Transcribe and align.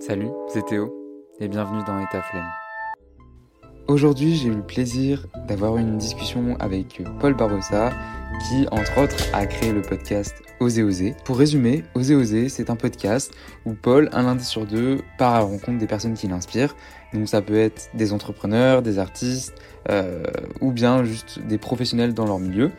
Salut, 0.00 0.30
c'est 0.48 0.64
Théo 0.64 0.90
et 1.40 1.48
bienvenue 1.48 1.84
dans 1.86 2.00
État 2.00 2.22
Flemme. 2.22 2.48
Aujourd'hui, 3.86 4.34
j'ai 4.34 4.48
eu 4.48 4.54
le 4.54 4.62
plaisir 4.62 5.26
d'avoir 5.46 5.76
une 5.76 5.98
discussion 5.98 6.56
avec 6.58 7.02
Paul 7.20 7.34
Barbosa 7.34 7.90
qui, 8.48 8.66
entre 8.70 9.02
autres, 9.02 9.22
a 9.34 9.44
créé 9.44 9.72
le 9.72 9.82
podcast 9.82 10.42
Oser 10.58 10.84
Oser. 10.84 11.14
Pour 11.26 11.36
résumer, 11.36 11.84
Oser 11.94 12.14
Oser, 12.14 12.48
c'est 12.48 12.70
un 12.70 12.76
podcast 12.76 13.34
où 13.66 13.74
Paul, 13.74 14.08
un 14.12 14.22
lundi 14.22 14.44
sur 14.44 14.64
deux, 14.64 15.02
part 15.18 15.34
à 15.34 15.38
la 15.40 15.44
rencontre 15.44 15.76
des 15.76 15.86
personnes 15.86 16.14
qui 16.14 16.28
l'inspirent. 16.28 16.74
Donc 17.12 17.28
ça 17.28 17.42
peut 17.42 17.58
être 17.58 17.90
des 17.92 18.14
entrepreneurs, 18.14 18.80
des 18.80 18.98
artistes, 18.98 19.52
euh, 19.90 20.22
ou 20.62 20.72
bien 20.72 21.04
juste 21.04 21.40
des 21.46 21.58
professionnels 21.58 22.14
dans 22.14 22.24
leur 22.24 22.38
milieu, 22.38 22.70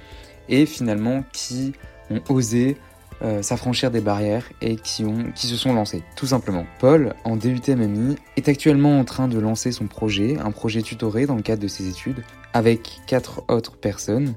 et 0.50 0.66
finalement 0.66 1.24
qui 1.32 1.74
ont 2.10 2.22
osé 2.30 2.78
euh, 3.24 3.44
s'affranchir 3.44 3.92
des 3.92 4.02
barrières 4.02 4.50
et 4.62 4.76
qui, 4.76 5.06
ont, 5.06 5.32
qui 5.36 5.46
se 5.46 5.56
sont 5.56 5.74
lancés, 5.74 6.04
tout 6.16 6.26
simplement. 6.26 6.66
Paul, 6.80 7.14
en 7.24 7.36
DUT 7.36 7.62
MMI, 7.68 8.16
est 8.36 8.50
actuellement 8.50 9.00
en 9.00 9.04
train 9.04 9.28
de 9.28 9.38
lancer 9.38 9.72
son 9.72 9.86
projet, 9.86 10.38
un 10.40 10.50
projet 10.50 10.82
tutoré 10.82 11.28
dans 11.28 11.36
le 11.36 11.44
cadre 11.44 11.62
de 11.62 11.68
ses 11.68 11.88
études, 11.88 12.24
avec 12.54 13.00
quatre 13.06 13.44
autres 13.48 13.78
personnes. 13.78 14.34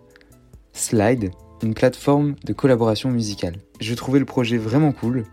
Slide, 0.74 1.30
une 1.62 1.72
plateforme 1.72 2.34
de 2.44 2.52
collaboration 2.52 3.10
musicale. 3.10 3.56
Je 3.80 3.94
trouvais 3.94 4.18
le 4.18 4.26
projet 4.26 4.58
vraiment 4.58 4.92
cool 4.92 5.24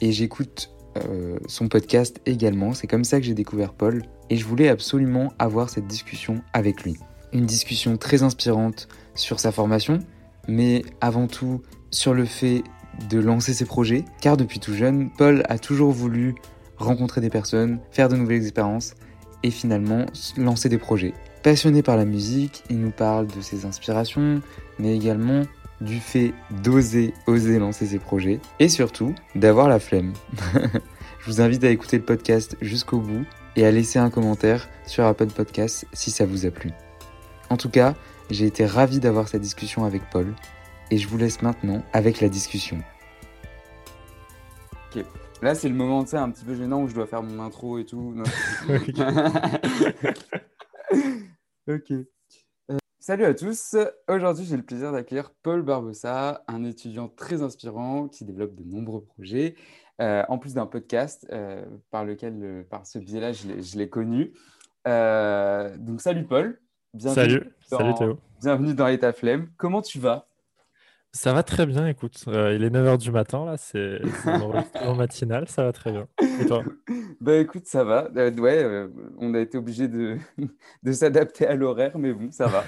et 0.00 0.12
j'écoute 0.12 0.70
euh, 0.96 1.38
son 1.46 1.68
podcast 1.68 2.20
également. 2.26 2.74
C'est 2.74 2.86
comme 2.86 3.04
ça 3.04 3.18
que 3.18 3.26
j'ai 3.26 3.34
découvert 3.34 3.72
Paul 3.72 4.02
et 4.28 4.36
je 4.36 4.44
voulais 4.44 4.68
absolument 4.68 5.32
avoir 5.38 5.68
cette 5.68 5.86
discussion 5.86 6.42
avec 6.52 6.84
lui. 6.84 6.96
Une 7.32 7.46
discussion 7.46 7.96
très 7.96 8.22
inspirante 8.22 8.88
sur 9.14 9.40
sa 9.40 9.50
formation, 9.50 9.98
mais 10.46 10.84
avant 11.00 11.26
tout 11.26 11.62
sur 11.90 12.14
le 12.14 12.24
fait 12.24 12.62
de 13.08 13.18
lancer 13.18 13.54
ses 13.54 13.64
projets, 13.64 14.04
car 14.20 14.36
depuis 14.36 14.60
tout 14.60 14.74
jeune, 14.74 15.10
Paul 15.10 15.42
a 15.48 15.58
toujours 15.58 15.92
voulu 15.92 16.34
rencontrer 16.76 17.20
des 17.20 17.30
personnes, 17.30 17.80
faire 17.90 18.08
de 18.08 18.16
nouvelles 18.16 18.42
expériences 18.42 18.94
et 19.42 19.50
finalement 19.50 20.06
lancer 20.36 20.68
des 20.68 20.78
projets. 20.78 21.14
Passionné 21.42 21.82
par 21.82 21.96
la 21.96 22.04
musique, 22.04 22.64
il 22.68 22.80
nous 22.80 22.90
parle 22.90 23.26
de 23.26 23.40
ses 23.40 23.64
inspirations, 23.64 24.42
mais 24.78 24.94
également 24.94 25.42
du 25.80 25.98
fait 25.98 26.34
d'oser, 26.62 27.14
oser 27.26 27.58
lancer 27.58 27.86
ses 27.86 27.98
projets 27.98 28.40
et 28.58 28.68
surtout 28.68 29.14
d'avoir 29.34 29.68
la 29.68 29.78
flemme. 29.78 30.12
Je 31.20 31.26
vous 31.26 31.40
invite 31.40 31.64
à 31.64 31.70
écouter 31.70 31.98
le 31.98 32.04
podcast 32.04 32.56
jusqu'au 32.60 32.98
bout 32.98 33.24
et 33.56 33.66
à 33.66 33.70
laisser 33.70 33.98
un 33.98 34.10
commentaire 34.10 34.68
sur 34.86 35.04
Apple 35.04 35.26
Podcast 35.26 35.86
si 35.92 36.10
ça 36.10 36.26
vous 36.26 36.46
a 36.46 36.50
plu. 36.50 36.72
En 37.48 37.56
tout 37.56 37.68
cas, 37.68 37.94
j'ai 38.30 38.46
été 38.46 38.64
ravi 38.64 39.00
d'avoir 39.00 39.28
cette 39.28 39.42
discussion 39.42 39.84
avec 39.84 40.02
Paul 40.10 40.34
et 40.90 40.98
je 40.98 41.08
vous 41.08 41.18
laisse 41.18 41.42
maintenant 41.42 41.82
avec 41.92 42.20
la 42.20 42.28
discussion. 42.28 42.78
Ok, 44.92 45.04
là 45.40 45.54
c'est 45.54 45.68
le 45.68 45.74
moment, 45.76 46.02
tu 46.02 46.10
sais, 46.10 46.16
un 46.16 46.30
petit 46.30 46.44
peu 46.44 46.56
gênant 46.56 46.82
où 46.82 46.88
je 46.88 46.94
dois 46.94 47.06
faire 47.06 47.22
mon 47.22 47.40
intro 47.40 47.78
et 47.78 47.84
tout. 47.84 48.12
ok. 51.68 51.92
Euh, 51.92 52.78
salut 52.98 53.24
à 53.24 53.34
tous. 53.34 53.76
Aujourd'hui, 54.08 54.46
j'ai 54.46 54.56
le 54.56 54.64
plaisir 54.64 54.90
d'accueillir 54.90 55.30
Paul 55.44 55.62
Barbosa, 55.62 56.42
un 56.48 56.64
étudiant 56.64 57.08
très 57.08 57.42
inspirant 57.42 58.08
qui 58.08 58.24
développe 58.24 58.56
de 58.56 58.64
nombreux 58.64 59.04
projets, 59.04 59.54
euh, 60.00 60.24
en 60.28 60.38
plus 60.38 60.54
d'un 60.54 60.66
podcast 60.66 61.24
euh, 61.30 61.64
par 61.92 62.04
lequel, 62.04 62.66
par 62.68 62.84
ce 62.84 62.98
biais-là, 62.98 63.30
je 63.32 63.78
l'ai 63.78 63.88
connu. 63.88 64.32
donc, 64.84 66.00
salut 66.00 66.24
Paul. 66.24 66.60
salut, 66.98 67.52
salut 67.60 67.94
Théo. 67.94 68.18
Bienvenue 68.40 68.74
dans 68.74 68.88
État 68.88 69.12
Flemme. 69.12 69.50
Comment 69.56 69.82
tu 69.82 70.00
vas? 70.00 70.29
Ça 71.12 71.32
va 71.32 71.42
très 71.42 71.66
bien, 71.66 71.88
écoute. 71.88 72.24
Euh, 72.28 72.54
il 72.54 72.62
est 72.62 72.70
9h 72.70 72.98
du 72.98 73.10
matin, 73.10 73.44
là, 73.44 73.56
c'est 73.56 74.00
un 74.24 74.94
matinal, 74.94 75.48
ça 75.48 75.64
va 75.64 75.72
très 75.72 75.90
bien. 75.90 76.06
Et 76.40 76.46
toi? 76.46 76.62
Bah 77.20 77.36
écoute, 77.36 77.66
ça 77.66 77.82
va. 77.82 78.08
Euh, 78.16 78.32
ouais, 78.36 78.62
euh, 78.62 78.88
on 79.18 79.34
a 79.34 79.40
été 79.40 79.58
obligé 79.58 79.88
de, 79.88 80.18
de 80.82 80.92
s'adapter 80.92 81.46
à 81.46 81.54
l'horaire, 81.54 81.98
mais 81.98 82.12
bon, 82.12 82.30
ça 82.30 82.46
va. 82.46 82.64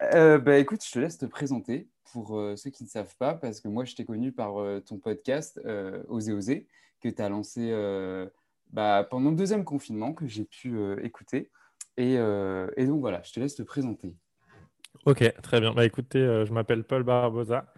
bah 0.38 0.58
écoute, 0.58 0.84
je 0.84 0.92
te 0.92 0.98
laisse 0.98 1.18
te 1.18 1.26
présenter 1.26 1.88
pour 2.12 2.40
ceux 2.56 2.70
qui 2.70 2.84
ne 2.84 2.88
savent 2.88 3.16
pas, 3.18 3.34
parce 3.34 3.60
que 3.60 3.68
moi, 3.68 3.84
je 3.84 3.94
t'ai 3.94 4.04
connu 4.04 4.32
par 4.32 4.54
ton 4.84 4.98
podcast 4.98 5.60
Oser 6.08 6.32
Oser, 6.32 6.66
que 7.00 7.08
tu 7.08 7.20
as 7.20 7.28
lancé 7.28 7.72
bah, 8.70 9.06
pendant 9.10 9.30
le 9.30 9.36
deuxième 9.36 9.64
confinement, 9.64 10.14
que 10.14 10.26
j'ai 10.26 10.44
pu 10.44 10.78
écouter. 11.02 11.50
Et, 11.98 12.14
et 12.14 12.86
donc 12.86 13.00
voilà, 13.00 13.20
je 13.22 13.32
te 13.32 13.40
laisse 13.40 13.56
te 13.56 13.62
présenter. 13.62 14.14
Ok, 15.06 15.32
très 15.42 15.60
bien. 15.60 15.72
Bah, 15.72 15.84
écoutez, 15.86 16.18
euh, 16.18 16.44
je 16.44 16.52
m'appelle 16.52 16.84
Paul 16.84 17.02
Barbosa. 17.02 17.72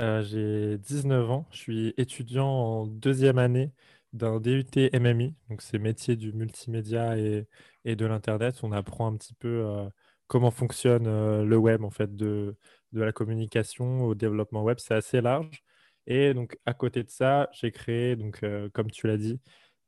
Euh, 0.00 0.22
j'ai 0.22 0.78
19 0.78 1.30
ans. 1.30 1.46
Je 1.50 1.58
suis 1.58 1.94
étudiant 1.98 2.46
en 2.48 2.86
deuxième 2.86 3.38
année 3.38 3.72
d'un 4.12 4.40
DUT 4.40 4.64
MMI. 4.92 5.34
Donc, 5.50 5.62
c'est 5.62 5.78
métier 5.78 6.16
du 6.16 6.32
multimédia 6.32 7.18
et, 7.18 7.46
de 7.84 8.06
l'Internet. 8.06 8.60
On 8.62 8.72
apprend 8.72 9.06
un 9.12 9.16
petit 9.16 9.34
peu 9.34 9.48
euh, 9.66 9.88
comment 10.28 10.50
fonctionne 10.50 11.04
le 11.44 11.56
web, 11.56 11.84
en 11.84 11.90
fait, 11.90 12.16
de, 12.16 12.56
de 12.92 13.02
la 13.02 13.12
communication 13.12 14.04
au 14.04 14.14
développement 14.14 14.62
web. 14.62 14.78
C'est 14.78 14.94
assez 14.94 15.20
large. 15.20 15.62
Et 16.06 16.34
donc, 16.34 16.58
à 16.66 16.74
côté 16.74 17.02
de 17.02 17.10
ça, 17.10 17.48
j'ai 17.52 17.70
créé, 17.72 18.16
donc, 18.16 18.40
comme 18.72 18.90
tu 18.90 19.06
l'as 19.06 19.18
dit, 19.18 19.40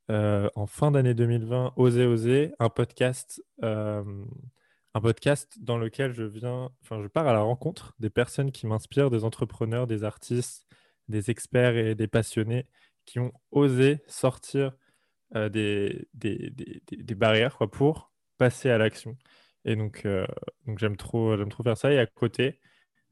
en 0.08 0.66
fin 0.66 0.90
d'année 0.90 1.14
2020, 1.14 1.74
Oser 1.76 2.06
Oser, 2.06 2.52
un 2.58 2.68
podcast 2.68 3.42
un 4.94 5.00
podcast 5.00 5.58
dans 5.60 5.76
lequel 5.76 6.12
je 6.12 6.22
viens, 6.22 6.70
enfin, 6.82 7.02
je 7.02 7.08
pars 7.08 7.26
à 7.26 7.32
la 7.32 7.42
rencontre 7.42 7.94
des 7.98 8.10
personnes 8.10 8.52
qui 8.52 8.66
m'inspirent, 8.66 9.10
des 9.10 9.24
entrepreneurs, 9.24 9.86
des 9.86 10.04
artistes, 10.04 10.66
des 11.08 11.30
experts 11.30 11.76
et 11.76 11.94
des 11.94 12.06
passionnés 12.06 12.66
qui 13.04 13.18
ont 13.18 13.32
osé 13.50 14.02
sortir 14.06 14.72
euh, 15.36 15.48
des, 15.48 16.08
des, 16.14 16.52
des, 16.90 17.14
barrières 17.14 17.56
quoi, 17.56 17.70
pour 17.70 18.12
passer 18.38 18.70
à 18.70 18.78
l'action. 18.78 19.16
Et 19.64 19.76
donc, 19.76 20.02
euh, 20.06 20.26
donc 20.66 20.78
j'aime 20.78 20.96
trop, 20.96 21.36
trop 21.46 21.62
faire 21.64 21.76
ça. 21.76 21.92
Et 21.92 21.98
à 21.98 22.06
côté, 22.06 22.60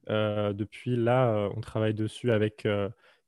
euh, 0.08 0.52
depuis 0.52 0.96
là, 0.96 1.50
on 1.56 1.60
travaille 1.60 1.94
dessus 1.94 2.30
avec 2.32 2.66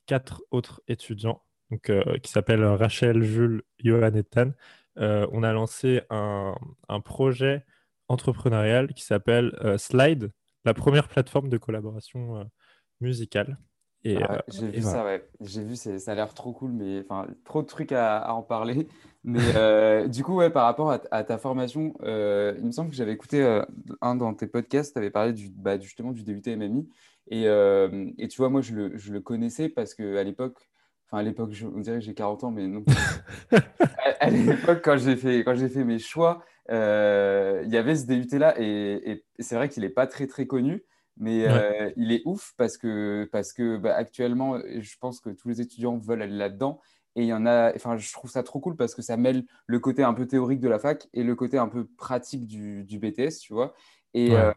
quatre 0.06 0.42
autres 0.52 0.82
étudiants 0.88 1.42
donc, 1.70 1.90
qui 2.22 2.30
s'appellent 2.30 2.64
Rachel, 2.64 3.22
Jules, 3.22 3.62
Johan 3.80 4.14
et 4.14 4.24
Tan. 4.24 4.52
on 4.96 5.42
a 5.42 5.52
lancé 5.52 6.02
un, 6.10 6.54
un 6.88 7.00
projet 7.00 7.64
entrepreneurial 8.08 8.92
qui 8.94 9.04
s'appelle 9.04 9.56
euh, 9.62 9.78
Slide, 9.78 10.30
la 10.64 10.74
première 10.74 11.08
plateforme 11.08 11.48
de 11.48 11.58
collaboration 11.58 12.38
euh, 12.38 12.44
musicale. 13.00 13.58
Et, 14.06 14.22
ah 14.22 14.34
euh, 14.34 14.38
j'ai 14.48 14.68
vu 14.68 14.82
ça, 14.82 15.04
ouais. 15.04 15.26
J'ai 15.40 15.64
vu, 15.64 15.76
ça 15.76 16.12
a 16.12 16.14
l'air 16.14 16.34
trop 16.34 16.52
cool, 16.52 16.72
mais 16.72 17.00
enfin, 17.00 17.26
trop 17.44 17.62
de 17.62 17.66
trucs 17.66 17.92
à, 17.92 18.34
en 18.34 18.42
parler. 18.42 18.86
Mais 19.26 20.06
du 20.10 20.22
coup, 20.22 20.34
ouais, 20.34 20.50
par 20.50 20.64
rapport 20.64 20.94
à, 21.10 21.24
ta 21.24 21.38
formation, 21.38 21.94
il 22.02 22.66
me 22.66 22.70
semble 22.70 22.90
que 22.90 22.96
j'avais 22.96 23.14
écouté 23.14 23.62
un 24.02 24.16
dans 24.16 24.34
tes 24.34 24.46
podcasts, 24.46 24.92
tu 24.92 24.98
avais 24.98 25.08
parlé 25.08 25.32
du, 25.32 25.48
bah, 25.48 25.80
justement 25.80 26.12
du 26.12 26.24
DUT 26.24 26.42
MMI. 26.46 26.86
Et, 27.30 27.44
et, 27.44 28.28
tu 28.28 28.36
vois, 28.36 28.50
moi, 28.50 28.60
je 28.60 28.74
le, 28.74 28.98
je 28.98 29.14
le 29.14 29.22
connaissais 29.22 29.70
parce 29.70 29.94
qu'à 29.94 30.22
l'époque, 30.22 30.68
enfin, 31.06 31.20
à 31.20 31.22
l'époque, 31.22 31.54
on 31.74 31.80
dirait 31.80 32.00
que 32.00 32.04
j'ai 32.04 32.12
40 32.12 32.44
ans, 32.44 32.50
mais 32.50 32.66
non. 32.66 32.84
à, 34.20 34.28
l'époque, 34.28 34.82
quand 34.84 34.98
j'ai 34.98 35.16
fait, 35.16 35.42
quand 35.42 35.54
j'ai 35.54 35.70
fait 35.70 35.84
mes 35.84 35.98
choix, 35.98 36.44
il 36.70 37.72
y 37.72 37.76
avait 37.76 37.96
ce 37.96 38.06
DUT-là 38.06 38.54
et, 38.60 39.24
c'est 39.38 39.56
vrai 39.56 39.68
qu'il 39.68 39.82
n'est 39.82 39.90
pas 39.90 40.06
très 40.06 40.26
très 40.26 40.46
connu, 40.46 40.84
mais 41.16 41.46
euh, 41.46 41.90
il 41.96 42.12
est 42.12 42.22
ouf 42.24 42.54
parce 42.56 42.76
que, 42.76 43.28
parce 43.30 43.52
que 43.52 43.76
bah, 43.76 43.94
actuellement, 43.94 44.58
je 44.58 44.96
pense 44.98 45.20
que 45.20 45.30
tous 45.30 45.48
les 45.48 45.60
étudiants 45.60 45.98
veulent 45.98 46.22
aller 46.22 46.36
là-dedans. 46.36 46.80
Et 47.16 47.22
il 47.22 47.28
y 47.28 47.32
en 47.32 47.46
a, 47.46 47.72
enfin, 47.76 47.96
je 47.96 48.12
trouve 48.12 48.30
ça 48.30 48.42
trop 48.42 48.58
cool 48.58 48.74
parce 48.74 48.94
que 48.94 49.02
ça 49.02 49.16
mêle 49.16 49.44
le 49.66 49.78
côté 49.78 50.02
un 50.02 50.14
peu 50.14 50.26
théorique 50.26 50.58
de 50.58 50.68
la 50.68 50.80
fac 50.80 51.06
et 51.12 51.22
le 51.22 51.36
côté 51.36 51.58
un 51.58 51.68
peu 51.68 51.86
pratique 51.86 52.46
du, 52.46 52.82
du 52.84 52.98
BTS, 52.98 53.38
tu 53.40 53.52
vois. 53.52 53.74
Et, 54.14 54.30
euh, 54.32 54.52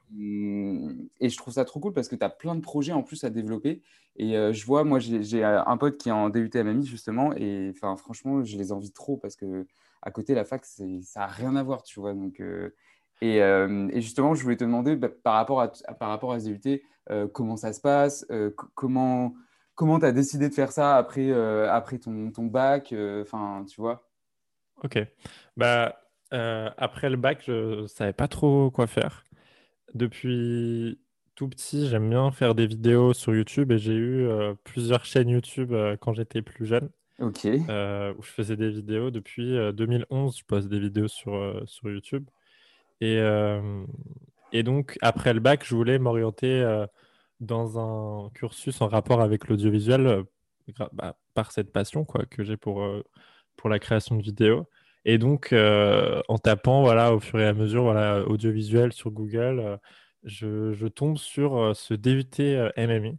et, 1.20 1.30
je 1.30 1.38
trouve 1.38 1.54
ça 1.54 1.66
trop 1.66 1.80
cool 1.80 1.92
parce 1.92 2.08
que 2.08 2.16
tu 2.16 2.24
as 2.24 2.30
plein 2.30 2.56
de 2.56 2.62
projets 2.62 2.94
en 2.94 3.04
plus 3.04 3.24
à 3.24 3.30
développer. 3.30 3.82
Et 4.16 4.34
je 4.54 4.66
vois, 4.66 4.84
moi, 4.84 5.00
j'ai 5.00 5.44
un 5.44 5.78
pote 5.78 5.98
qui 5.98 6.10
est 6.10 6.12
en 6.12 6.30
DUT 6.30 6.52
MMI 6.56 6.86
justement. 6.86 7.34
Et 7.36 7.74
franchement, 7.98 8.44
je 8.44 8.58
les 8.58 8.72
envie 8.72 8.92
trop 8.92 9.18
parce 9.18 9.36
que 9.36 9.66
à 10.02 10.12
côté, 10.12 10.34
la 10.34 10.46
fac, 10.46 10.64
ça 10.66 10.84
n'a 11.16 11.28
rien 11.28 11.56
à 11.56 11.64
voir, 11.64 11.84
tu 11.84 12.00
vois. 12.00 12.14
Donc, 12.14 12.40
euh, 12.40 12.74
euh, 13.24 13.90
et, 13.92 14.02
justement, 14.02 14.36
je 14.36 14.44
voulais 14.44 14.58
te 14.58 14.64
demander, 14.64 14.96
bah, 14.96 15.10
par, 15.10 15.34
rapport 15.34 15.62
à, 15.62 15.70
par 16.00 16.10
rapport 16.10 16.34
à 16.34 16.40
SDUT, 16.40 16.82
euh, 17.10 17.28
comment 17.28 17.58
ça 17.58 17.74
se 17.74 17.82
passe 17.82 18.26
Comment 18.76 19.34
comment 19.76 20.00
tu 20.00 20.06
as 20.06 20.12
décidé 20.12 20.50
de 20.50 20.54
faire 20.56 20.72
ça 20.72 20.98
après, 20.98 21.32
après 21.70 22.00
ton, 22.00 22.32
ton 22.32 22.46
bac 22.46 22.94
Enfin, 23.22 23.64
tu 23.70 23.80
vois? 23.80 24.08
Ok. 24.84 24.98
Bah, 25.56 26.00
après 26.32 27.10
le 27.10 27.18
bac, 27.18 27.44
je 27.46 27.82
ne 27.82 27.88
savais 27.88 28.14
pas 28.14 28.28
trop 28.28 28.72
quoi 28.72 28.88
faire. 28.88 29.24
Depuis 29.94 31.00
tout 31.36 31.48
petit, 31.48 31.88
j'aime 31.88 32.10
bien 32.10 32.32
faire 32.32 32.56
des 32.56 32.68
vidéos 32.68 33.14
sur 33.14 33.36
YouTube 33.36 33.72
et 33.72 33.78
j'ai 33.78 33.96
eu 33.96 34.28
plusieurs 34.64 35.06
chaînes 35.06 35.30
YouTube 35.30 35.74
quand 36.00 36.14
j'étais 36.14 36.42
plus 36.42 36.66
jeune. 36.66 36.90
Ok. 37.20 37.46
Euh, 37.46 38.14
où 38.18 38.22
je 38.22 38.30
faisais 38.30 38.56
des 38.56 38.70
vidéos 38.70 39.10
depuis 39.10 39.56
2011. 39.74 40.34
Euh, 40.34 40.38
je 40.38 40.46
poste 40.46 40.68
des 40.68 40.80
vidéos 40.80 41.08
sur, 41.08 41.34
euh, 41.34 41.64
sur 41.66 41.90
YouTube. 41.90 42.30
Et, 43.02 43.20
et 44.54 44.64
donc, 44.64 44.98
après 45.02 45.34
le 45.34 45.40
bac, 45.40 45.64
je 45.64 45.76
voulais 45.76 46.00
m'orienter 46.00 46.86
dans 47.40 47.78
un 47.78 48.32
cursus 48.32 48.82
en 48.82 48.88
rapport 48.88 49.22
avec 49.22 49.48
l'audiovisuel 49.48 50.24
bah, 50.94 51.16
par 51.36 51.52
cette 51.52 51.72
passion 51.72 52.06
quoi, 52.06 52.26
que 52.26 52.44
j'ai 52.44 52.58
pour, 52.58 52.84
pour 53.56 53.70
la 53.70 53.78
création 53.78 54.16
de 54.16 54.24
vidéos. 54.24 54.68
Et 55.08 55.18
donc, 55.18 55.54
en 55.54 56.38
tapant 56.38 56.82
voilà, 56.82 57.14
au 57.16 57.20
fur 57.20 57.40
et 57.40 57.48
à 57.48 57.54
mesure 57.54 57.84
voilà, 57.84 58.28
audiovisuel 58.28 58.94
sur 58.94 59.10
Google, 59.10 59.80
je, 60.24 60.74
je, 60.74 60.88
tombe 60.88 61.18
sur 61.18 61.76
ce 61.76 61.96
DUT 61.96 62.28
MMI 62.78 63.18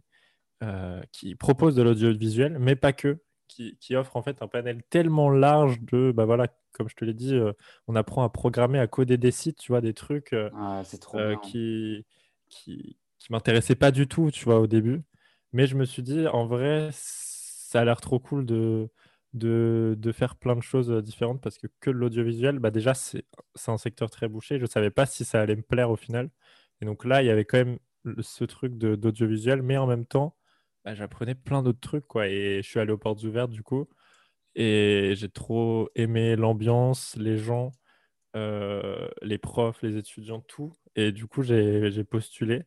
qui 1.11 1.35
propose 1.35 1.75
de 1.75 1.81
l'audiovisuel, 1.81 2.57
mais 2.59 2.75
pas 2.75 2.93
que 2.93 3.19
qui, 3.49 3.95
offre 3.95 4.15
en 4.15 4.21
fait 4.21 4.41
un 4.41 4.47
panel 4.47 4.81
tellement 4.89 5.29
large 5.29 5.79
de, 5.81 6.11
bah 6.11 6.25
voilà, 6.25 6.47
comme 6.71 6.87
je 6.89 6.95
te 6.95 7.03
l'ai 7.03 7.13
dit, 7.13 7.35
euh, 7.35 7.51
on 7.87 7.95
apprend 7.95 8.23
à 8.23 8.29
programmer, 8.29 8.79
à 8.79 8.87
coder 8.87 9.17
des 9.17 9.31
sites, 9.31 9.57
tu 9.57 9.71
vois, 9.71 9.81
des 9.81 9.93
trucs 9.93 10.33
euh, 10.33 10.49
ah, 10.55 10.83
euh, 11.15 11.35
qui, 11.37 12.05
qui, 12.47 12.97
qui 13.17 13.31
m'intéressaient 13.31 13.75
pas 13.75 13.91
du 13.91 14.07
tout, 14.07 14.31
tu 14.31 14.45
vois, 14.45 14.59
au 14.59 14.67
début. 14.67 15.01
Mais 15.51 15.67
je 15.67 15.75
me 15.75 15.85
suis 15.85 16.03
dit, 16.03 16.27
en 16.27 16.45
vrai, 16.45 16.89
ça 16.93 17.81
a 17.81 17.85
l'air 17.85 18.01
trop 18.01 18.19
cool 18.19 18.45
de, 18.45 18.89
de, 19.33 19.95
de, 19.97 20.11
faire 20.11 20.35
plein 20.35 20.55
de 20.55 20.61
choses 20.61 20.91
différentes 21.03 21.41
parce 21.41 21.57
que 21.57 21.67
que 21.79 21.89
l'audiovisuel, 21.89 22.59
bah 22.59 22.71
déjà, 22.71 22.93
c'est 22.93 23.23
un 23.67 23.77
secteur 23.77 24.09
très 24.09 24.27
bouché. 24.27 24.57
Je 24.57 24.63
ne 24.63 24.67
savais 24.67 24.91
pas 24.91 25.05
si 25.05 25.25
ça 25.25 25.41
allait 25.41 25.55
me 25.55 25.61
plaire 25.61 25.91
au 25.91 25.95
final. 25.95 26.29
Et 26.81 26.85
donc 26.85 27.05
là, 27.05 27.21
il 27.21 27.27
y 27.27 27.29
avait 27.29 27.45
quand 27.45 27.57
même 27.57 27.79
ce 28.21 28.43
truc 28.45 28.77
d'audiovisuel, 28.77 29.61
mais 29.61 29.77
en 29.77 29.87
même 29.87 30.05
temps, 30.05 30.35
bah, 30.85 30.95
j'apprenais 30.95 31.35
plein 31.35 31.61
d'autres 31.63 31.79
trucs, 31.79 32.07
quoi. 32.07 32.27
Et 32.27 32.61
je 32.63 32.69
suis 32.69 32.79
allé 32.79 32.91
aux 32.91 32.97
portes 32.97 33.23
ouvertes, 33.23 33.51
du 33.51 33.63
coup. 33.63 33.87
Et 34.55 35.13
j'ai 35.15 35.29
trop 35.29 35.89
aimé 35.95 36.35
l'ambiance, 36.35 37.15
les 37.17 37.37
gens, 37.37 37.71
euh, 38.35 39.07
les 39.21 39.37
profs, 39.37 39.81
les 39.83 39.97
étudiants, 39.97 40.41
tout. 40.41 40.73
Et 40.95 41.11
du 41.11 41.27
coup, 41.27 41.43
j'ai 41.43 42.03
postulé. 42.03 42.63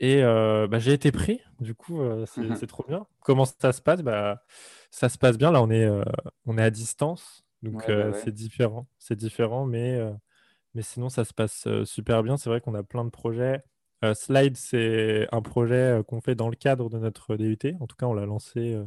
Et 0.00 0.22
euh, 0.22 0.66
bah, 0.66 0.78
j'ai 0.78 0.92
été 0.92 1.12
pris. 1.12 1.40
Du 1.60 1.74
coup, 1.74 2.00
euh, 2.00 2.24
mmh 2.36 2.56
c'est 2.56 2.66
trop 2.66 2.84
bien. 2.88 3.06
Comment 3.20 3.44
ça 3.44 3.72
se 3.72 3.82
passe? 3.82 4.02
Bah, 4.02 4.42
Ça 4.90 5.08
se 5.08 5.18
passe 5.18 5.38
bien. 5.38 5.50
Là, 5.50 5.62
on 5.62 5.70
est, 5.70 5.88
on 6.46 6.58
est 6.58 6.62
à 6.62 6.70
distance. 6.70 7.44
Donc, 7.62 7.86
bah 7.86 8.12
c'est 8.14 8.34
différent. 8.34 8.86
C'est 8.98 9.16
différent, 9.16 9.66
mais, 9.66 10.00
mais 10.74 10.82
sinon, 10.82 11.08
ça 11.08 11.24
se 11.24 11.32
passe 11.32 11.68
super 11.84 12.22
bien. 12.22 12.36
C'est 12.36 12.50
vrai 12.50 12.60
qu'on 12.60 12.74
a 12.74 12.82
plein 12.82 13.04
de 13.04 13.10
projets. 13.10 13.62
Euh, 14.04 14.14
Slide, 14.14 14.56
c'est 14.56 15.28
un 15.30 15.42
projet 15.42 15.98
euh, 15.98 16.02
qu'on 16.02 16.20
fait 16.20 16.34
dans 16.34 16.48
le 16.48 16.56
cadre 16.56 16.88
de 16.88 16.98
notre 16.98 17.36
DUT. 17.36 17.58
En 17.80 17.86
tout 17.86 17.96
cas, 17.96 18.06
on 18.06 18.14
l'a 18.14 18.24
lancé 18.26 18.78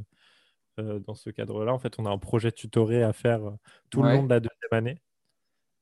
euh, 0.80 1.00
dans 1.00 1.16
ce 1.16 1.30
cadre-là. 1.30 1.74
En 1.74 1.80
fait, 1.80 2.00
on 2.00 2.06
a 2.06 2.10
un 2.10 2.18
projet 2.18 2.52
tutoré 2.52 3.04
à 3.04 3.14
faire 3.14 3.42
tout 3.90 4.02
le 4.02 4.12
long 4.12 4.24
de 4.24 4.30
la 4.30 4.40
deuxième 4.40 4.72
année. 4.72 5.02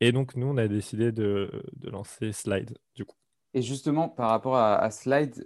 Et 0.01 0.11
donc, 0.11 0.35
nous, 0.35 0.47
on 0.47 0.57
a 0.57 0.67
décidé 0.67 1.11
de, 1.11 1.63
lancer 1.83 2.33
Slide, 2.33 2.77
du 2.95 3.05
coup. 3.05 3.15
Et 3.53 3.61
justement, 3.61 4.07
par 4.07 4.29
rapport 4.29 4.55
à, 4.55 4.89
Slide, 4.91 5.45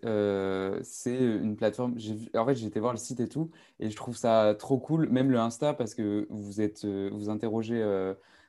c'est 0.84 1.18
une 1.18 1.56
plateforme. 1.56 1.96
En 2.36 2.46
fait, 2.46 2.56
j'ai 2.56 2.68
été 2.68 2.80
voir 2.80 2.94
le 2.94 3.00
site 3.00 3.20
et 3.20 3.28
tout, 3.28 3.50
et 3.80 3.90
je 3.90 3.96
trouve 3.96 4.16
ça 4.16 4.56
trop 4.60 4.78
cool, 4.78 5.10
même 5.10 5.32
le 5.32 5.40
Insta, 5.40 5.74
parce 5.74 5.96
que 5.96 6.28
vous 6.30 6.62
êtes, 6.62 6.86
vous 6.86 7.30
interrogez. 7.30 7.84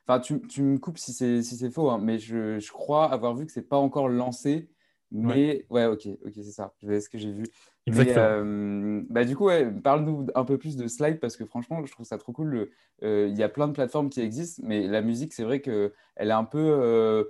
Enfin, 0.07 0.19
tu, 0.19 0.61
me 0.61 0.77
coupes 0.77 0.99
si 0.99 1.11
c'est 1.11 1.41
si 1.41 1.71
faux, 1.71 1.89
hein, 1.89 1.99
mais 2.01 2.19
je, 2.19 2.59
je, 2.59 2.71
crois 2.71 3.11
avoir 3.11 3.35
vu 3.35 3.45
que 3.45 3.51
c'est 3.51 3.67
pas 3.67 3.77
encore 3.77 4.09
lancé 4.09 4.69
mais 5.11 5.65
ouais, 5.69 5.85
ok, 5.85 6.07
ok, 6.25 6.33
c'est 6.35 6.43
ça. 6.43 6.73
C'est 6.81 6.99
ce 6.99 7.09
que 7.09 7.17
j'ai 7.17 7.31
vu. 7.31 7.45
Exactement. 7.85 8.25
Euh, 8.25 9.01
bah, 9.09 9.23
du 9.23 9.35
coup, 9.35 9.45
ouais, 9.45 9.71
parle-nous 9.71 10.27
un 10.35 10.43
peu 10.43 10.57
plus 10.57 10.75
de 10.75 10.87
Slide 10.87 11.19
parce 11.19 11.37
que 11.37 11.45
franchement, 11.45 11.85
je 11.85 11.91
trouve 11.91 12.05
ça 12.05 12.17
trop 12.17 12.33
cool. 12.33 12.69
Euh, 13.03 13.27
il 13.29 13.37
y 13.37 13.43
a 13.43 13.49
plein 13.49 13.67
de 13.67 13.73
plateformes 13.73 14.09
qui 14.09 14.19
existent, 14.19 14.61
mais 14.65 14.87
la 14.87 15.01
musique, 15.01 15.33
c'est 15.33 15.43
vrai 15.43 15.61
qu'elle 15.61 15.91
est 16.17 16.31
un 16.31 16.43
peu 16.43 16.59
euh, 16.59 17.23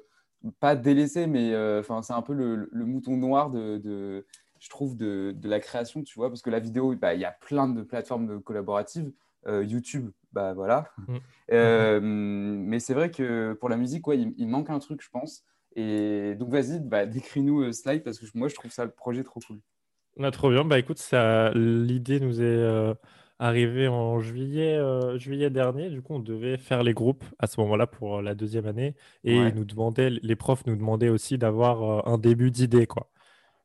pas 0.60 0.76
délaissée, 0.76 1.28
mais 1.28 1.56
enfin, 1.80 2.02
c'est 2.02 2.14
un 2.14 2.22
peu 2.22 2.34
le, 2.34 2.70
mouton 2.86 3.18
noir 3.18 3.50
de, 3.50 3.78
de 3.78 4.26
je 4.60 4.70
trouve, 4.70 4.98
de, 4.98 5.34
de, 5.36 5.50
la 5.50 5.60
création, 5.60 6.04
tu 6.04 6.18
vois, 6.18 6.30
parce 6.30 6.42
que 6.42 6.50
la 6.50 6.60
vidéo, 6.60 6.96
bah, 6.96 7.14
il 7.14 7.22
y 7.22 7.26
a 7.26 7.32
plein 7.32 7.68
de 7.68 7.82
plateformes 7.82 8.42
collaboratives. 8.42 9.12
YouTube, 9.46 10.12
bah 10.34 10.54
voilà. 10.54 10.92
Mmh. 11.08 12.00
mais 12.02 12.80
c'est 12.80 12.94
vrai 12.94 13.12
que 13.12 13.54
pour 13.54 13.70
la 13.70 13.78
musique, 13.78 14.06
ouais, 14.08 14.18
il 14.20 14.48
manque 14.48 14.70
un 14.70 14.80
truc, 14.80 15.02
je 15.02 15.10
pense. 15.10 15.46
Et 15.78 16.34
donc, 16.36 16.50
vas-y, 16.50 16.80
bah, 16.80 17.06
décris-nous 17.06 17.62
euh, 17.62 17.72
Slide 17.72 18.04
parce 18.04 18.18
que 18.18 18.26
moi, 18.34 18.48
je 18.48 18.56
trouve 18.56 18.72
ça 18.72 18.84
le 18.84 18.90
projet 18.90 19.24
trop 19.24 19.40
cool. 19.46 19.60
a 20.20 20.32
trop 20.32 20.50
bien. 20.50 20.66
Bah, 20.66 20.80
écoute, 20.80 20.98
ça, 20.98 21.52
l'idée 21.54 22.20
nous 22.20 22.42
est 22.42 22.96
euh, 23.42 23.46
arrivée 23.46 23.88
en 23.88 24.20
juillet, 24.20 24.78
euh, 24.78 25.18
juillet 25.18 25.50
dernier. 25.50 25.90
Du 25.90 26.02
coup, 26.02 26.16
on 26.16 26.20
devait 26.20 26.58
faire 26.58 26.84
les 26.84 26.94
groupes 26.94 27.24
à 27.40 27.48
ce 27.48 27.60
moment-là 27.62 27.88
pour 27.88 28.22
la 28.22 28.36
deuxième 28.36 28.66
année. 28.66 28.96
Et 29.24 29.52
nous 29.52 29.66
demandaient, 29.66 30.10
les 30.10 30.36
profs 30.36 30.66
nous 30.66 30.76
demandaient 30.76 31.10
aussi 31.10 31.38
d'avoir 31.38 32.08
un 32.08 32.18
début 32.18 32.52
d'idée. 32.52 32.88
Quoi. 32.88 33.10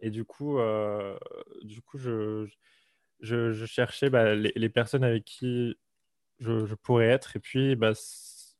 Et 0.00 0.10
du 0.10 0.24
coup, 0.24 0.58
du 1.62 1.80
coup 1.82 1.98
je, 1.98 2.46
je, 3.20 3.52
je 3.52 3.66
cherchais 3.66 4.10
bah, 4.10 4.34
les, 4.34 4.52
les, 4.56 4.68
personnes 4.68 5.04
avec 5.04 5.24
qui 5.24 5.76
je, 6.40 6.66
je, 6.66 6.74
pourrais 6.74 7.06
être. 7.06 7.36
Et 7.36 7.40
puis, 7.40 7.76
bah, 7.76 7.92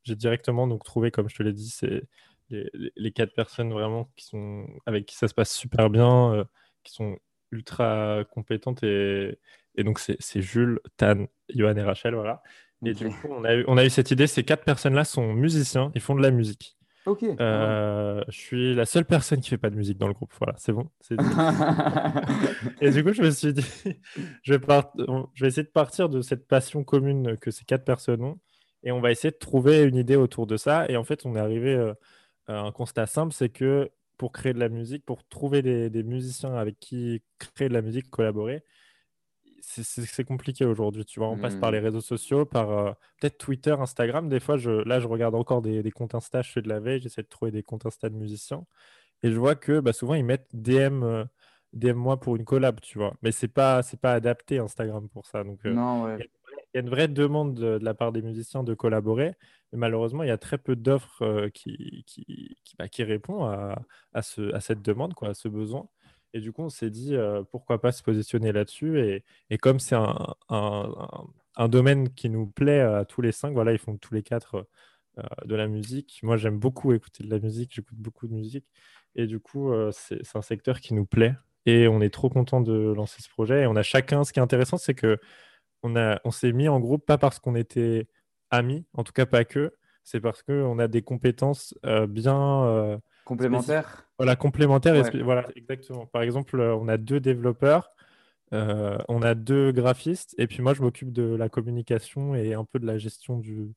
j'ai 0.04 0.16
directement 0.16 0.66
donc, 0.66 0.84
trouvé, 0.84 1.10
comme 1.10 1.28
je 1.28 1.36
te 1.36 1.42
l'ai 1.42 1.52
dit, 1.52 1.70
c'est 1.70 2.02
les, 2.50 3.12
quatre 3.12 3.34
personnes 3.34 3.72
vraiment 3.72 4.10
qui 4.16 4.26
sont, 4.26 4.66
avec 4.86 5.06
qui 5.06 5.16
ça 5.16 5.28
se 5.28 5.34
passe 5.34 5.54
super 5.54 5.90
bien, 5.90 6.34
euh, 6.34 6.44
qui 6.84 6.92
sont 6.92 7.16
ultra 7.50 8.24
compétentes. 8.30 8.82
Et, 8.82 9.38
et 9.74 9.84
donc, 9.84 9.98
c'est 9.98 10.42
Jules, 10.42 10.80
Tan, 10.96 11.26
Johan 11.48 11.76
et 11.76 11.82
Rachel. 11.82 12.14
Voilà. 12.14 12.42
Et 12.84 12.94
du 12.94 13.08
coup, 13.08 13.28
on 13.30 13.44
a, 13.44 13.54
eu, 13.54 13.64
on 13.68 13.76
a 13.76 13.84
eu 13.84 13.90
cette 13.90 14.10
idée. 14.10 14.26
Ces 14.26 14.42
quatre 14.42 14.64
personnes-là 14.64 15.04
sont 15.04 15.32
musiciens, 15.32 15.92
ils 15.94 16.00
font 16.00 16.14
de 16.14 16.22
la 16.22 16.30
musique. 16.30 16.76
Ok. 17.04 17.24
Euh, 17.24 18.22
je 18.28 18.38
suis 18.38 18.74
la 18.74 18.86
seule 18.86 19.04
personne 19.04 19.40
qui 19.40 19.50
fait 19.50 19.58
pas 19.58 19.70
de 19.70 19.76
musique 19.76 19.98
dans 19.98 20.06
le 20.06 20.14
groupe. 20.14 20.32
Voilà, 20.38 20.54
c'est 20.58 20.72
bon. 20.72 20.88
et 22.80 22.90
du 22.90 23.02
coup, 23.02 23.12
je 23.12 23.22
me 23.22 23.30
suis 23.30 23.52
dit, 23.52 23.66
je 24.42 24.54
vais, 24.54 24.60
je 25.34 25.42
vais 25.42 25.48
essayer 25.48 25.64
de 25.64 25.68
partir 25.68 26.08
de 26.08 26.20
cette 26.20 26.46
passion 26.46 26.84
commune 26.84 27.36
que 27.38 27.50
ces 27.50 27.64
quatre 27.64 27.84
personnes 27.84 28.22
ont, 28.22 28.38
et 28.84 28.92
on 28.92 29.00
va 29.00 29.10
essayer 29.10 29.32
de 29.32 29.38
trouver 29.38 29.82
une 29.82 29.96
idée 29.96 30.16
autour 30.16 30.46
de 30.46 30.56
ça. 30.56 30.86
Et 30.88 30.96
en 30.96 31.04
fait, 31.04 31.26
on 31.26 31.34
est 31.34 31.40
arrivé 31.40 31.74
euh, 31.74 31.92
euh, 32.50 32.60
un 32.60 32.72
constat 32.72 33.06
simple, 33.06 33.32
c'est 33.32 33.48
que 33.48 33.90
pour 34.16 34.30
créer 34.30 34.52
de 34.52 34.60
la 34.60 34.68
musique, 34.68 35.04
pour 35.04 35.26
trouver 35.26 35.62
des, 35.62 36.02
musiciens 36.04 36.54
avec 36.54 36.78
qui 36.78 37.22
créer 37.38 37.68
de 37.68 37.74
la 37.74 37.82
musique, 37.82 38.08
collaborer, 38.10 38.62
c'est 39.62 40.24
compliqué 40.24 40.64
aujourd'hui. 40.64 41.04
Tu 41.04 41.20
vois, 41.20 41.28
on 41.28 41.38
passe 41.38 41.56
par 41.56 41.70
les 41.70 41.80
mmh. 41.80 41.84
réseaux 41.84 42.00
sociaux, 42.00 42.44
par 42.44 42.70
euh, 42.70 42.92
peut-être 43.20 43.38
Twitter, 43.38 43.72
Instagram. 43.72 44.28
Des 44.28 44.40
fois, 44.40 44.56
je, 44.56 44.70
là, 44.70 45.00
je 45.00 45.06
regarde 45.06 45.34
encore 45.34 45.62
des, 45.62 45.90
comptes 45.90 46.14
Insta, 46.14 46.42
je 46.42 46.50
fais 46.50 46.62
de 46.62 46.68
la 46.68 46.80
veille, 46.80 47.00
j'essaie 47.00 47.22
de 47.22 47.28
trouver 47.28 47.50
des 47.50 47.62
comptes 47.62 47.86
Insta 47.86 48.08
de 48.08 48.16
musiciens. 48.16 48.64
Et 49.22 49.30
je 49.30 49.38
vois 49.38 49.54
que 49.54 49.80
bah, 49.80 49.92
souvent, 49.92 50.14
ils 50.14 50.24
mettent 50.24 50.48
DM, 50.52 51.02
euh, 51.04 51.24
DM 51.72 51.94
moi 51.94 52.18
pour 52.18 52.36
une 52.36 52.44
collab, 52.44 52.80
tu 52.80 52.98
vois. 52.98 53.14
Mais 53.22 53.32
c'est 53.32 53.48
pas, 53.48 53.82
pas 54.00 54.14
adapté 54.14 54.58
Instagram 54.58 55.08
pour 55.08 55.26
ça. 55.26 55.44
Donc, 55.44 55.64
non, 55.64 56.04
ouais 56.04 56.28
il 56.72 56.78
y 56.78 56.80
a 56.80 56.82
une 56.82 56.90
vraie 56.90 57.08
demande 57.08 57.54
de, 57.54 57.78
la 57.82 57.94
part 57.94 58.12
des 58.12 58.22
musiciens 58.22 58.64
de 58.64 58.74
collaborer, 58.74 59.34
mais 59.72 59.78
malheureusement, 59.78 60.22
il 60.22 60.28
y 60.28 60.32
a 60.32 60.38
très 60.38 60.58
peu 60.58 60.74
d'offres 60.74 61.22
euh, 61.22 61.48
qui, 61.50 62.04
qui, 62.06 62.56
bah, 62.78 62.88
qui, 62.88 63.02
répondent 63.04 63.52
à, 63.52 63.82
à, 64.14 64.22
ce, 64.22 64.52
à, 64.54 64.60
cette 64.60 64.82
demande, 64.82 65.14
quoi, 65.14 65.28
à 65.30 65.34
ce 65.34 65.48
besoin. 65.48 65.88
Et 66.34 66.40
du 66.40 66.52
coup, 66.52 66.62
on 66.62 66.68
s'est 66.70 66.90
dit, 66.90 67.14
euh, 67.14 67.42
pourquoi 67.50 67.80
pas 67.80 67.92
se 67.92 68.02
positionner 68.02 68.52
là-dessus. 68.52 69.22
Et, 69.50 69.58
comme 69.58 69.80
c'est 69.80 69.96
un, 69.96 71.68
domaine 71.68 72.12
qui 72.14 72.30
nous 72.30 72.46
plaît 72.46 72.80
à 72.80 73.04
tous 73.04 73.20
les 73.22 73.32
cinq, 73.32 73.52
voilà, 73.52 73.72
ils 73.72 73.78
font 73.78 73.96
tous 73.96 74.14
les 74.14 74.22
quatre 74.22 74.66
euh, 75.18 75.22
de 75.44 75.54
la 75.54 75.68
musique. 75.68 76.20
Moi, 76.22 76.36
j'aime 76.36 76.58
beaucoup 76.58 76.92
écouter 76.92 77.24
de 77.24 77.30
la 77.30 77.38
musique, 77.38 77.72
j'écoute 77.74 77.98
beaucoup 77.98 78.26
de 78.28 78.34
musique. 78.34 78.66
Et 79.14 79.26
du 79.26 79.40
coup, 79.40 79.72
c'est 79.92 80.36
un 80.36 80.42
secteur 80.42 80.80
qui 80.80 80.94
nous 80.94 81.04
plaît. 81.06 81.34
Et 81.66 81.86
on 81.88 82.00
est 82.00 82.10
trop 82.10 82.30
content 82.30 82.60
de 82.60 82.92
lancer 82.94 83.22
ce 83.22 83.28
projet. 83.28 83.62
Et 83.62 83.66
on 83.66 83.76
a 83.76 83.82
chacun, 83.82 84.24
ce 84.24 84.32
qui 84.32 84.38
est 84.38 84.42
intéressant, 84.42 84.78
c'est 84.78 84.94
que 84.94 85.18
on, 85.82 85.94
on 86.24 86.30
s'est 86.30 86.52
mis 86.52 86.68
en 86.68 86.80
groupe 86.80 87.06
pas 87.06 87.18
parce 87.18 87.38
qu'on 87.38 87.54
était 87.54 88.08
amis, 88.50 88.86
en 88.94 89.04
tout 89.04 89.12
cas 89.12 89.26
pas 89.26 89.44
que, 89.44 89.74
c'est 90.04 90.20
parce 90.20 90.42
qu'on 90.42 90.78
a 90.78 90.88
des 90.88 91.02
compétences 91.02 91.74
euh, 91.86 92.06
bien 92.06 93.00
euh, 93.22 93.26
complémentaires. 93.26 94.06
Voilà, 94.18 94.36
complémentaires. 94.36 95.10
Voilà, 95.22 95.46
exactement. 95.56 96.06
Par 96.06 96.22
exemple, 96.22 96.60
euh, 96.60 96.74
on 96.76 96.88
a 96.88 96.96
deux 96.96 97.20
développeurs, 97.20 97.92
on 98.52 99.22
a 99.22 99.34
deux 99.34 99.72
graphistes, 99.72 100.34
et 100.38 100.46
puis 100.46 100.62
moi, 100.62 100.74
je 100.74 100.82
m'occupe 100.82 101.12
de 101.12 101.34
la 101.34 101.48
communication 101.48 102.34
et 102.34 102.54
un 102.54 102.64
peu 102.64 102.78
de 102.78 102.86
la 102.86 102.98
gestion 102.98 103.38
du, 103.38 103.72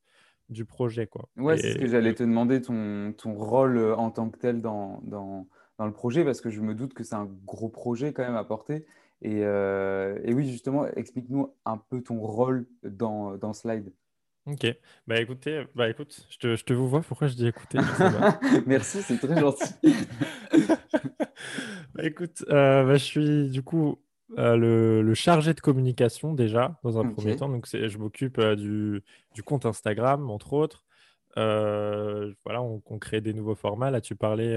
du 0.50 0.66
projet. 0.66 1.08
Quoi. 1.08 1.30
Ouais, 1.38 1.58
c'est 1.58 1.74
ce 1.74 1.78
que 1.78 1.88
j'allais 1.88 2.14
te 2.14 2.24
demander, 2.24 2.62
ton, 2.62 3.14
ton 3.18 3.34
rôle 3.36 3.78
en 3.94 4.12
tant 4.12 4.30
que 4.30 4.38
tel 4.38 4.62
dans, 4.62 5.00
dans, 5.04 5.48
dans, 5.80 5.86
le 5.86 5.94
projet, 5.94 6.26
parce 6.26 6.42
que 6.42 6.50
je 6.50 6.60
me 6.60 6.76
doute 6.76 6.94
que 6.94 7.04
c'est 7.04 7.16
un 7.16 7.30
gros 7.46 7.70
projet 7.70 8.12
quand 8.12 8.24
même 8.24 8.36
à 8.36 8.44
porter. 8.44 8.86
Euh, 9.24 10.20
et, 10.24 10.34
oui, 10.34 10.50
justement, 10.50 10.86
explique-nous 10.88 11.54
un 11.66 11.78
peu 11.78 12.02
ton 12.02 12.20
rôle 12.20 12.68
dans, 12.84 13.38
dans 13.38 13.54
Slide. 13.54 13.92
Ok, 14.48 14.68
bah 15.08 15.20
écoutez, 15.20 15.66
bah 15.74 15.90
écoute, 15.90 16.28
je 16.30 16.38
te, 16.38 16.56
je 16.56 16.64
te 16.64 16.72
vous 16.72 16.88
vois, 16.88 17.02
pourquoi 17.02 17.28
je 17.28 17.34
dis 17.34 17.48
écoutez? 17.48 17.80
Merci, 18.68 19.02
c'est 19.02 19.18
très 19.18 19.40
gentil. 19.40 19.74
bah 21.96 22.04
écoute, 22.04 22.46
euh, 22.50 22.86
bah, 22.86 22.96
je 22.96 23.04
suis 23.04 23.50
du 23.50 23.64
coup 23.64 24.00
euh, 24.38 24.56
le, 24.56 25.02
le, 25.02 25.14
chargé 25.16 25.56
de 25.56 25.62
communication 25.62 26.36
déjà, 26.36 26.80
dans 26.84 27.00
un 27.00 27.10
premier 27.12 27.36
temps. 27.36 27.50
Donc 27.50 27.68
je 27.72 27.98
m'occupe 27.98 28.40
du, 28.40 29.04
du, 29.34 29.42
compte 29.42 29.66
Instagram, 29.66 30.30
entre 30.30 30.54
autres. 30.54 30.86
voilà, 31.36 32.62
on, 32.62 32.84
on, 32.86 33.00
crée 33.00 33.22
des 33.22 33.34
nouveaux 33.34 33.56
formats. 33.56 33.90
Là, 33.90 34.00
tu 34.00 34.16
parlais 34.16 34.56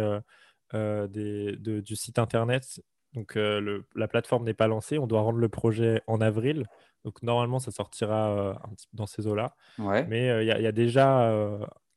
des, 0.75 1.57
du 1.57 1.97
site 1.97 2.19
internet 2.19 2.83
donc 3.15 3.37
euh, 3.37 3.83
la 3.95 4.09
plateforme 4.09 4.45
n'est 4.45 4.55
pas 4.55 4.67
lancée, 4.67 4.99
on 4.99 5.07
doit 5.07 5.21
rendre 5.21 5.39
le 5.39 5.49
projet 5.49 6.03
en 6.07 6.21
avril. 6.21 6.67
Donc 7.05 7.23
normalement, 7.23 7.59
ça 7.59 7.71
sortira 7.71 8.61
un 8.65 8.75
petit 8.75 8.87
peu 8.89 8.97
dans 8.97 9.07
ces 9.07 9.27
eaux-là. 9.27 9.55
Ouais. 9.79 10.05
Mais 10.07 10.45
il 10.45 10.47
y, 10.47 10.67
a 10.67 10.73
déjà 10.73 11.33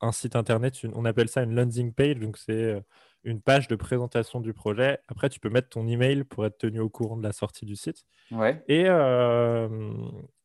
un 0.00 0.12
site 0.12 0.36
internet, 0.36 0.80
on 0.94 1.04
appelle 1.04 1.28
ça 1.28 1.42
une 1.42 1.54
landing 1.54 1.92
page. 1.92 2.18
Donc 2.18 2.38
c'est 2.38 2.82
une 3.24 3.40
page 3.40 3.68
de 3.68 3.76
présentation 3.76 4.40
du 4.40 4.52
projet. 4.52 4.98
Après, 5.08 5.28
tu 5.28 5.38
peux 5.38 5.50
mettre 5.50 5.68
ton 5.68 5.86
email 5.86 6.24
pour 6.24 6.46
être 6.46 6.58
tenu 6.58 6.80
au 6.80 6.88
courant 6.88 7.16
de 7.16 7.22
la 7.22 7.32
sortie 7.32 7.66
du 7.66 7.76
site. 7.76 8.04
Ouais. 8.30 8.62
Et, 8.68 8.86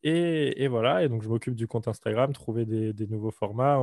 et, 0.03 0.67
voilà. 0.67 1.03
Et 1.03 1.09
donc, 1.09 1.23
je 1.23 1.29
m'occupe 1.29 1.55
du 1.55 1.67
compte 1.67 1.87
Instagram, 1.87 2.33
trouver 2.33 2.65
des, 2.65 3.07
nouveaux 3.07 3.31
formats. 3.31 3.79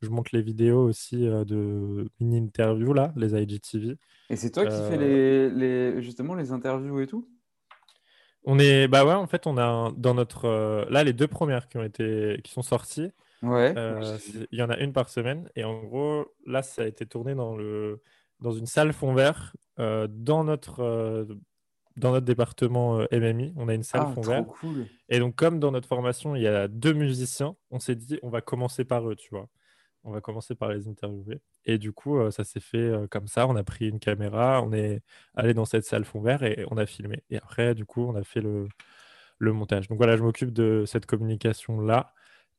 Je 0.00 0.08
monte 0.08 0.32
les 0.32 0.42
vidéos 0.42 0.84
aussi 0.84 1.18
de 1.18 2.08
mini 2.20 2.38
interviews 2.38 2.92
là, 2.92 3.12
les 3.16 3.34
IGTV. 3.34 3.96
Et 4.30 4.36
c'est 4.36 4.50
toi 4.50 4.66
qui 4.66 4.76
fais 4.88 4.96
les, 4.96 5.50
les, 5.50 6.02
justement 6.02 6.34
les 6.34 6.52
interviews 6.52 7.00
et 7.00 7.06
tout? 7.06 7.28
On 8.44 8.58
est, 8.58 8.88
bah 8.88 9.04
ouais, 9.04 9.14
en 9.14 9.26
fait, 9.26 9.46
on 9.46 9.56
a 9.56 9.92
dans 9.96 10.14
notre 10.14 10.86
là 10.90 11.04
les 11.04 11.12
deux 11.12 11.28
premières 11.28 11.66
qui 11.68 11.78
ont 11.78 11.82
été, 11.82 12.40
qui 12.44 12.52
sont 12.52 12.62
sorties. 12.62 13.10
Ouais. 13.42 13.74
Il 14.50 14.58
y 14.58 14.62
en 14.62 14.70
a 14.70 14.78
une 14.78 14.92
par 14.92 15.08
semaine. 15.08 15.48
Et 15.56 15.64
en 15.64 15.82
gros, 15.82 16.26
là, 16.46 16.62
ça 16.62 16.82
a 16.82 16.86
été 16.86 17.06
tourné 17.06 17.34
dans 17.34 17.56
le 17.56 18.02
dans 18.40 18.52
une 18.52 18.66
salle 18.66 18.92
fond 18.92 19.14
vert 19.14 19.54
euh, 19.78 20.06
dans, 20.08 20.44
notre, 20.44 20.80
euh, 20.80 21.24
dans 21.96 22.12
notre 22.12 22.26
département 22.26 23.00
euh, 23.00 23.06
MMI. 23.10 23.52
On 23.56 23.68
a 23.68 23.74
une 23.74 23.82
salle 23.82 24.02
ah, 24.04 24.12
fond 24.14 24.20
vert. 24.20 24.46
Cool. 24.46 24.86
Et 25.08 25.18
donc, 25.18 25.34
comme 25.34 25.58
dans 25.58 25.72
notre 25.72 25.88
formation, 25.88 26.36
il 26.36 26.42
y 26.42 26.46
a 26.46 26.68
deux 26.68 26.92
musiciens, 26.92 27.56
on 27.70 27.78
s'est 27.78 27.96
dit, 27.96 28.18
on 28.22 28.28
va 28.28 28.40
commencer 28.40 28.84
par 28.84 29.08
eux, 29.08 29.16
tu 29.16 29.30
vois. 29.30 29.48
On 30.04 30.12
va 30.12 30.20
commencer 30.20 30.54
par 30.54 30.68
les 30.70 30.88
interviewer. 30.88 31.40
Et 31.64 31.78
du 31.78 31.92
coup, 31.92 32.30
ça 32.30 32.44
s'est 32.44 32.60
fait 32.60 32.92
comme 33.10 33.26
ça. 33.26 33.46
On 33.48 33.56
a 33.56 33.64
pris 33.64 33.88
une 33.88 33.98
caméra, 33.98 34.62
on 34.62 34.72
est 34.72 35.02
allé 35.34 35.54
dans 35.54 35.64
cette 35.64 35.84
salle 35.84 36.04
fond 36.04 36.20
vert 36.20 36.42
et 36.42 36.64
on 36.70 36.76
a 36.76 36.86
filmé. 36.86 37.22
Et 37.30 37.38
après, 37.38 37.74
du 37.74 37.86
coup, 37.86 38.02
on 38.02 38.14
a 38.14 38.22
fait 38.22 38.40
le, 38.42 38.68
montage. 39.40 39.88
Donc 39.88 39.98
voilà, 39.98 40.16
je 40.16 40.22
m'occupe 40.22 40.52
de 40.52 40.84
cette 40.86 41.06
communication-là. 41.06 42.12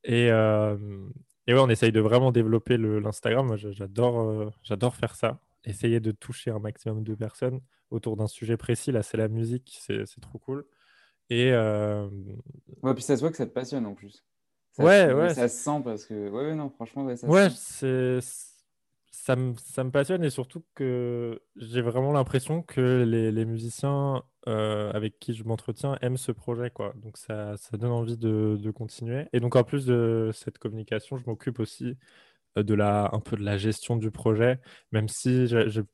Et, 0.04 0.26
et 0.26 1.54
ouais, 1.54 1.60
on 1.60 1.68
essaye 1.68 1.92
de 1.92 2.00
vraiment 2.00 2.32
développer 2.32 2.76
l'Instagram. 2.78 3.46
Moi, 3.46 3.56
j'adore, 3.56 4.52
j'adore 4.62 4.96
faire 4.96 5.14
ça 5.14 5.40
essayer 5.66 6.00
de 6.00 6.12
toucher 6.12 6.50
un 6.50 6.58
maximum 6.58 7.02
de 7.02 7.14
personnes 7.14 7.60
autour 7.90 8.16
d'un 8.16 8.28
sujet 8.28 8.56
précis. 8.56 8.92
Là, 8.92 9.02
c'est 9.02 9.16
la 9.16 9.28
musique, 9.28 9.78
c'est 9.80 10.20
trop 10.20 10.38
cool. 10.38 10.64
Et 11.28 11.50
euh... 11.52 12.08
ouais, 12.82 12.94
puis 12.94 13.02
ça 13.02 13.16
se 13.16 13.20
voit 13.20 13.30
que 13.30 13.36
ça 13.36 13.46
te 13.46 13.52
passionne 13.52 13.84
en 13.84 13.94
plus. 13.94 14.24
Ça 14.76 14.84
ouais, 14.84 15.12
ouais. 15.12 15.32
Ça 15.32 15.48
se 15.48 15.56
sent 15.56 15.80
parce 15.82 16.04
que, 16.04 16.28
ouais, 16.28 16.54
non, 16.54 16.68
franchement, 16.68 17.06
ouais, 17.06 17.16
ça 17.16 17.26
ouais, 17.26 17.48
ça 19.10 19.34
me, 19.34 19.54
ça 19.56 19.82
me 19.82 19.90
passionne 19.90 20.22
et 20.22 20.30
surtout 20.30 20.62
que 20.74 21.40
j'ai 21.56 21.80
vraiment 21.80 22.12
l'impression 22.12 22.62
que 22.62 23.02
les, 23.02 23.32
les 23.32 23.44
musiciens 23.46 24.22
euh, 24.46 24.92
avec 24.92 25.18
qui 25.18 25.32
je 25.32 25.44
m'entretiens 25.44 25.96
aiment 26.02 26.18
ce 26.18 26.30
projet. 26.30 26.70
Quoi. 26.70 26.92
Donc 26.96 27.16
ça, 27.16 27.56
ça 27.56 27.78
donne 27.78 27.90
envie 27.90 28.18
de, 28.18 28.58
de, 28.60 28.70
continuer. 28.70 29.26
Et 29.32 29.40
donc 29.40 29.56
en 29.56 29.64
plus 29.64 29.86
de 29.86 30.30
cette 30.34 30.58
communication, 30.58 31.16
je 31.16 31.24
m'occupe 31.26 31.58
aussi 31.58 31.96
de 32.56 32.74
la, 32.74 33.08
un 33.12 33.20
peu 33.20 33.36
de 33.36 33.42
la 33.42 33.56
gestion 33.56 33.96
du 33.96 34.10
projet, 34.10 34.60
même 34.92 35.08
si 35.08 35.46
il 35.46 35.86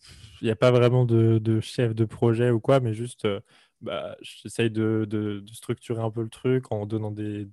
n'y 0.42 0.50
a 0.50 0.56
pas 0.56 0.72
vraiment 0.72 1.04
de, 1.04 1.60
chef 1.60 1.94
de 1.94 2.04
projet 2.04 2.50
ou 2.50 2.60
quoi, 2.60 2.80
mais 2.80 2.92
juste 2.92 3.24
euh, 3.24 3.40
bah, 3.80 4.16
j'essaye 4.20 4.70
de, 4.70 5.06
de, 5.08 5.44
structurer 5.52 6.02
un 6.02 6.10
peu 6.10 6.22
le 6.22 6.28
truc 6.28 6.70
en 6.72 6.86
donnant 6.86 7.10
des, 7.12 7.48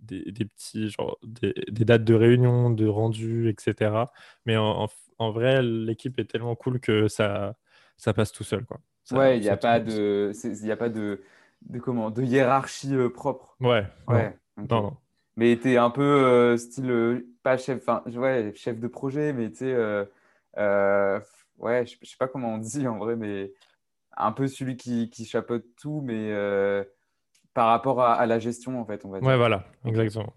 des, 0.00 0.44
petits 0.44 0.88
genre 0.90 1.18
des, 1.24 1.54
dates 1.68 2.04
de 2.04 2.14
réunion, 2.14 2.70
de 2.70 2.86
rendu, 2.86 3.48
etc. 3.48 4.06
Mais 4.44 4.56
en, 4.56 4.88
en, 5.18 5.30
vrai, 5.30 5.62
l'équipe 5.62 6.18
est 6.18 6.24
tellement 6.24 6.54
cool 6.54 6.80
que 6.80 7.08
ça, 7.08 7.56
ça 7.96 8.12
passe 8.12 8.32
tout 8.32 8.44
seul. 8.44 8.64
Quoi. 8.64 8.80
ouais, 9.12 9.38
il 9.38 9.42
n'y 9.42 9.48
a, 9.48 9.56
pas 9.56 9.80
de, 9.80 10.32
il 10.44 10.70
a 10.70 10.76
pas 10.76 10.88
de, 10.88 11.22
de, 11.62 11.78
comment, 11.78 12.10
de 12.10 12.22
hiérarchie 12.22 12.94
euh, 12.94 13.08
propre. 13.08 13.56
Ouais, 13.60 13.86
ouais. 14.08 14.36
Non, 14.56 14.82
non. 14.82 14.96
Mais 15.36 15.58
tu 15.58 15.72
es 15.72 15.76
un 15.76 15.90
peu 15.90 16.02
euh, 16.02 16.56
style, 16.56 17.26
pas 17.42 17.58
chef, 17.58 17.82
enfin, 17.86 18.02
ouais, 18.10 18.52
chef 18.54 18.78
de 18.78 18.88
projet, 18.88 19.34
mais 19.34 19.50
tu 19.50 19.58
sais, 19.58 19.74
euh, 19.74 21.20
ouais, 21.58 21.84
je, 21.84 21.96
sais 22.08 22.16
pas 22.18 22.28
comment 22.28 22.54
on 22.54 22.58
dit 22.58 22.88
en 22.88 22.98
vrai, 22.98 23.16
mais 23.16 23.52
un 24.16 24.32
peu 24.32 24.48
celui 24.48 24.78
qui, 24.78 25.10
qui 25.10 25.26
chapeaute 25.26 25.66
tout, 25.76 26.00
mais 26.02 26.32
par 27.56 27.66
rapport 27.66 28.00
à, 28.00 28.24
la 28.26 28.38
gestion, 28.38 28.80
en 28.80 28.84
fait, 28.84 29.04
on 29.04 29.08
va 29.08 29.18
dire. 29.18 29.28
Ouais, 29.28 29.36
voilà, 29.36 29.64
exactement. 29.84 30.32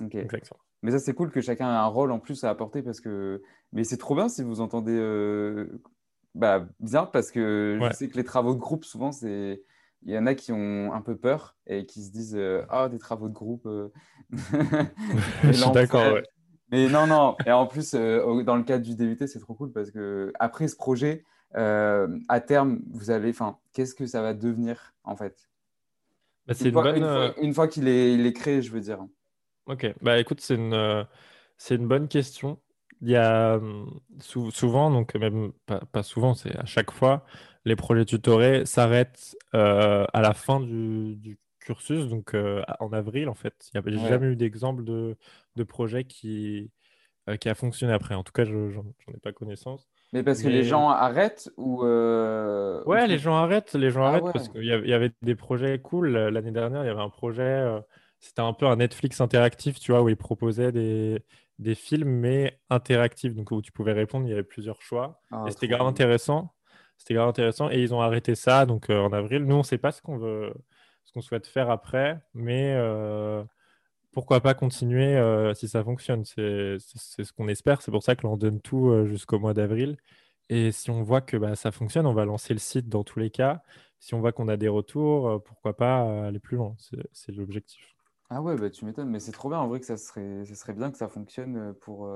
exactement. 0.00 0.60
Mais 0.82 0.92
ça, 0.92 1.00
c'est 1.00 1.14
cool 1.14 1.30
que 1.32 1.40
chacun 1.40 1.66
ait 1.66 1.76
un 1.76 1.86
rôle 1.86 2.12
en 2.12 2.20
plus 2.20 2.44
à 2.44 2.50
apporter 2.50 2.82
parce 2.82 3.00
que. 3.00 3.42
Mais 3.72 3.82
c'est 3.82 3.98
trop 3.98 4.14
bien 4.14 4.28
si 4.28 4.44
vous 4.44 4.60
entendez 4.60 4.96
bah, 6.34 6.66
bien 6.78 7.06
parce 7.06 7.30
que 7.30 7.78
je 7.82 7.92
sais 7.94 8.08
que 8.08 8.16
les 8.16 8.24
travaux 8.24 8.54
de 8.54 8.60
groupe, 8.60 8.84
souvent, 8.84 9.12
c'est 9.12 9.62
il 10.02 10.12
y 10.14 10.18
en 10.18 10.26
a 10.26 10.34
qui 10.34 10.52
ont 10.52 10.92
un 10.92 11.02
peu 11.02 11.16
peur 11.16 11.56
et 11.66 11.84
qui 11.84 12.02
se 12.02 12.10
disent 12.10 12.36
euh, 12.36 12.64
Ah, 12.70 12.88
des 12.88 12.98
travaux 12.98 13.28
de 13.28 13.34
groupe. 13.34 13.66
Euh. 13.66 13.88
je 15.42 15.52
suis 15.52 15.70
d'accord, 15.72 16.14
ouais. 16.14 16.22
Mais 16.70 16.88
non, 16.88 17.06
non. 17.06 17.36
Et 17.44 17.52
en 17.52 17.66
plus, 17.66 17.94
euh, 17.94 18.42
dans 18.44 18.56
le 18.56 18.62
cadre 18.62 18.84
du 18.84 18.94
DUT, 18.94 19.18
c'est 19.26 19.40
trop 19.40 19.54
cool 19.54 19.72
parce 19.72 19.90
que 19.90 20.32
après 20.38 20.68
ce 20.68 20.76
projet, 20.76 21.24
à 21.52 22.40
terme, 22.40 22.80
vous 22.90 23.10
allez. 23.10 23.30
Enfin, 23.30 23.58
qu'est-ce 23.72 23.94
que 23.94 24.06
ça 24.06 24.22
va 24.22 24.34
devenir 24.34 24.94
en 25.04 25.16
fait? 25.16 25.49
Bah, 26.50 26.66
une, 26.66 26.72
fois, 26.72 26.82
bonne... 26.82 27.32
une, 27.42 27.54
fois, 27.54 27.68
qu'il 27.68 27.88
est, 27.88 28.14
il 28.14 28.26
est 28.26 28.32
créé, 28.32 28.62
je 28.62 28.70
veux 28.70 28.80
dire. 28.80 28.98
Ok. 29.66 29.86
Bah 30.02 30.18
écoute, 30.18 30.40
c'est 30.40 30.54
une, 30.54 31.06
c'est 31.56 31.76
une 31.76 31.86
bonne 31.86 32.08
question. 32.08 32.58
Il 33.02 33.10
y 33.10 33.16
a 33.16 33.56
hum, 33.56 34.00
souvent, 34.20 34.90
donc 34.90 35.14
même 35.14 35.52
pas, 35.66 35.80
pas 35.92 36.02
souvent, 36.02 36.34
c'est 36.34 36.54
à 36.56 36.66
chaque 36.66 36.90
fois, 36.90 37.24
les 37.64 37.76
projets 37.76 38.04
tutorés 38.04 38.66
s'arrêtent 38.66 39.36
euh, 39.54 40.06
à 40.12 40.20
la 40.20 40.34
fin 40.34 40.60
du, 40.60 41.38
cursus, 41.60 42.08
donc 42.08 42.34
euh, 42.34 42.62
en 42.78 42.92
avril 42.92 43.28
en 43.28 43.34
fait. 43.34 43.70
Il 43.74 43.80
n'y 43.80 44.00
a 44.02 44.08
jamais 44.08 44.28
eu 44.28 44.36
d'exemple 44.36 44.82
de, 44.82 45.16
de, 45.56 45.62
projet 45.62 46.04
qui, 46.04 46.70
euh, 47.28 47.36
qui 47.36 47.48
a 47.48 47.54
fonctionné 47.54 47.92
après. 47.92 48.14
En 48.14 48.24
tout 48.24 48.32
cas, 48.32 48.44
je 48.44 48.54
n'en 48.54 48.84
ai 49.14 49.20
pas 49.22 49.32
connaissance. 49.32 49.88
Mais 50.12 50.22
parce 50.22 50.42
que 50.42 50.48
les 50.48 50.64
gens 50.64 50.88
arrêtent 50.88 51.50
ou 51.56 51.82
Ouais, 51.84 53.06
les 53.06 53.18
gens 53.18 53.36
arrêtent, 53.36 53.74
les 53.74 53.90
gens 53.90 54.04
ah 54.04 54.08
arrêtent 54.08 54.32
parce 54.32 54.48
qu'il 54.48 54.64
y, 54.64 54.66
y, 54.66 54.92
avait 54.92 55.12
des 55.22 55.34
projets 55.36 55.78
cool. 55.78 56.10
L'année 56.10 56.50
dernière, 56.50 56.82
il 56.82 56.86
y 56.86 56.90
avait 56.90 57.00
un 57.00 57.10
projet, 57.10 57.64
c'était 58.18 58.42
un 58.42 58.52
peu 58.52 58.66
un 58.66 58.76
Netflix 58.76 59.20
interactif, 59.20 59.78
tu 59.78 59.92
vois, 59.92 60.02
où 60.02 60.08
ils 60.08 60.16
proposaient 60.16 60.72
des, 60.72 61.22
des 61.60 61.74
films 61.74 62.08
mais 62.08 62.58
interactifs, 62.70 63.34
donc 63.34 63.50
où 63.52 63.62
tu 63.62 63.70
pouvais 63.70 63.92
répondre. 63.92 64.26
Il 64.26 64.30
y 64.30 64.32
avait 64.32 64.42
plusieurs 64.42 64.82
choix. 64.82 65.20
Ah, 65.30 65.44
et 65.46 65.50
c'était 65.50 65.68
grave 65.68 65.86
intéressant. 65.86 66.52
C'était 66.96 67.14
grave 67.14 67.28
intéressant. 67.28 67.70
Et 67.70 67.80
ils 67.80 67.94
ont 67.94 68.00
arrêté 68.00 68.34
ça 68.34 68.66
donc 68.66 68.90
euh, 68.90 68.98
en 68.98 69.12
avril. 69.12 69.44
Nous, 69.44 69.54
on 69.54 69.58
ne 69.58 69.64
sait 69.64 69.78
pas 69.78 69.92
ce 69.92 70.02
qu'on 70.02 70.18
veut, 70.18 70.52
ce 71.04 71.12
qu'on 71.12 71.20
souhaite 71.20 71.46
faire 71.46 71.70
après, 71.70 72.18
mais 72.34 72.74
euh, 72.76 73.44
pourquoi 74.12 74.40
pas 74.40 74.54
continuer 74.54 75.16
euh, 75.16 75.54
si 75.54 75.68
ça 75.68 75.84
fonctionne. 75.84 76.24
C'est 76.24 76.78
ce 76.78 77.32
qu'on 77.32 77.48
espère. 77.48 77.82
C'est 77.82 77.90
pour 77.90 78.02
ça 78.02 78.16
que 78.16 78.22
l'on 78.22 78.36
donne 78.36 78.60
tout 78.60 79.06
jusqu'au 79.06 79.38
mois 79.38 79.54
d'avril. 79.54 79.96
Et 80.48 80.72
si 80.72 80.90
on 80.90 81.02
voit 81.02 81.20
que 81.20 81.36
bah, 81.36 81.54
ça 81.54 81.70
fonctionne, 81.70 82.06
on 82.06 82.14
va 82.14 82.24
lancer 82.24 82.52
le 82.52 82.58
site 82.58 82.88
dans 82.88 83.04
tous 83.04 83.20
les 83.20 83.30
cas. 83.30 83.62
Si 84.00 84.14
on 84.14 84.20
voit 84.20 84.32
qu'on 84.32 84.48
a 84.48 84.56
des 84.56 84.68
retours, 84.68 85.42
pourquoi 85.44 85.76
pas 85.76 86.26
aller 86.26 86.40
plus 86.40 86.56
loin. 86.56 86.74
C'est 87.12 87.32
l'objectif. 87.32 87.94
Ah 88.30 88.42
ouais, 88.42 88.56
bah, 88.56 88.70
tu 88.70 88.84
m'étonnes, 88.84 89.10
mais 89.10 89.20
c'est 89.20 89.32
trop 89.32 89.48
bien 89.48 89.58
en 89.58 89.68
vrai 89.68 89.80
que 89.80 89.86
ça 89.86 89.96
serait, 89.96 90.44
ça 90.44 90.54
serait 90.54 90.72
bien 90.72 90.90
que 90.90 90.98
ça 90.98 91.08
fonctionne 91.08 91.74
pour, 91.80 92.08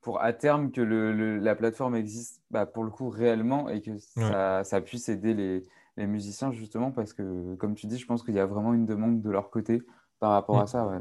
pour 0.00 0.20
à 0.22 0.32
terme 0.32 0.70
que 0.72 0.80
le, 0.80 1.38
la 1.38 1.54
plateforme 1.54 1.94
existe 1.94 2.42
bah, 2.50 2.66
pour 2.66 2.84
le 2.84 2.90
coup 2.90 3.08
réellement 3.08 3.68
et 3.68 3.80
que 3.80 3.98
ça, 3.98 4.64
ça 4.64 4.80
puisse 4.80 5.08
aider 5.08 5.34
les, 5.34 5.62
les, 5.96 6.06
musiciens 6.06 6.50
justement 6.50 6.90
parce 6.90 7.12
que 7.12 7.54
comme 7.56 7.74
tu 7.74 7.86
dis, 7.86 7.98
je 7.98 8.06
pense 8.06 8.22
qu'il 8.22 8.34
y 8.34 8.40
a 8.40 8.46
vraiment 8.46 8.72
une 8.72 8.86
demande 8.86 9.20
de 9.20 9.30
leur 9.30 9.50
côté 9.50 9.82
par 10.18 10.30
rapport 10.30 10.56
mm. 10.56 10.62
à 10.62 10.66
ça. 10.66 10.86
Ouais. 10.86 11.00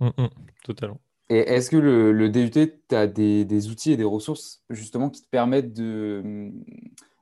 Mm, 0.00 0.08
mm, 0.16 0.28
totalement. 0.64 1.00
Et 1.28 1.38
est-ce 1.38 1.70
que 1.70 1.76
le, 1.76 2.28
DUT, 2.28 2.50
tu 2.50 2.94
as 2.94 3.06
des, 3.06 3.68
outils 3.68 3.92
et 3.92 3.96
des 3.96 4.04
ressources 4.04 4.62
justement 4.70 5.10
qui 5.10 5.22
te 5.22 5.28
permettent 5.28 5.72
de 5.72 6.52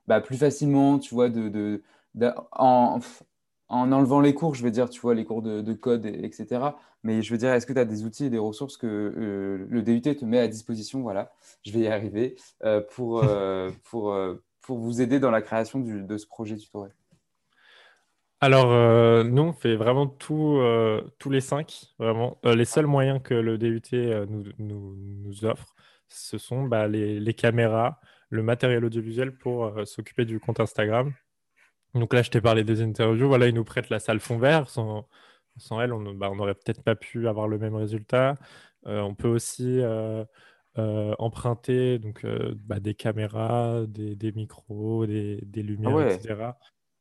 bah, 0.07 0.21
plus 0.21 0.37
facilement, 0.37 0.99
tu 0.99 1.15
vois, 1.15 1.29
de, 1.29 1.81
en, 2.51 2.99
en 3.69 3.91
enlevant 3.91 4.19
les 4.19 4.35
cours, 4.35 4.53
je 4.53 4.63
veux 4.63 4.71
dire, 4.71 4.89
tu 4.89 5.01
vois, 5.01 5.15
les 5.15 5.25
cours 5.25 5.41
de, 5.41 5.73
code, 5.73 6.05
etc. 6.05 6.75
Mais 7.03 7.23
je 7.23 7.31
veux 7.31 7.37
dire, 7.37 7.51
est-ce 7.51 7.65
que 7.65 7.73
tu 7.73 7.79
as 7.79 7.85
des 7.85 8.03
outils 8.03 8.25
et 8.25 8.29
des 8.29 8.37
ressources 8.37 8.77
que 8.77 8.87
euh, 8.87 9.65
le 9.69 9.81
DUT 9.81 10.01
te 10.01 10.25
met 10.25 10.39
à 10.39 10.47
disposition 10.47 11.01
Voilà, 11.01 11.31
je 11.63 11.71
vais 11.71 11.79
y 11.79 11.87
arriver 11.87 12.35
euh, 12.63 12.81
pour, 12.91 13.23
euh, 13.23 13.71
pour, 13.85 14.15
pour 14.61 14.77
vous 14.77 15.01
aider 15.01 15.19
dans 15.19 15.31
la 15.31 15.41
création 15.41 15.79
de 15.79 16.17
ce 16.17 16.27
projet 16.27 16.57
tutoré. 16.57 16.89
Alors, 18.41 19.23
nous, 19.23 19.41
on 19.41 19.53
fait 19.53 19.75
vraiment 19.75 20.07
tout, 20.07 20.61
tous 21.19 21.29
les 21.29 21.41
cinq, 21.41 21.85
vraiment. 21.97 22.37
les 22.43 22.65
seuls 22.65 22.85
moyens 22.85 23.21
que 23.23 23.33
le 23.33 23.57
DUT 23.57 23.81
nous, 24.29 24.43
nous, 24.59 24.95
nous, 24.97 25.45
offre, 25.45 25.73
ce 26.09 26.37
sont 26.37 26.63
bah, 26.63 26.87
les, 26.87 27.19
les, 27.19 27.33
caméras, 27.33 27.99
le 28.29 28.43
matériel 28.43 28.85
audiovisuel 28.85 29.35
pour 29.37 29.73
s'occuper 29.87 30.25
du 30.25 30.39
compte 30.39 30.59
Instagram 30.59 31.13
donc 31.95 32.13
là, 32.13 32.21
je 32.21 32.29
t'ai 32.29 32.41
parlé 32.41 32.63
des 32.63 32.81
interviews. 32.81 33.27
Voilà, 33.27 33.47
ils 33.47 33.55
nous 33.55 33.63
prêtent 33.63 33.89
la 33.89 33.99
salle 33.99 34.19
fond 34.19 34.37
vert. 34.37 34.69
Sans, 34.69 35.07
sans 35.57 35.81
elle, 35.81 35.93
on 35.93 36.13
bah, 36.13 36.29
n'aurait 36.35 36.53
peut-être 36.53 36.83
pas 36.83 36.95
pu 36.95 37.27
avoir 37.27 37.47
le 37.47 37.57
même 37.57 37.75
résultat. 37.75 38.37
Euh, 38.85 39.01
on 39.01 39.15
peut 39.15 39.29
aussi 39.29 39.79
euh, 39.79 40.25
euh, 40.77 41.15
emprunter 41.19 41.97
donc, 41.97 42.25
bah, 42.65 42.79
des 42.81 42.95
caméras, 42.95 43.85
des, 43.87 44.15
des 44.15 44.31
micros, 44.33 45.05
des, 45.05 45.39
des 45.43 45.63
lumières, 45.63 46.07
etc. 46.07 46.51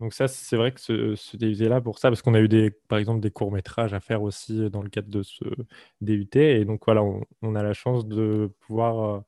Donc 0.00 0.12
ça, 0.12 0.26
c'est 0.26 0.56
vrai 0.56 0.72
que 0.72 0.80
ce, 0.80 1.14
ce 1.14 1.36
DUT-là, 1.36 1.80
pour 1.80 1.98
ça, 1.98 2.08
parce 2.08 2.20
qu'on 2.20 2.34
a 2.34 2.40
eu 2.40 2.48
des, 2.48 2.70
par 2.70 2.98
exemple 2.98 3.20
des 3.20 3.30
courts-métrages 3.30 3.94
à 3.94 4.00
faire 4.00 4.22
aussi 4.22 4.68
dans 4.70 4.82
le 4.82 4.88
cadre 4.88 5.08
de 5.08 5.22
ce 5.22 5.44
DUT. 6.00 6.28
Et 6.34 6.64
donc 6.64 6.82
voilà, 6.84 7.02
on, 7.02 7.54
a 7.54 7.62
la 7.62 7.74
chance 7.74 8.06
de 8.06 8.52
pouvoir 8.60 9.24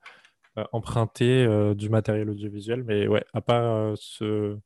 euh, 0.58 0.64
emprunter 0.72 1.44
euh, 1.44 1.74
du 1.74 1.88
matériel 1.88 2.28
audiovisuel. 2.30 2.82
Mais 2.82 3.06
ouais, 3.06 3.24
à 3.32 3.40
part 3.40 3.62
euh, 3.62 3.94
ce, 3.96 4.58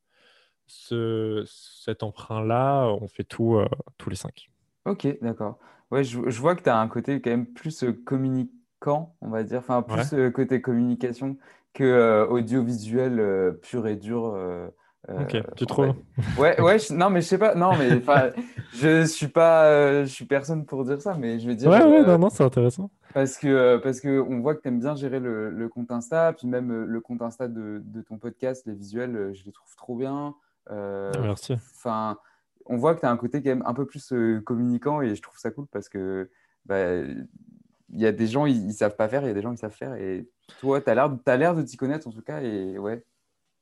ce, 0.65 1.43
cet 1.45 2.01
emprunt-là, 2.01 2.87
on 2.87 3.07
fait 3.07 3.23
tout 3.23 3.59
tous 3.97 4.09
les 4.09 4.15
cinq. 4.15 4.49
Ok, 4.85 5.07
d'accord. 5.21 5.59
Ouais, 5.91 6.03
je, 6.03 6.29
je 6.29 6.41
vois 6.41 6.55
que 6.55 6.63
tu 6.63 6.69
as 6.69 6.79
un 6.79 6.87
côté 6.87 7.21
quand 7.21 7.29
même 7.29 7.45
plus 7.45 7.85
communicant, 8.05 9.15
on 9.21 9.29
va 9.29 9.43
dire, 9.43 9.59
enfin 9.59 9.83
plus 9.83 10.15
côté 10.31 10.61
communication 10.61 11.37
que 11.73 12.25
audiovisuel 12.27 13.59
pur 13.61 13.85
et 13.85 13.97
dur. 13.97 14.35
Ok, 15.09 15.35
tu 15.55 15.65
trouves? 15.65 15.95
Ouais, 16.37 16.59
ouais, 16.61 16.77
non, 16.91 17.09
mais 17.09 17.21
je 17.21 17.27
sais 17.27 17.37
pas, 17.37 17.55
non, 17.55 17.71
mais 17.77 17.89
je 18.73 19.05
suis 19.05 19.27
pas, 19.27 19.65
euh, 19.65 20.05
je 20.05 20.09
suis 20.11 20.25
personne 20.25 20.65
pour 20.65 20.85
dire 20.85 21.01
ça, 21.01 21.15
mais 21.15 21.39
je 21.39 21.47
vais 21.47 21.55
dire, 21.55 21.69
Ouais, 21.69 21.83
ouais, 21.83 22.03
non, 22.05 22.19
non, 22.19 22.29
c'est 22.29 22.43
intéressant. 22.43 22.91
parce 23.13 23.37
que, 23.37 23.47
euh, 23.47 23.79
parce 23.79 23.99
que 23.99 24.21
on 24.21 24.39
voit 24.41 24.55
que 24.55 24.61
tu 24.61 24.67
aimes 24.67 24.79
bien 24.79 24.95
gérer 24.95 25.19
le, 25.19 25.49
le 25.49 25.69
compte 25.69 25.91
Insta, 25.91 26.33
puis 26.33 26.47
même 26.47 26.71
euh, 26.71 26.85
le 26.85 27.01
compte 27.01 27.21
Insta 27.21 27.47
de, 27.47 27.81
de 27.83 28.01
ton 28.01 28.17
podcast, 28.17 28.65
les 28.67 28.73
visuels, 28.73 29.31
je 29.33 29.43
les 29.43 29.51
trouve 29.51 29.75
trop 29.75 29.95
bien. 29.95 30.35
Ah, 30.69 31.09
merci. 31.19 31.53
Enfin, 31.53 32.17
on 32.67 32.77
voit 32.77 32.93
que 32.93 32.99
tu 32.99 33.05
as 33.07 33.11
un 33.11 33.17
côté 33.17 33.41
quand 33.41 33.49
même 33.49 33.63
un 33.65 33.73
peu 33.73 33.85
plus 33.87 34.13
communicant 34.45 35.01
et 35.01 35.15
je 35.15 35.21
trouve 35.21 35.37
ça 35.39 35.49
cool 35.49 35.65
parce 35.71 35.89
que 35.89 36.29
bah, 36.65 37.01
il 37.01 37.99
y 37.99 38.05
a 38.05 38.11
des 38.11 38.27
gens, 38.27 38.45
ils, 38.45 38.67
ils 38.67 38.73
savent 38.73 38.95
pas 38.95 39.09
faire, 39.09 39.23
il 39.23 39.27
y 39.27 39.31
a 39.31 39.33
des 39.33 39.41
gens 39.41 39.51
qui 39.51 39.57
savent 39.57 39.71
faire 39.75 39.95
et 39.95 40.29
toi, 40.59 40.79
tu 40.79 40.89
as 40.89 41.37
l'air 41.37 41.55
de 41.55 41.61
t'y 41.63 41.75
connaître 41.75 42.07
en 42.07 42.11
tout 42.11 42.21
cas 42.21 42.39
et 42.41 42.77
ouais, 42.77 43.03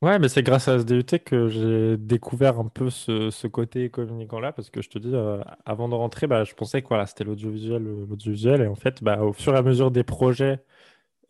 Ouais, 0.02 0.18
mais 0.18 0.30
c'est 0.30 0.44
grâce 0.44 0.70
à 0.70 0.80
ce 0.80 0.86
DUT 0.86 1.04
que 1.26 1.50
j'ai 1.50 1.98
découvert 1.98 2.58
un 2.58 2.70
peu 2.70 2.90
ce, 2.90 3.30
ce 3.32 3.48
côté 3.48 3.90
communicant-là, 3.90 4.54
parce 4.54 4.70
que 4.70 4.82
je 4.82 4.90
te 4.90 4.98
dis, 4.98 5.14
euh, 5.14 5.42
avant 5.66 5.90
de 5.90 5.96
rentrer, 5.96 6.26
bah, 6.26 6.46
je 6.46 6.54
pensais 6.54 6.82
que 6.82 6.88
voilà, 6.88 7.06
c'était 7.06 7.26
l'audiovisuel, 7.26 7.86
euh, 7.86 8.06
l'audiovisuel, 8.10 8.62
et 8.62 8.68
en 8.68 8.76
fait, 8.76 9.04
bah, 9.04 9.22
au 9.22 9.34
fur 9.34 9.54
et 9.54 9.58
à 9.58 9.62
mesure 9.62 9.92
des 9.92 10.06
projets 10.06 10.64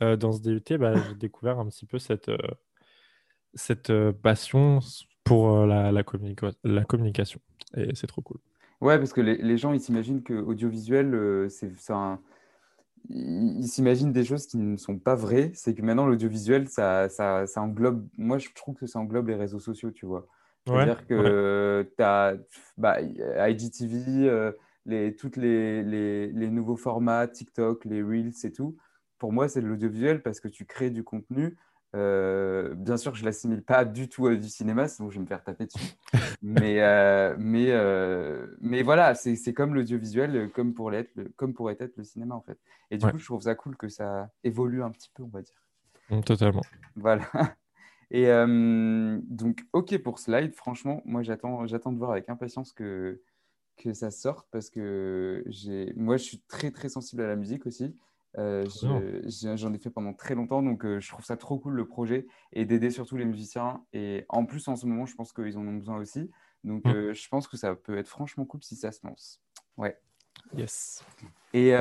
euh, 0.04 0.18
dans 0.18 0.32
ce 0.32 0.42
DUT, 0.42 0.78
bah, 0.78 0.94
j'ai 0.96 1.16
découvert 1.16 1.60
un 1.60 1.66
petit 1.68 1.88
peu 1.88 1.98
cette, 1.98 2.32
cette 3.56 3.92
passion 4.22 4.80
pour 5.24 5.66
la, 5.66 5.92
la, 5.92 6.04
communication, 6.04 7.42
et 7.76 7.96
c'est 7.96 8.08
trop 8.08 8.22
cool. 8.22 8.38
Ouais, 8.82 9.00
parce 9.00 9.14
que 9.14 9.22
les, 9.22 9.38
les 9.38 9.58
gens, 9.58 9.74
ils 9.74 9.82
s'imaginent 9.82 10.22
que 10.22 10.36
audiovisuel, 10.36 11.50
c'est 11.50 11.74
un 11.90 12.22
ils 13.10 13.68
s'imaginent 13.68 14.12
des 14.12 14.26
choses 14.26 14.48
qui 14.48 14.58
ne 14.58 14.78
sont 14.78 14.98
pas 14.98 15.16
vraies. 15.16 15.52
C'est 15.54 15.74
que 15.74 15.82
maintenant, 15.82 16.06
l'audiovisuel, 16.06 16.68
ça, 16.68 17.10
ça, 17.10 17.48
ça, 17.48 17.62
englobe. 17.62 18.08
Moi, 18.18 18.38
je 18.38 18.50
trouve 18.56 18.76
que 18.76 18.86
ça 18.88 19.00
englobe 19.00 19.30
les 19.30 19.36
réseaux 19.36 19.60
sociaux, 19.60 19.92
tu 19.92 20.06
vois. 20.06 20.28
C'est-à-dire 20.66 21.08
que 21.08 21.90
tu 21.98 22.04
as 22.04 22.36
bah, 22.78 22.98
IGTV, 23.02 24.30
euh, 24.30 24.52
les, 24.86 25.16
toutes 25.16 25.38
les, 25.38 25.84
les, 25.84 26.28
les, 26.28 26.50
nouveaux 26.50 26.76
formats, 26.76 27.28
TikTok, 27.28 27.86
les 27.86 28.04
Reels 28.04 28.34
et 28.44 28.52
tout. 28.52 28.78
Pour 29.18 29.34
moi, 29.34 29.50
c'est 29.50 29.62
de 29.62 29.68
l'audiovisuel 29.68 30.22
parce 30.22 30.40
que 30.40 30.48
tu 30.48 30.66
crées 30.66 30.90
du 30.90 31.04
contenu 31.04 31.58
euh, 31.96 32.76
bien 32.76 32.98
sûr, 32.98 33.16
je 33.16 33.22
ne 33.22 33.26
l'assimile 33.26 33.64
pas 33.64 33.84
du 33.84 34.10
tout 34.10 34.28
à 34.28 34.36
du 34.36 34.48
cinéma, 34.48 34.88
sinon 34.88 35.10
je 35.10 35.16
vais 35.16 35.22
me 35.22 35.28
faire 35.28 35.44
taper 35.44 35.66
dessus. 35.66 35.94
mais, 36.42 36.82
euh, 36.82 37.36
mais, 37.40 37.72
euh, 37.72 38.48
mais 38.62 38.84
voilà, 38.84 39.16
c'est 39.16 39.54
comme 39.54 39.74
l'audiovisuel, 39.74 40.52
comme, 40.52 40.74
pour 40.74 40.92
comme 41.36 41.54
pourrait 41.54 41.78
être 41.80 41.98
le 41.98 42.04
cinéma 42.04 42.36
en 42.36 42.42
fait. 42.42 42.60
Et 42.92 42.98
du 42.98 43.06
coup, 43.08 43.18
je 43.18 43.26
trouve 43.26 43.42
ça 43.42 43.56
cool 43.56 43.76
que 43.76 43.90
ça 43.90 44.30
évolue 44.44 44.84
un 44.84 44.92
petit 44.92 45.10
peu, 45.14 45.24
on 45.24 45.30
va 45.30 45.42
dire. 45.42 45.56
Mm, 46.10 46.22
totalement. 46.22 46.62
Voilà. 46.96 47.24
Et 48.12 48.26
donc, 48.28 49.62
ok 49.74 49.98
pour 50.00 50.18
Slide, 50.20 50.56
franchement, 50.56 51.02
moi 51.06 51.22
j'attends 51.22 51.92
de 51.92 51.98
voir 51.98 52.12
avec 52.12 52.28
impatience 52.30 52.74
que, 52.74 53.22
que 53.78 53.94
ça 53.94 54.10
sorte 54.10 54.48
parce 54.52 54.72
que 54.72 55.44
moi 55.96 56.18
je 56.18 56.24
suis 56.24 56.40
très 56.48 56.72
très 56.72 56.90
sensible 56.90 57.22
à 57.22 57.28
la 57.28 57.36
musique 57.36 57.68
aussi. 57.68 57.96
Euh, 58.38 58.66
j'en 59.56 59.74
ai 59.74 59.80
fait 59.80 59.90
pendant 59.90 60.14
très 60.14 60.36
longtemps, 60.36 60.62
donc 60.62 60.86
euh, 60.86 61.00
je 61.00 61.10
trouve 61.10 61.26
ça 61.26 61.36
trop 61.36 61.58
cool 61.58 61.74
le 61.74 61.88
projet 61.88 62.28
et 62.54 62.66
d'aider 62.66 62.92
surtout 62.92 63.18
les 63.18 63.26
musiciens. 63.26 63.84
Et 63.94 64.26
en 64.30 64.46
plus, 64.46 64.68
en 64.68 64.76
ce 64.76 64.86
moment, 64.86 65.06
je 65.06 65.16
pense 65.16 65.34
qu'ils 65.34 65.58
en 65.58 65.68
ont 65.68 65.74
besoin 65.74 65.98
aussi. 65.98 66.30
Donc 66.64 66.86
mmh. 66.86 66.90
euh, 66.90 67.14
je 67.14 67.28
pense 67.30 67.48
que 67.48 67.58
ça 67.58 67.76
peut 67.76 67.98
être 67.98 68.08
franchement 68.08 68.46
cool 68.46 68.62
si 68.64 68.76
ça 68.76 68.92
se 68.92 69.06
lance. 69.06 69.42
Ouais. 69.78 69.98
Yes. 70.56 71.04
Et 71.54 71.74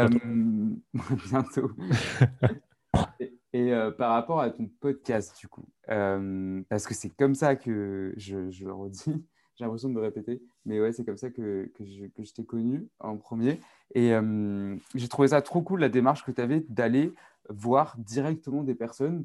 bientôt. 1.28 1.72
et, 3.52 3.72
par 3.98 4.12
rapport 4.12 4.40
à 4.40 4.50
ton 4.50 4.68
podcast, 4.80 5.38
du 5.38 5.48
coup, 5.48 5.68
parce 5.86 6.86
que 6.86 6.94
c'est 6.94 7.10
comme 7.10 7.34
ça 7.34 7.56
que 7.56 8.14
je, 8.16 8.50
je 8.50 8.64
le 8.64 8.72
redis, 8.72 9.04
j'ai 9.56 9.64
l'impression 9.64 9.88
de 9.88 9.94
me 9.94 10.00
répéter, 10.00 10.42
mais 10.64 10.80
ouais, 10.80 10.92
c'est 10.92 11.04
comme 11.04 11.16
ça 11.18 11.30
que, 11.30 11.70
que 11.74 11.84
je, 11.84 12.06
que 12.06 12.22
je 12.24 12.32
t'ai 12.32 12.44
connu 12.44 12.88
en 13.00 13.16
premier. 13.18 13.60
Et 13.94 14.12
euh, 14.12 14.76
j'ai 14.94 15.08
trouvé 15.08 15.28
ça 15.28 15.42
trop 15.42 15.62
cool, 15.62 15.80
la 15.80 15.88
démarche 15.88 16.24
que 16.24 16.30
tu 16.30 16.40
avais 16.40 16.64
d'aller 16.68 17.14
voir 17.48 17.96
directement 17.98 18.62
des 18.62 18.74
personnes. 18.74 19.24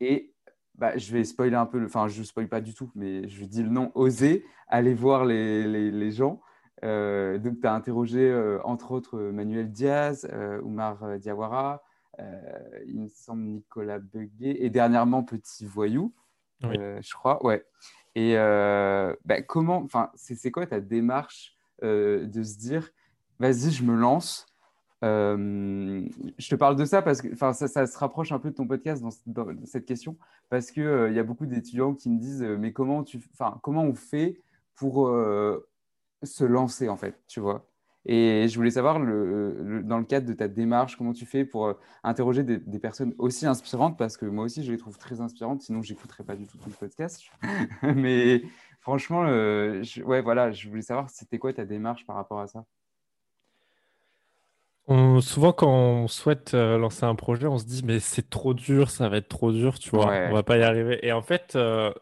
Et 0.00 0.32
bah, 0.76 0.96
je 0.96 1.12
vais 1.12 1.24
spoiler 1.24 1.56
un 1.56 1.66
peu, 1.66 1.84
enfin, 1.84 2.08
je 2.08 2.20
ne 2.20 2.24
spoil 2.24 2.48
pas 2.48 2.60
du 2.60 2.72
tout, 2.72 2.90
mais 2.94 3.28
je 3.28 3.44
dis 3.44 3.62
le 3.62 3.68
nom, 3.68 3.90
oser 3.94 4.44
aller 4.68 4.94
voir 4.94 5.24
les, 5.24 5.66
les, 5.66 5.90
les 5.90 6.10
gens. 6.12 6.40
Euh, 6.84 7.36
donc, 7.38 7.60
tu 7.60 7.66
as 7.66 7.74
interrogé, 7.74 8.30
euh, 8.30 8.58
entre 8.64 8.92
autres, 8.92 9.18
Manuel 9.18 9.70
Diaz, 9.70 10.26
Oumar 10.62 11.18
Diawara, 11.18 11.82
il 12.86 13.00
me 13.00 13.08
semble 13.08 13.42
Nicolas 13.42 13.98
Beguet, 13.98 14.56
et 14.64 14.70
dernièrement 14.70 15.22
Petit 15.22 15.66
Voyou, 15.66 16.14
je 16.62 17.12
crois. 17.14 17.44
Ouais. 17.44 17.64
Et 18.14 18.34
bah, 18.34 19.42
comment, 19.46 19.82
enfin, 19.82 20.10
c'est 20.14 20.50
quoi 20.50 20.66
ta 20.66 20.80
démarche 20.80 21.56
de 21.82 22.42
se 22.42 22.58
dire, 22.58 22.90
vas-y, 23.40 23.72
je 23.72 23.82
me 23.82 23.96
lance. 23.96 24.46
Euh, 25.02 26.06
je 26.38 26.48
te 26.50 26.54
parle 26.54 26.76
de 26.76 26.84
ça 26.84 27.00
parce 27.00 27.22
que 27.22 27.34
ça, 27.34 27.54
ça, 27.54 27.86
se 27.86 27.98
rapproche 27.98 28.32
un 28.32 28.38
peu 28.38 28.50
de 28.50 28.54
ton 28.54 28.66
podcast 28.66 29.02
dans, 29.26 29.46
cette 29.64 29.86
question 29.86 30.18
parce 30.50 30.70
qu'il 30.70 30.82
euh, 30.82 31.10
y 31.10 31.18
a 31.18 31.22
beaucoup 31.22 31.46
d'étudiants 31.46 31.94
qui 31.94 32.10
me 32.10 32.18
disent 32.18 32.42
euh, 32.42 32.58
mais 32.58 32.74
comment, 32.74 33.02
tu, 33.02 33.18
comment 33.62 33.82
on 33.82 33.94
fait 33.94 34.38
pour 34.74 35.08
se 36.22 36.44
lancer 36.44 36.88
en 36.88 36.96
fait, 36.96 37.20
tu 37.28 37.40
vois? 37.40 37.66
Et 38.06 38.48
je 38.48 38.56
voulais 38.56 38.70
savoir 38.70 38.98
le, 38.98 39.82
dans 39.84 39.98
le 39.98 40.04
cadre 40.04 40.26
de 40.26 40.32
ta 40.32 40.48
démarche, 40.48 40.96
comment 40.96 41.12
tu 41.12 41.26
fais 41.26 41.44
pour 41.44 41.74
interroger 42.02 42.42
des, 42.42 42.78
personnes 42.78 43.14
aussi 43.18 43.46
inspirantes 43.46 43.98
parce 43.98 44.16
que 44.16 44.24
moi 44.24 44.44
aussi 44.44 44.64
je 44.64 44.72
les 44.72 44.78
trouve 44.78 44.96
très 44.96 45.20
inspirantes, 45.20 45.60
sinon 45.60 45.82
j'écouterais 45.82 46.24
pas 46.24 46.34
du 46.34 46.46
tout 46.46 46.56
ton 46.56 46.70
podcast. 46.70 47.22
mais 47.82 48.42
franchement, 48.80 49.26
je, 49.26 50.02
ouais, 50.02 50.22
voilà, 50.22 50.50
je 50.50 50.66
voulais 50.70 50.80
savoir 50.80 51.10
c'était 51.10 51.38
quoi 51.38 51.52
ta 51.52 51.66
démarche 51.66 52.06
par 52.06 52.16
rapport 52.16 52.40
à 52.40 52.46
ça 52.46 52.64
souvent, 55.20 55.52
quand 55.52 55.72
on 55.72 56.08
souhaite 56.08 56.54
euh, 56.54 56.76
lancer 56.76 57.04
un 57.04 57.14
projet, 57.14 57.46
on 57.46 57.58
se 57.58 57.64
dit, 57.64 57.82
mais 57.84 58.00
c'est 58.00 58.28
trop 58.28 58.54
dur, 58.54 58.90
ça 58.90 59.08
va 59.08 59.18
être 59.18 59.28
trop 59.28 59.52
dur, 59.52 59.78
tu 59.78 59.90
vois, 59.90 60.06
on 60.06 60.32
va 60.32 60.42
pas 60.42 60.58
y 60.58 60.62
arriver. 60.62 60.98
Et 61.06 61.12
en 61.12 61.22
fait, 61.22 61.54
euh, 61.54 61.92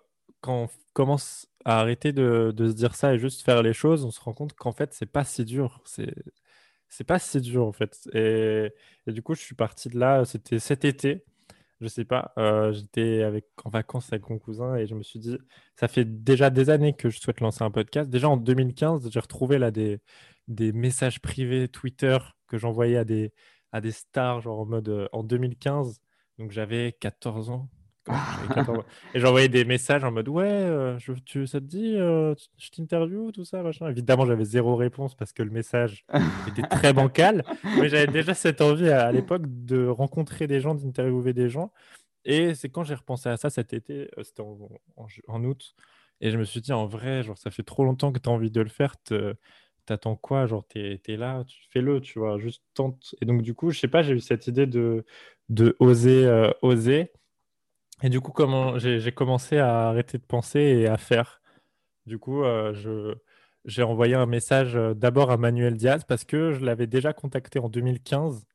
quand 0.40 0.64
on 0.64 0.68
commence 0.94 1.48
à 1.64 1.80
arrêter 1.80 2.12
de, 2.12 2.54
se 2.56 2.72
dire 2.72 2.94
ça 2.94 3.14
et 3.14 3.18
juste 3.18 3.42
faire 3.42 3.62
les 3.62 3.74
choses, 3.74 4.04
on 4.04 4.10
se 4.10 4.20
rend 4.20 4.32
compte 4.32 4.54
qu'en 4.54 4.72
fait, 4.72 4.94
c'est 4.94 5.10
pas 5.10 5.24
si 5.24 5.44
dur. 5.44 5.82
C'est, 5.84 6.14
c'est 6.88 7.04
pas 7.04 7.18
si 7.18 7.40
dur, 7.40 7.66
en 7.66 7.72
fait. 7.72 8.08
Et, 8.14 8.72
du 9.06 9.22
coup, 9.22 9.34
je 9.34 9.42
suis 9.42 9.54
parti 9.54 9.88
de 9.90 9.98
là, 9.98 10.24
c'était 10.24 10.58
cet 10.58 10.84
été, 10.84 11.24
je 11.80 11.88
sais 11.88 12.04
pas, 12.04 12.32
euh, 12.38 12.72
j'étais 12.72 13.22
avec, 13.22 13.46
en 13.64 13.70
vacances 13.70 14.12
avec 14.12 14.30
mon 14.30 14.38
cousin 14.38 14.76
et 14.76 14.86
je 14.86 14.94
me 14.94 15.02
suis 15.02 15.18
dit, 15.18 15.36
ça 15.76 15.88
fait 15.88 16.04
déjà 16.04 16.50
des 16.50 16.70
années 16.70 16.94
que 16.94 17.10
je 17.10 17.20
souhaite 17.20 17.40
lancer 17.40 17.62
un 17.64 17.70
podcast. 17.70 18.08
Déjà 18.10 18.28
en 18.28 18.36
2015, 18.36 19.10
j'ai 19.10 19.20
retrouvé 19.20 19.58
là 19.58 19.70
des, 19.70 20.00
des 20.48 20.72
messages 20.72 21.20
privés 21.20 21.68
Twitter 21.68 22.18
que 22.48 22.58
j'envoyais 22.58 22.96
à 22.96 23.04
des, 23.04 23.32
à 23.72 23.80
des 23.80 23.92
stars, 23.92 24.40
genre 24.40 24.60
en 24.60 24.66
mode 24.66 24.88
euh, 24.88 25.08
en 25.12 25.22
2015. 25.22 26.00
Donc 26.38 26.50
j'avais 26.50 26.96
14 27.00 27.50
ans. 27.50 27.68
Et 29.14 29.20
j'envoyais 29.20 29.50
des 29.50 29.66
messages 29.66 30.02
en 30.02 30.10
mode 30.10 30.28
Ouais, 30.28 30.46
euh, 30.46 30.98
je, 30.98 31.12
tu, 31.12 31.46
ça 31.46 31.60
te 31.60 31.66
dit, 31.66 31.94
euh, 31.96 32.34
je 32.56 32.70
t'interview, 32.70 33.32
tout 33.32 33.44
ça, 33.44 33.62
machin. 33.62 33.90
Évidemment, 33.90 34.24
j'avais 34.24 34.44
zéro 34.44 34.76
réponse 34.76 35.14
parce 35.14 35.34
que 35.34 35.42
le 35.42 35.50
message 35.50 36.06
était 36.48 36.62
très 36.62 36.94
bancal. 36.94 37.44
mais 37.78 37.88
j'avais 37.90 38.06
déjà 38.06 38.32
cette 38.32 38.62
envie 38.62 38.88
à, 38.88 39.12
l'époque 39.12 39.42
de 39.46 39.86
rencontrer 39.86 40.46
des 40.46 40.60
gens, 40.60 40.74
d'interviewer 40.74 41.34
des 41.34 41.50
gens. 41.50 41.70
Et 42.24 42.54
c'est 42.54 42.70
quand 42.70 42.82
j'ai 42.82 42.94
repensé 42.94 43.28
à 43.28 43.36
ça 43.36 43.50
cet 43.50 43.72
été, 43.72 44.10
c'était 44.22 44.42
en, 44.42 44.58
en, 44.96 45.44
août. 45.44 45.74
Et 46.20 46.30
je 46.30 46.38
me 46.38 46.44
suis 46.44 46.60
dit, 46.60 46.72
en 46.72 46.86
vrai, 46.86 47.22
genre, 47.22 47.38
ça 47.38 47.50
fait 47.50 47.62
trop 47.62 47.84
longtemps 47.84 48.12
que 48.12 48.18
tu 48.18 48.28
as 48.28 48.32
envie 48.32 48.50
de 48.50 48.60
le 48.60 48.68
faire 48.68 48.96
t'attends 49.88 50.16
quoi 50.16 50.46
Genre, 50.46 50.66
t'es 50.66 51.00
es 51.06 51.16
là, 51.16 51.44
tu 51.44 51.58
fais-le, 51.70 52.00
tu 52.00 52.18
vois, 52.18 52.38
juste 52.38 52.62
tente. 52.74 53.14
Et 53.20 53.26
donc, 53.26 53.42
du 53.42 53.54
coup, 53.54 53.70
je 53.70 53.78
sais 53.80 53.88
pas, 53.88 54.02
j'ai 54.02 54.14
eu 54.14 54.20
cette 54.20 54.46
idée 54.46 54.66
de, 54.66 55.04
de 55.48 55.76
oser, 55.80 56.26
euh, 56.26 56.50
oser. 56.62 57.12
Et 58.02 58.10
du 58.10 58.20
coup, 58.20 58.32
comment 58.32 58.78
j'ai 58.78 59.12
commencé 59.12 59.58
à 59.58 59.88
arrêter 59.88 60.18
de 60.18 60.22
penser 60.24 60.60
et 60.60 60.86
à 60.86 60.96
faire. 60.96 61.40
Du 62.06 62.18
coup, 62.18 62.44
euh, 62.44 62.72
je 62.74 63.14
j'ai 63.64 63.82
envoyé 63.82 64.14
un 64.14 64.26
message 64.26 64.76
euh, 64.76 64.94
d'abord 64.94 65.30
à 65.30 65.36
Manuel 65.36 65.76
Diaz 65.76 66.04
parce 66.04 66.24
que 66.24 66.52
je 66.52 66.64
l'avais 66.64 66.86
déjà 66.86 67.12
contacté 67.12 67.58
en 67.58 67.68
2015 67.68 68.46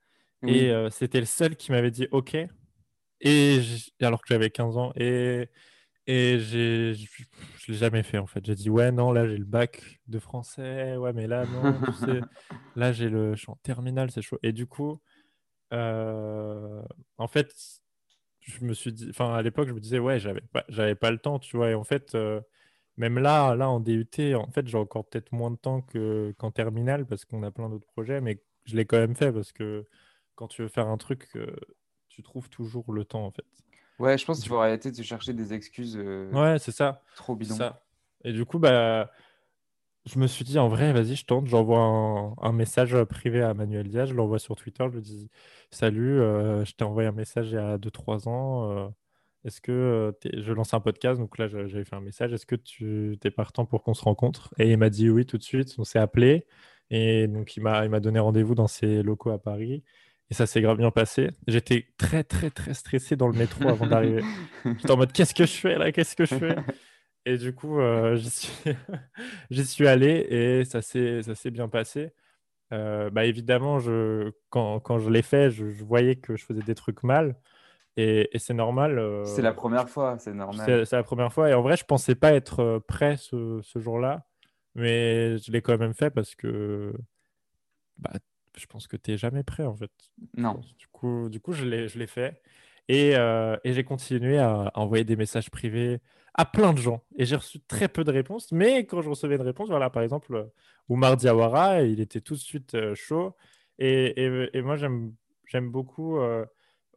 et 0.45 0.73
c'était 0.91 1.21
le 1.21 1.25
seul 1.25 1.55
qui 1.55 1.71
m'avait 1.71 1.91
dit 1.91 2.07
OK. 2.11 2.35
Et 3.21 3.59
alors 4.01 4.21
que 4.21 4.27
j'avais 4.27 4.49
15 4.49 4.77
ans. 4.77 4.91
Et 4.97 5.47
Et 6.07 6.39
j'ai, 6.39 6.93
je 6.93 7.07
je 7.59 7.71
l'ai 7.71 7.77
jamais 7.77 8.03
fait 8.03 8.17
en 8.17 8.27
fait. 8.27 8.45
J'ai 8.45 8.55
dit 8.55 8.69
ouais 8.69 8.91
non 8.91 9.11
là 9.13 9.27
j'ai 9.27 9.37
le 9.37 9.45
bac 9.45 10.01
de 10.07 10.19
français 10.19 10.97
ouais 10.97 11.13
mais 11.13 11.27
là 11.27 11.45
non 11.45 11.73
tu 11.85 11.93
sais 11.93 12.19
là 12.75 12.91
j'ai 12.91 13.09
le 13.09 13.35
je 13.35 13.39
suis 13.39 13.49
en 13.51 13.55
terminale 13.63 14.11
c'est 14.11 14.21
chaud. 14.21 14.37
Et 14.43 14.51
du 14.51 14.67
coup 14.67 15.01
euh, 15.73 16.81
en 17.17 17.27
fait 17.27 17.53
je 18.41 18.65
me 18.65 18.73
suis 18.73 18.91
dit 18.91 19.07
enfin 19.09 19.33
à 19.33 19.41
l'époque 19.41 19.69
je 19.69 19.73
me 19.73 19.79
disais 19.79 19.99
ouais 19.99 20.19
j'avais 20.19 20.41
pas 20.41 20.65
j'avais 20.69 20.95
pas 20.95 21.11
le 21.11 21.19
temps 21.19 21.39
tu 21.39 21.55
vois 21.55 21.69
et 21.71 21.75
en 21.75 21.85
fait 21.85 22.15
euh, 22.15 22.41
même 22.97 23.17
là 23.17 23.55
là 23.55 23.69
en 23.69 23.79
DUT 23.79 24.35
en 24.35 24.51
fait 24.51 24.67
j'ai 24.67 24.77
encore 24.77 25.07
peut-être 25.07 25.31
moins 25.31 25.51
de 25.51 25.55
temps 25.57 25.81
que 25.81 26.33
qu'en 26.37 26.51
terminale 26.51 27.05
parce 27.05 27.25
qu'on 27.25 27.43
a 27.43 27.51
plein 27.51 27.69
d'autres 27.69 27.87
projets 27.87 28.19
mais 28.21 28.43
je 28.65 28.75
l'ai 28.75 28.85
quand 28.85 28.97
même 28.97 29.15
fait 29.15 29.31
parce 29.31 29.53
que 29.53 29.87
quand 30.35 30.47
tu 30.49 30.63
veux 30.63 30.67
faire 30.67 30.87
un 30.87 30.97
truc 30.97 31.29
euh, 31.35 31.55
tu 32.09 32.23
trouves 32.23 32.49
toujours 32.49 32.91
le 32.93 33.05
temps 33.05 33.25
en 33.25 33.31
fait. 33.31 33.45
Ouais, 33.99 34.17
je 34.17 34.25
pense 34.25 34.39
qu'il 34.39 34.49
faut 34.49 34.57
arrêter 34.57 34.91
de 34.91 34.95
se 34.95 35.01
chercher 35.03 35.33
des 35.33 35.53
excuses 35.53 35.97
euh, 35.97 36.31
Ouais 36.31 36.59
c'est 36.59 36.71
ça. 36.71 37.01
trop 37.15 37.37
ça. 37.43 37.83
Et 38.23 38.31
du 38.33 38.45
coup, 38.45 38.57
bah, 38.59 39.11
je 40.05 40.19
me 40.19 40.27
suis 40.27 40.43
dit, 40.43 40.59
en 40.59 40.67
vrai, 40.67 40.91
vas-y, 40.93 41.15
je 41.15 41.25
tente. 41.25 41.47
J'envoie 41.47 41.79
un, 41.79 42.35
un 42.41 42.51
message 42.51 43.01
privé 43.05 43.41
à 43.41 43.53
Manuel 43.53 43.87
Diaz. 43.87 44.09
Je 44.09 44.13
l'envoie 44.13 44.39
sur 44.39 44.55
Twitter. 44.55 44.83
Je 44.89 44.95
lui 44.95 45.01
dis, 45.01 45.29
salut, 45.71 46.19
euh, 46.19 46.65
je 46.65 46.73
t'ai 46.73 46.83
envoyé 46.83 47.07
un 47.07 47.13
message 47.13 47.47
il 47.51 47.53
y 47.55 47.57
a 47.57 47.77
2-3 47.77 48.27
ans. 48.27 48.71
euh, 48.71 48.89
est-ce 49.45 49.59
que 49.61 50.13
je 50.37 50.53
lance 50.53 50.73
un 50.73 50.79
podcast? 50.79 51.19
Donc 51.19 51.37
là, 51.37 51.47
j'avais 51.47 51.83
fait 51.83 51.95
un 51.95 52.01
message. 52.01 52.31
Est-ce 52.33 52.45
que 52.45 52.55
tu 52.55 53.17
es 53.23 53.31
partant 53.31 53.65
pour 53.65 53.83
qu'on 53.83 53.93
se 53.93 54.03
rencontre? 54.03 54.53
Et 54.57 54.71
il 54.71 54.77
m'a 54.77 54.89
dit 54.89 55.09
oui 55.09 55.25
tout 55.25 55.37
de 55.37 55.43
suite. 55.43 55.75
On 55.77 55.83
s'est 55.83 55.99
appelé. 55.99 56.45
Et 56.89 57.27
donc, 57.27 57.55
il 57.57 57.61
m'a 57.63 57.99
donné 57.99 58.19
rendez-vous 58.19 58.55
dans 58.55 58.67
ses 58.67 59.03
locaux 59.03 59.31
à 59.31 59.39
Paris. 59.41 59.83
Et 60.33 60.35
ça 60.35 60.47
s'est 60.47 60.61
grave 60.61 60.77
bien 60.77 60.89
passé. 60.89 61.29
J'étais 61.45 61.85
très, 61.99 62.23
très, 62.23 62.49
très 62.49 62.73
stressé 62.73 63.15
dans 63.15 63.27
le 63.27 63.37
métro 63.37 63.69
avant 63.69 63.85
d'arriver. 63.85 64.23
J'étais 64.65 64.89
en 64.89 64.97
mode, 64.97 65.11
qu'est-ce 65.11 65.35
que 65.35 65.45
je 65.45 65.53
fais 65.53 65.77
là? 65.77 65.91
Qu'est-ce 65.91 66.15
que 66.15 66.25
je 66.25 66.33
fais? 66.33 66.55
Et 67.27 67.37
du 67.37 67.53
coup, 67.53 67.79
euh, 67.79 68.15
j'y 68.15 68.31
suis... 68.31 68.75
j'y 69.51 69.63
suis 69.63 69.87
allé 69.87 70.25
et 70.31 70.65
ça 70.65 70.81
s'est 70.81 71.51
bien 71.51 71.67
passé. 71.67 72.13
Euh, 72.73 73.11
bah, 73.11 73.25
évidemment, 73.25 73.77
je... 73.77 74.31
quand, 74.49 74.79
quand 74.79 74.97
je 74.97 75.11
l'ai 75.11 75.21
fait, 75.21 75.51
je... 75.51 75.69
je 75.69 75.83
voyais 75.83 76.15
que 76.15 76.35
je 76.35 76.43
faisais 76.43 76.63
des 76.63 76.73
trucs 76.73 77.03
mal 77.03 77.35
et, 77.95 78.35
et 78.35 78.39
c'est 78.39 78.55
normal. 78.55 78.95
C'est 79.25 79.41
euh, 79.41 79.43
la 79.43 79.53
première 79.53 79.87
fois, 79.87 80.17
c'est 80.17 80.33
normal. 80.33 80.65
C'est 80.65 80.85
c'est 80.85 80.95
la 80.95 81.03
première 81.03 81.31
fois 81.31 81.51
et 81.51 81.53
en 81.53 81.61
vrai, 81.61 81.77
je 81.77 81.85
pensais 81.85 82.15
pas 82.15 82.33
être 82.33 82.81
prêt 82.87 83.17
ce, 83.17 83.59
ce 83.61 83.77
jour-là, 83.77 84.25
mais 84.73 85.37
je 85.37 85.51
l'ai 85.51 85.61
quand 85.61 85.77
même 85.77 85.93
fait 85.93 86.09
parce 86.09 86.33
que 86.33 86.91
bah, 87.99 88.13
je 88.57 88.65
pense 88.65 88.87
que 88.87 88.97
tu 88.97 89.11
n'es 89.11 89.17
jamais 89.17 89.43
prêt 89.43 89.65
en 89.65 89.75
fait. 89.75 89.91
Non. 90.37 90.61
Du 90.77 90.87
coup, 90.87 91.29
du 91.29 91.39
coup 91.39 91.53
je 91.53 91.65
l'ai 91.65 92.07
fait 92.07 92.41
et, 92.89 93.15
euh, 93.15 93.57
et 93.63 93.73
j'ai 93.73 93.83
continué 93.83 94.37
à 94.39 94.71
envoyer 94.75 95.03
des 95.03 95.15
messages 95.15 95.49
privés 95.49 95.99
à 96.35 96.45
plein 96.45 96.73
de 96.73 96.79
gens 96.79 97.03
et 97.15 97.25
j'ai 97.25 97.35
reçu 97.35 97.59
très 97.61 97.87
peu 97.87 98.03
de 98.03 98.11
réponses. 98.11 98.51
Mais 98.51 98.85
quand 98.85 99.01
je 99.01 99.09
recevais 99.09 99.35
une 99.35 99.41
réponse, 99.41 99.69
voilà, 99.69 99.89
par 99.89 100.03
exemple, 100.03 100.35
euh, 100.35 100.45
Oumar 100.89 101.15
Diawara, 101.17 101.83
il 101.83 101.99
était 102.01 102.21
tout 102.21 102.33
de 102.33 102.39
suite 102.39 102.75
euh, 102.75 102.95
chaud 102.95 103.35
et, 103.79 104.23
et- 104.25 104.49
et 104.57 104.61
moi 104.61 104.75
j'aime 104.75 105.13
j'aime 105.45 105.69
beaucoup 105.69 106.17
euh, 106.17 106.45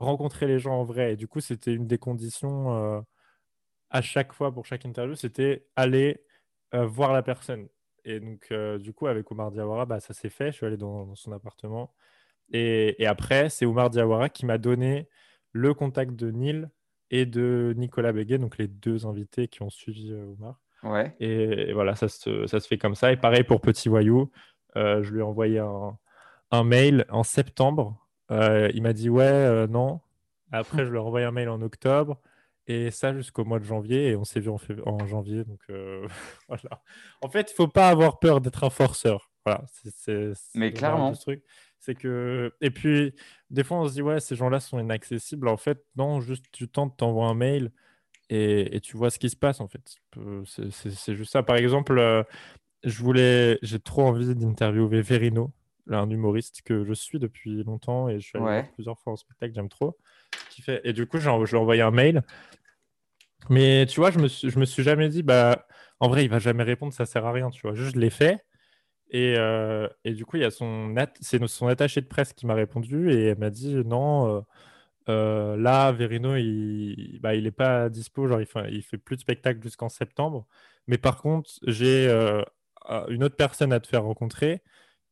rencontrer 0.00 0.46
les 0.46 0.58
gens 0.58 0.74
en 0.80 0.84
vrai. 0.84 1.12
Et 1.14 1.16
du 1.16 1.28
coup, 1.28 1.40
c'était 1.40 1.72
une 1.74 1.86
des 1.86 1.98
conditions 1.98 3.04
à 3.90 4.02
chaque 4.02 4.32
fois 4.32 4.52
pour 4.52 4.66
chaque 4.66 4.84
interview, 4.84 5.14
c'était 5.14 5.66
aller 5.76 6.24
voir 6.72 7.12
la 7.12 7.22
personne. 7.22 7.68
Et 8.08 8.20
donc, 8.20 8.46
euh, 8.52 8.78
du 8.78 8.92
coup, 8.92 9.08
avec 9.08 9.30
Oumar 9.32 9.50
Diawara, 9.50 9.84
bah, 9.84 9.98
ça 9.98 10.14
s'est 10.14 10.30
fait. 10.30 10.52
Je 10.52 10.56
suis 10.56 10.66
allé 10.66 10.76
dans, 10.76 11.06
dans 11.06 11.16
son 11.16 11.32
appartement. 11.32 11.92
Et, 12.52 13.02
et 13.02 13.06
après, 13.06 13.50
c'est 13.50 13.66
Oumar 13.66 13.90
Diawara 13.90 14.28
qui 14.28 14.46
m'a 14.46 14.58
donné 14.58 15.08
le 15.50 15.74
contact 15.74 16.12
de 16.12 16.30
Neil 16.30 16.68
et 17.10 17.26
de 17.26 17.74
Nicolas 17.76 18.12
Béguet, 18.12 18.38
donc 18.38 18.58
les 18.58 18.68
deux 18.68 19.06
invités 19.06 19.48
qui 19.48 19.62
ont 19.62 19.70
suivi 19.70 20.12
euh, 20.12 20.24
Oumar. 20.24 20.60
Ouais. 20.84 21.16
Et, 21.18 21.70
et 21.70 21.72
voilà, 21.72 21.96
ça 21.96 22.08
se, 22.08 22.46
ça 22.46 22.60
se 22.60 22.68
fait 22.68 22.78
comme 22.78 22.94
ça. 22.94 23.10
Et 23.10 23.16
pareil 23.16 23.42
pour 23.42 23.60
Petit 23.60 23.88
Voyou, 23.88 24.30
euh, 24.76 25.02
je 25.02 25.12
lui 25.12 25.18
ai 25.18 25.22
envoyé 25.22 25.58
un, 25.58 25.98
un 26.52 26.62
mail 26.62 27.06
en 27.10 27.24
septembre. 27.24 28.06
Euh, 28.30 28.70
il 28.72 28.82
m'a 28.82 28.92
dit 28.92 29.10
ouais, 29.10 29.66
non. 29.66 30.00
Après, 30.52 30.84
je 30.84 30.90
lui 30.90 30.96
ai 30.96 31.00
envoyé 31.00 31.26
un 31.26 31.32
mail 31.32 31.48
en 31.48 31.60
octobre. 31.60 32.20
Et 32.68 32.90
ça 32.90 33.14
jusqu'au 33.14 33.44
mois 33.44 33.58
de 33.58 33.64
janvier. 33.64 34.08
Et 34.08 34.16
on 34.16 34.24
s'est 34.24 34.40
vu 34.40 34.50
en, 34.50 34.56
fév- 34.56 34.82
en 34.86 35.06
janvier. 35.06 35.44
Donc 35.44 35.60
euh, 35.70 36.06
voilà. 36.48 36.82
En 37.22 37.28
fait, 37.28 37.50
il 37.50 37.54
faut 37.54 37.68
pas 37.68 37.88
avoir 37.88 38.18
peur 38.18 38.40
d'être 38.40 38.64
un 38.64 38.70
forceur. 38.70 39.30
Voilà. 39.44 39.64
Mais 40.54 40.72
clairement. 40.72 41.14
ce 41.14 41.20
truc. 41.20 41.44
C'est 41.78 41.94
que... 41.94 42.52
Et 42.60 42.70
puis, 42.70 43.14
des 43.50 43.62
fois, 43.62 43.78
on 43.78 43.86
se 43.86 43.92
dit, 43.92 44.02
ouais, 44.02 44.18
ces 44.18 44.34
gens-là 44.34 44.58
sont 44.58 44.80
inaccessibles. 44.80 45.46
En 45.46 45.56
fait, 45.56 45.84
non, 45.94 46.20
juste 46.20 46.46
tu 46.50 46.68
tentes, 46.68 46.96
t'envoies 46.96 47.28
un 47.28 47.34
mail 47.34 47.70
et, 48.28 48.74
et 48.74 48.80
tu 48.80 48.96
vois 48.96 49.10
ce 49.10 49.20
qui 49.20 49.30
se 49.30 49.36
passe, 49.36 49.60
en 49.60 49.68
fait. 49.68 49.94
C'est, 50.46 51.14
juste 51.14 51.30
ça. 51.30 51.44
Par 51.44 51.56
exemple, 51.56 51.96
euh, 51.98 52.24
je 52.82 53.02
voulais, 53.02 53.58
j'ai 53.62 53.78
trop 53.78 54.02
envie 54.02 54.34
d'interviewer 54.34 55.00
Verino, 55.00 55.52
un 55.90 56.10
humoriste 56.10 56.62
que 56.62 56.84
je 56.84 56.92
suis 56.92 57.18
depuis 57.18 57.62
longtemps 57.64 58.08
et 58.08 58.20
je 58.20 58.26
suis 58.26 58.38
allé 58.38 58.46
Ouais. 58.46 58.70
plusieurs 58.74 58.98
fois 58.98 59.12
en 59.12 59.16
spectacle, 59.16 59.54
j'aime 59.54 59.68
trop. 59.68 59.96
Qui 60.50 60.62
fait... 60.62 60.80
Et 60.84 60.92
du 60.92 61.06
coup, 61.06 61.18
je 61.18 61.30
lui 61.30 61.56
ai 61.56 61.58
envoyé 61.58 61.82
un 61.82 61.90
mail. 61.90 62.22
Mais 63.48 63.86
tu 63.86 64.00
vois, 64.00 64.10
je 64.10 64.18
me 64.18 64.28
suis, 64.28 64.50
je 64.50 64.58
me 64.58 64.64
suis 64.64 64.82
jamais 64.82 65.08
dit, 65.08 65.22
bah, 65.22 65.66
en 66.00 66.08
vrai, 66.08 66.24
il 66.24 66.30
va 66.30 66.38
jamais 66.38 66.64
répondre, 66.64 66.92
ça 66.92 67.06
sert 67.06 67.24
à 67.26 67.32
rien, 67.32 67.50
tu 67.50 67.62
vois. 67.62 67.74
Juste, 67.74 67.94
je 67.94 68.00
l'ai 68.00 68.10
fait. 68.10 68.44
Et, 69.10 69.34
euh, 69.38 69.88
et 70.04 70.12
du 70.14 70.26
coup, 70.26 70.36
il 70.36 70.42
y 70.42 70.46
a 70.46 70.50
son, 70.50 70.94
c'est 71.20 71.40
no- 71.40 71.48
son 71.48 71.68
attaché 71.68 72.00
de 72.00 72.06
presse 72.06 72.32
qui 72.32 72.46
m'a 72.46 72.54
répondu 72.54 73.12
et 73.12 73.26
elle 73.28 73.38
m'a 73.38 73.50
dit, 73.50 73.74
non, 73.84 74.28
euh, 74.38 74.40
euh, 75.10 75.56
là, 75.56 75.92
Verino, 75.92 76.36
il, 76.36 77.18
bah, 77.22 77.34
il 77.34 77.46
est 77.46 77.52
pas 77.52 77.88
dispo, 77.90 78.26
genre, 78.28 78.40
il 78.40 78.46
fait, 78.46 78.72
il 78.72 78.82
fait 78.82 78.98
plus 78.98 79.16
de 79.16 79.22
spectacle 79.22 79.62
jusqu'en 79.62 79.88
septembre. 79.88 80.46
Mais 80.88 80.98
par 80.98 81.22
contre, 81.22 81.50
j'ai 81.66 82.08
une 83.08 83.24
autre 83.24 83.36
personne 83.36 83.72
à 83.72 83.80
te 83.80 83.86
faire 83.88 84.04
rencontrer 84.04 84.62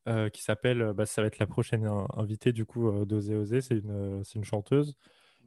euh, 0.08 0.28
qui 0.28 0.42
s'appelle, 0.42 0.82
euh, 0.82 0.92
bah, 0.92 1.06
ça 1.06 1.22
va 1.22 1.28
être 1.28 1.38
la 1.38 1.46
prochaine 1.46 1.86
in- 1.86 2.06
invitée 2.16 2.52
du 2.52 2.66
coup 2.66 2.88
euh, 2.88 3.04
d'Oser 3.04 3.34
Oser, 3.36 3.60
c'est 3.60 3.76
une, 3.76 4.22
une 4.34 4.44
chanteuse. 4.44 4.96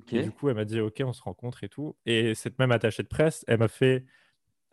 Ok. 0.02 0.14
Et 0.14 0.22
du 0.22 0.32
coup, 0.32 0.50
elle 0.50 0.56
m'a 0.56 0.66
dit, 0.66 0.80
OK, 0.80 1.02
on 1.06 1.14
se 1.14 1.22
rencontre 1.22 1.64
et 1.64 1.70
tout. 1.70 1.96
Et 2.06 2.36
cette 2.36 2.60
même 2.60 2.72
attachée 2.72 3.04
de 3.04 3.08
presse, 3.08 3.44
elle 3.48 3.60
m'a 3.60 3.68
fait 3.68 4.06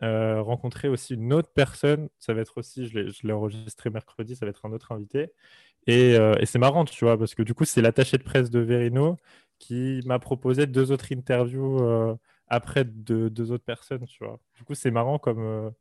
euh, 0.03 0.41
rencontrer 0.41 0.87
aussi 0.87 1.15
une 1.15 1.33
autre 1.33 1.49
personne. 1.53 2.09
Ça 2.19 2.33
va 2.33 2.41
être 2.41 2.57
aussi, 2.57 2.87
je 2.87 3.27
l'ai 3.27 3.33
enregistré 3.33 3.89
mercredi, 3.89 4.35
ça 4.35 4.45
va 4.45 4.51
être 4.51 4.65
un 4.65 4.71
autre 4.73 4.91
invité. 4.91 5.33
Et, 5.87 6.15
euh, 6.17 6.35
et 6.39 6.45
c'est 6.45 6.59
marrant, 6.59 6.85
tu 6.85 7.05
vois, 7.05 7.17
parce 7.17 7.35
que 7.35 7.43
du 7.43 7.53
coup, 7.53 7.65
c'est 7.65 7.81
l'attaché 7.81 8.17
de 8.17 8.23
presse 8.23 8.49
de 8.49 8.59
Verino 8.59 9.17
qui 9.59 10.01
m'a 10.05 10.19
proposé 10.19 10.67
deux 10.67 10.91
autres 10.91 11.13
interviews 11.13 11.79
euh, 11.83 12.15
après 12.47 12.85
de 12.85 13.29
deux 13.29 13.51
autres 13.51 13.63
personnes, 13.65 14.05
tu 14.05 14.23
vois. 14.23 14.39
Du 14.55 14.63
coup, 14.63 14.75
c'est 14.75 14.91
marrant 14.91 15.19
comme, 15.19 15.71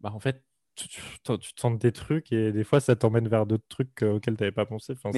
bah, 0.00 0.10
en 0.14 0.20
fait, 0.20 0.42
tu, 0.74 0.88
tu, 0.88 1.00
tu 1.38 1.54
tentes 1.54 1.78
des 1.78 1.92
trucs 1.92 2.32
et 2.32 2.52
des 2.52 2.64
fois, 2.64 2.80
ça 2.80 2.96
t'emmène 2.96 3.28
vers 3.28 3.46
d'autres 3.46 3.66
trucs 3.68 4.02
euh, 4.02 4.14
auxquels 4.14 4.36
tu 4.36 4.42
n'avais 4.42 4.52
pas 4.52 4.66
pensé. 4.66 4.92
Enfin, 4.92 5.10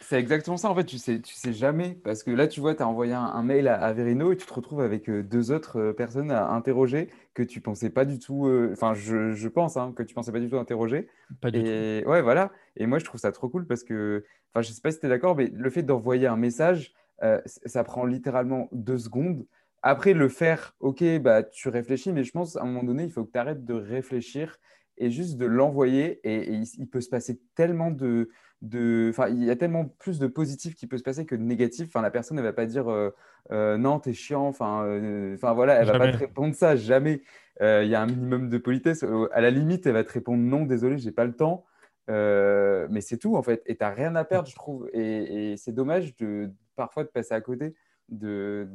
c'est... 0.00 0.18
exactement 0.18 0.56
ça, 0.56 0.70
en 0.70 0.74
fait, 0.74 0.84
tu 0.84 0.98
sais, 0.98 1.20
tu 1.20 1.34
sais 1.34 1.52
jamais, 1.52 1.94
parce 2.04 2.22
que 2.22 2.30
là, 2.30 2.46
tu 2.46 2.60
vois, 2.60 2.74
tu 2.74 2.82
as 2.82 2.88
envoyé 2.88 3.12
un, 3.12 3.24
un 3.24 3.42
mail 3.42 3.68
à, 3.68 3.74
à 3.74 3.92
Verino 3.92 4.32
et 4.32 4.36
tu 4.36 4.46
te 4.46 4.54
retrouves 4.54 4.80
avec 4.80 5.08
euh, 5.08 5.22
deux 5.22 5.50
autres 5.50 5.78
euh, 5.78 5.92
personnes 5.92 6.30
à 6.30 6.50
interroger 6.50 7.08
que 7.34 7.42
tu 7.42 7.60
pensais 7.60 7.90
pas 7.90 8.04
du 8.04 8.18
tout, 8.18 8.46
euh, 8.46 8.70
enfin, 8.72 8.94
je, 8.94 9.32
je 9.32 9.48
pense 9.48 9.76
hein, 9.76 9.92
que 9.96 10.02
tu 10.02 10.14
pensais 10.14 10.32
pas 10.32 10.40
du 10.40 10.48
tout 10.48 10.58
interroger. 10.58 11.08
Pas 11.40 11.50
du 11.50 11.60
tout. 11.60 11.66
Et 11.66 12.04
ouais, 12.06 12.22
voilà. 12.22 12.50
Et 12.76 12.86
moi, 12.86 12.98
je 12.98 13.04
trouve 13.04 13.20
ça 13.20 13.32
trop 13.32 13.48
cool 13.48 13.66
parce 13.66 13.84
que, 13.84 14.24
enfin, 14.52 14.62
je 14.62 14.72
sais 14.72 14.80
pas 14.80 14.90
si 14.90 15.00
tu 15.00 15.06
es 15.06 15.08
d'accord, 15.08 15.36
mais 15.36 15.50
le 15.52 15.70
fait 15.70 15.82
d'envoyer 15.82 16.26
un 16.26 16.36
message, 16.36 16.92
euh, 17.22 17.40
ça 17.44 17.84
prend 17.84 18.04
littéralement 18.04 18.68
deux 18.72 18.98
secondes. 18.98 19.46
Après, 19.82 20.12
le 20.12 20.28
faire, 20.28 20.74
ok, 20.80 21.02
bah, 21.20 21.42
tu 21.42 21.68
réfléchis, 21.68 22.12
mais 22.12 22.24
je 22.24 22.32
pense 22.32 22.56
à 22.56 22.62
un 22.62 22.66
moment 22.66 22.82
donné, 22.82 23.04
il 23.04 23.10
faut 23.10 23.24
que 23.24 23.32
tu 23.32 23.38
arrêtes 23.38 23.64
de 23.64 23.74
réfléchir 23.74 24.58
et 25.04 25.10
juste 25.10 25.36
de 25.36 25.46
l'envoyer. 25.46 26.20
Et, 26.24 26.36
et 26.36 26.52
il, 26.52 26.64
il 26.78 26.88
peut 26.88 27.00
se 27.00 27.08
passer 27.08 27.40
tellement 27.54 27.90
de, 27.90 28.28
de, 28.62 29.08
enfin, 29.10 29.28
il 29.28 29.42
y 29.42 29.50
a 29.50 29.56
tellement 29.56 29.86
plus 29.86 30.18
de 30.18 30.26
positif 30.26 30.74
qui 30.74 30.86
peut 30.86 30.98
se 30.98 31.02
passer 31.02 31.26
que 31.26 31.34
de 31.34 31.42
négatif. 31.42 31.88
Enfin, 31.88 32.02
la 32.02 32.10
personne 32.10 32.36
ne 32.36 32.42
va 32.42 32.52
pas 32.52 32.66
dire 32.66 32.88
euh, 32.88 33.10
euh, 33.50 33.76
non, 33.76 33.98
t'es 33.98 34.12
chiant. 34.12 34.46
Enfin, 34.46 34.84
euh, 34.84 35.34
enfin 35.34 35.52
voilà, 35.54 35.74
elle 35.80 35.86
va 35.86 35.98
pas 35.98 36.12
te 36.12 36.18
répondre 36.18 36.54
ça, 36.54 36.76
jamais. 36.76 37.22
Euh, 37.60 37.82
Il 37.84 37.90
y 37.90 37.94
a 37.94 38.02
un 38.02 38.06
minimum 38.06 38.48
de 38.48 38.58
politesse. 38.58 39.02
Euh, 39.02 39.28
À 39.32 39.40
la 39.40 39.50
limite, 39.50 39.86
elle 39.86 39.94
va 39.94 40.04
te 40.04 40.12
répondre 40.12 40.42
non, 40.42 40.64
désolé, 40.64 40.98
j'ai 40.98 41.12
pas 41.12 41.24
le 41.24 41.34
temps. 41.34 41.64
Mais 42.08 43.00
c'est 43.00 43.18
tout 43.18 43.36
en 43.36 43.42
fait. 43.42 43.62
Et 43.66 43.76
tu 43.76 43.84
n'as 43.84 43.90
rien 43.90 44.16
à 44.16 44.24
perdre, 44.24 44.48
je 44.48 44.56
trouve. 44.56 44.90
Et, 44.92 45.52
et 45.52 45.56
c'est 45.56 45.72
dommage 45.72 46.16
de 46.16 46.50
parfois 46.74 47.04
de 47.04 47.08
passer 47.08 47.34
à 47.34 47.40
côté 47.40 47.74
de 48.08 48.68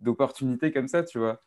d'opportunités 0.00 0.72
comme 0.72 0.88
ça, 0.88 1.02
tu 1.02 1.18
vois. 1.18 1.42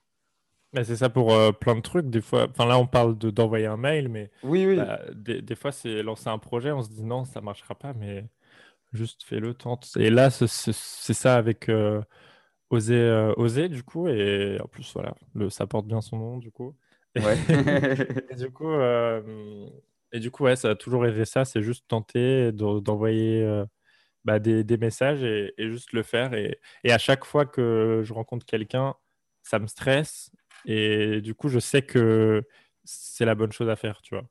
Mais 0.76 0.84
c'est 0.84 0.98
ça 0.98 1.10
pour 1.10 1.34
euh, 1.34 1.52
plein 1.52 1.76
de 1.76 1.82
trucs. 1.82 2.08
Des 2.10 2.22
fois, 2.22 2.48
enfin 2.50 2.66
là, 2.66 2.78
on 2.78 2.86
parle 2.88 3.18
de, 3.18 3.30
d'envoyer 3.30 3.66
un 3.66 3.78
mail, 3.78 4.10
mais 4.10 4.30
Oui, 4.44 4.66
oui. 4.66 4.78
bah, 4.78 5.00
des, 5.14 5.42
des 5.42 5.56
fois, 5.56 5.72
c'est 5.72 6.04
lancer 6.04 6.28
un 6.30 6.38
projet, 6.38 6.72
on 6.72 6.82
se 6.84 6.90
dit 6.90 7.04
non, 7.06 7.26
ça 7.26 7.42
marchera 7.42 7.76
pas, 7.76 7.94
mais 7.94 8.26
juste 8.94 9.24
fais-le, 9.24 9.54
tente. 9.54 9.90
Et 9.98 10.10
là, 10.10 10.30
c'est 10.30 10.48
ça 10.48 11.38
avec 11.38 11.70
euh, 11.70 12.02
Oser, 12.72 12.96
euh, 12.96 13.34
Oser, 13.38 13.70
du 13.70 13.84
coup. 13.84 14.08
Et 14.10 14.60
en 14.62 14.68
plus, 14.68 14.92
voilà, 14.94 15.16
le, 15.36 15.50
ça 15.50 15.68
porte 15.68 15.88
bien 15.88 16.02
son 16.02 16.18
nom, 16.18 16.38
du 16.40 16.52
coup. 16.52 16.76
Ouais. 17.16 17.38
Et 18.32 18.36
du 18.36 18.52
coup, 18.52 18.74
et 20.12 20.20
du 20.20 20.32
coup, 20.32 20.44
ouais, 20.44 20.56
ça 20.56 20.72
a 20.72 20.76
toujours 20.76 21.06
été 21.06 21.26
ça, 21.26 21.46
c'est 21.46 21.62
juste 21.62 21.86
tenter 21.88 22.52
de- 22.52 22.80
d'envoyer 22.80 23.64
bah, 24.26 24.40
des, 24.40 24.64
des 24.64 24.78
messages 24.78 25.24
et, 25.24 25.54
et 25.58 25.70
juste 25.70 25.94
le 25.94 26.04
faire. 26.04 26.34
Et, 26.34 26.60
et 26.84 26.92
à 26.92 26.98
chaque 26.98 27.26
fois 27.26 27.46
que 27.46 28.02
je 28.04 28.14
rencontre 28.14 28.46
quelqu'un, 28.46 28.96
ça 29.44 29.60
me 29.60 29.68
stresse, 29.68 30.32
Et 30.66 31.22
du 31.22 31.36
coup, 31.36 31.50
je 31.50 31.60
sais 31.60 31.82
que 31.82 32.44
c'est 32.84 33.26
la 33.26 33.36
bonne 33.36 33.52
chose 33.52 33.70
à 33.70 33.76
faire, 33.76 34.02
tu 34.02 34.16
vois. 34.16 34.28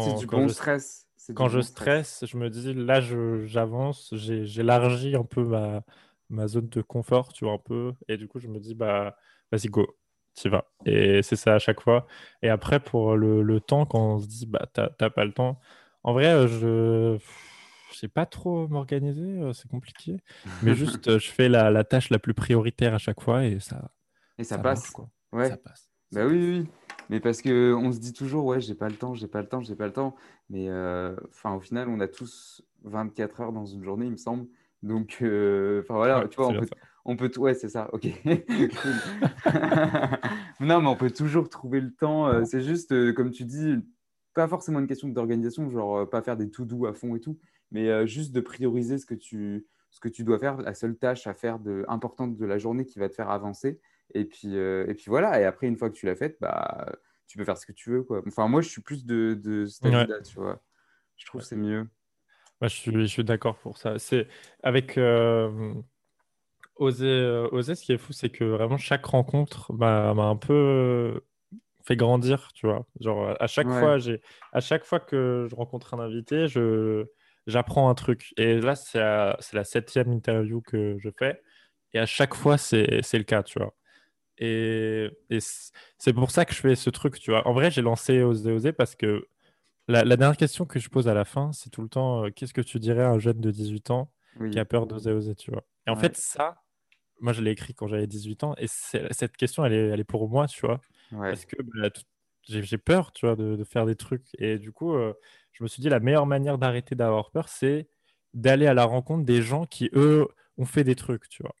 C'est 0.00 0.18
du 0.18 0.26
bon 0.26 0.48
stress. 0.48 1.06
Quand 1.34 1.48
je 1.48 1.60
stresse, 1.60 2.24
je 2.26 2.36
me 2.36 2.50
dis, 2.50 2.74
là, 2.74 3.00
j'avance, 3.00 4.14
j'élargis 4.14 5.14
un 5.14 5.24
peu 5.24 5.44
ma, 5.44 5.82
ma 6.30 6.48
zone 6.48 6.68
de 6.68 6.82
confort, 6.82 7.32
tu 7.32 7.44
vois, 7.44 7.54
un 7.54 7.58
peu. 7.58 7.92
Et 8.08 8.16
du 8.16 8.28
coup, 8.28 8.38
je 8.38 8.48
me 8.48 8.58
dis, 8.58 8.74
bah, 8.74 9.16
vas-y, 9.50 9.68
go, 9.68 9.86
tu 10.34 10.48
vas. 10.48 10.66
Et 10.84 11.22
c'est 11.22 11.36
ça 11.36 11.54
à 11.54 11.58
chaque 11.58 11.80
fois. 11.80 12.06
Et 12.42 12.48
après, 12.48 12.80
pour 12.80 13.16
le, 13.16 13.42
le 13.42 13.60
temps, 13.60 13.86
quand 13.86 14.14
on 14.14 14.18
se 14.18 14.26
dit, 14.26 14.46
bah, 14.46 14.66
t'as 14.72 15.10
pas 15.10 15.24
le 15.24 15.32
temps, 15.32 15.60
en 16.04 16.12
vrai, 16.12 16.26
euh, 16.26 16.48
je 16.48 17.12
ne 17.14 17.18
sais 17.94 18.08
pas 18.08 18.26
trop 18.26 18.66
m'organiser, 18.68 19.38
euh, 19.40 19.52
c'est 19.52 19.68
compliqué. 19.68 20.16
Mais 20.62 20.74
juste, 20.74 21.08
euh, 21.08 21.18
je 21.18 21.30
fais 21.30 21.48
la, 21.48 21.70
la, 21.70 21.84
tâche 21.84 22.10
la 22.10 22.18
plus 22.18 22.34
prioritaire 22.34 22.94
à 22.94 22.98
chaque 22.98 23.20
fois 23.20 23.44
et 23.44 23.60
ça, 23.60 23.90
et 24.38 24.44
ça, 24.44 24.58
passe. 24.58 24.90
quoi. 24.90 25.08
Ouais. 25.32 25.48
Ça 25.48 25.56
passe. 25.56 25.90
Bah 26.12 26.26
oui, 26.26 26.36
oui. 26.36 26.68
Mais 27.08 27.20
parce 27.20 27.42
que 27.42 27.74
on 27.74 27.92
se 27.92 27.98
dit 27.98 28.12
toujours, 28.12 28.44
ouais, 28.44 28.60
j'ai 28.60 28.74
pas 28.74 28.88
le 28.88 28.96
temps, 28.96 29.14
j'ai 29.14 29.28
pas 29.28 29.40
le 29.40 29.48
temps, 29.48 29.60
j'ai 29.60 29.74
pas 29.74 29.86
le 29.86 29.92
temps. 29.92 30.14
Mais 30.50 30.68
enfin, 31.30 31.54
au 31.54 31.60
final, 31.60 31.88
on 31.88 32.00
a 32.00 32.08
tous 32.08 32.62
24 32.84 33.40
heures 33.40 33.52
dans 33.52 33.64
une 33.64 33.82
journée, 33.82 34.06
il 34.06 34.12
me 34.12 34.16
semble. 34.16 34.46
Donc, 34.82 35.16
enfin 35.20 35.94
voilà, 35.94 36.26
tu 36.28 36.36
vois, 36.36 36.48
on 36.48 36.60
peut, 36.60 36.68
on 37.04 37.16
peut, 37.16 37.30
ouais, 37.38 37.54
c'est 37.54 37.70
ça, 37.70 37.88
ok. 37.92 38.04
non, 40.60 40.82
mais 40.82 40.88
on 40.88 40.96
peut 40.96 41.10
toujours 41.10 41.48
trouver 41.48 41.80
le 41.80 41.94
temps. 41.94 42.44
c'est 42.44 42.60
juste, 42.60 43.14
comme 43.14 43.30
tu 43.30 43.44
dis, 43.44 43.76
pas 44.34 44.48
forcément 44.48 44.80
une 44.80 44.86
question 44.86 45.08
d'organisation, 45.08 45.68
genre 45.68 45.98
euh, 45.98 46.06
pas 46.06 46.22
faire 46.22 46.36
des 46.36 46.50
tout 46.50 46.64
doux 46.64 46.86
à 46.86 46.92
fond 46.92 47.14
et 47.14 47.20
tout, 47.20 47.38
mais 47.70 47.88
euh, 47.88 48.06
juste 48.06 48.32
de 48.32 48.40
prioriser 48.40 48.98
ce 48.98 49.06
que, 49.06 49.14
tu, 49.14 49.66
ce 49.90 50.00
que 50.00 50.08
tu 50.08 50.24
dois 50.24 50.38
faire, 50.38 50.56
la 50.58 50.74
seule 50.74 50.96
tâche 50.96 51.26
à 51.26 51.34
faire 51.34 51.58
de, 51.58 51.84
importante 51.88 52.36
de 52.36 52.46
la 52.46 52.58
journée 52.58 52.84
qui 52.84 52.98
va 52.98 53.08
te 53.08 53.14
faire 53.14 53.30
avancer. 53.30 53.80
Et 54.14 54.24
puis, 54.24 54.56
euh, 54.56 54.84
et 54.88 54.94
puis 54.94 55.06
voilà, 55.08 55.40
et 55.40 55.44
après, 55.44 55.66
une 55.66 55.76
fois 55.76 55.90
que 55.90 55.94
tu 55.94 56.06
l'as 56.06 56.16
faite, 56.16 56.36
bah, 56.40 56.92
tu 57.26 57.38
peux 57.38 57.44
faire 57.44 57.56
ce 57.56 57.66
que 57.66 57.72
tu 57.72 57.90
veux. 57.90 58.02
Quoi. 58.02 58.22
Enfin, 58.26 58.48
moi, 58.48 58.60
je 58.60 58.68
suis 58.68 58.82
plus 58.82 59.04
de, 59.06 59.34
de 59.34 59.66
cette 59.66 59.84
là 59.84 60.20
tu 60.20 60.34
vois. 60.36 60.62
Je 61.16 61.26
trouve 61.26 61.40
que 61.40 61.46
c'est 61.46 61.56
mieux. 61.56 61.88
Moi, 62.60 62.68
je 62.68 62.76
suis, 62.76 62.92
je 62.92 63.06
suis 63.06 63.24
d'accord 63.24 63.56
pour 63.58 63.78
ça. 63.78 63.98
C'est 63.98 64.28
avec 64.62 64.98
euh, 64.98 65.74
oser, 66.76 67.46
oser, 67.52 67.74
ce 67.74 67.84
qui 67.84 67.92
est 67.92 67.98
fou, 67.98 68.12
c'est 68.12 68.30
que 68.30 68.44
vraiment 68.44 68.76
chaque 68.76 69.04
rencontre 69.04 69.72
m'a 69.72 70.10
un 70.10 70.36
peu 70.36 71.22
fait 71.84 71.96
grandir, 71.96 72.50
tu 72.54 72.66
vois. 72.66 72.86
Genre, 73.00 73.36
à 73.40 73.46
chaque 73.46 73.68
fois, 73.68 73.98
j'ai, 73.98 74.20
à 74.52 74.60
chaque 74.60 74.84
fois 74.84 75.00
que 75.00 75.48
je 75.50 75.54
rencontre 75.54 75.94
un 75.94 76.00
invité, 76.00 76.46
je, 76.46 77.06
j'apprends 77.46 77.88
un 77.88 77.94
truc. 77.94 78.32
Et 78.36 78.60
là, 78.60 78.76
c'est, 78.76 79.00
c'est 79.40 79.56
la 79.56 79.64
septième 79.64 80.12
interview 80.12 80.60
que 80.60 80.96
je 80.98 81.08
fais. 81.18 81.42
Et 81.94 81.98
à 81.98 82.06
chaque 82.06 82.34
fois, 82.34 82.58
c'est, 82.58 83.00
c'est 83.02 83.18
le 83.18 83.24
cas, 83.24 83.42
tu 83.42 83.58
vois. 83.58 83.74
Et, 84.38 85.10
et 85.30 85.38
c'est 85.98 86.12
pour 86.12 86.30
ça 86.30 86.44
que 86.44 86.54
je 86.54 86.60
fais 86.60 86.74
ce 86.74 86.90
truc, 86.90 87.18
tu 87.20 87.30
vois. 87.30 87.46
En 87.46 87.52
vrai, 87.52 87.70
j'ai 87.70 87.82
lancé 87.82 88.22
Oser 88.22 88.52
Oser 88.52 88.72
parce 88.72 88.96
que 88.96 89.28
la, 89.88 90.04
la, 90.04 90.16
dernière 90.16 90.36
question 90.36 90.64
que 90.64 90.78
je 90.78 90.88
pose 90.88 91.08
à 91.08 91.14
la 91.14 91.24
fin, 91.24 91.52
c'est 91.52 91.70
tout 91.70 91.82
le 91.82 91.88
temps 91.88 92.24
euh, 92.24 92.30
qu'est-ce 92.30 92.54
que 92.54 92.60
tu 92.60 92.78
dirais 92.78 93.02
à 93.02 93.10
un 93.10 93.18
jeune 93.18 93.40
de 93.40 93.50
18 93.50 93.90
ans 93.90 94.10
qui 94.50 94.58
a 94.58 94.64
peur 94.64 94.86
d'oser 94.86 95.12
oser, 95.12 95.34
tu 95.34 95.50
vois. 95.50 95.62
Et 95.86 95.90
en 95.90 95.96
fait, 95.96 96.16
ça, 96.16 96.62
moi, 97.20 97.32
je 97.32 97.42
l'ai 97.42 97.50
écrit 97.50 97.74
quand 97.74 97.86
j'avais 97.86 98.06
18 98.06 98.44
ans. 98.44 98.54
Et 98.58 98.66
cette 98.66 99.36
question, 99.36 99.64
elle 99.64 99.72
est, 99.72 99.88
elle 99.88 100.00
est 100.00 100.04
pour 100.04 100.28
moi, 100.28 100.46
tu 100.46 100.66
vois. 100.66 100.80
Parce 101.10 101.44
que 101.44 101.56
bah, 101.62 101.88
j'ai 102.44 102.78
peur, 102.78 103.12
tu 103.12 103.26
vois, 103.26 103.36
de, 103.36 103.62
faire 103.64 103.86
des 103.86 103.96
trucs. 103.96 104.26
Et 104.38 104.58
du 104.58 104.72
coup, 104.72 104.94
euh, 104.94 105.12
je 105.52 105.62
me 105.62 105.68
suis 105.68 105.80
dit, 105.80 105.88
la 105.88 106.00
meilleure 106.00 106.26
manière 106.26 106.58
d'arrêter 106.58 106.94
d'avoir 106.94 107.30
peur, 107.30 107.48
c'est 107.48 107.88
d'aller 108.34 108.66
à 108.66 108.74
la 108.74 108.84
rencontre 108.84 109.24
des 109.24 109.42
gens 109.42 109.66
qui, 109.66 109.90
eux, 109.94 110.26
ont 110.58 110.64
fait 110.64 110.84
des 110.84 110.96
trucs, 110.96 111.28
tu 111.28 111.42
vois. 111.42 111.54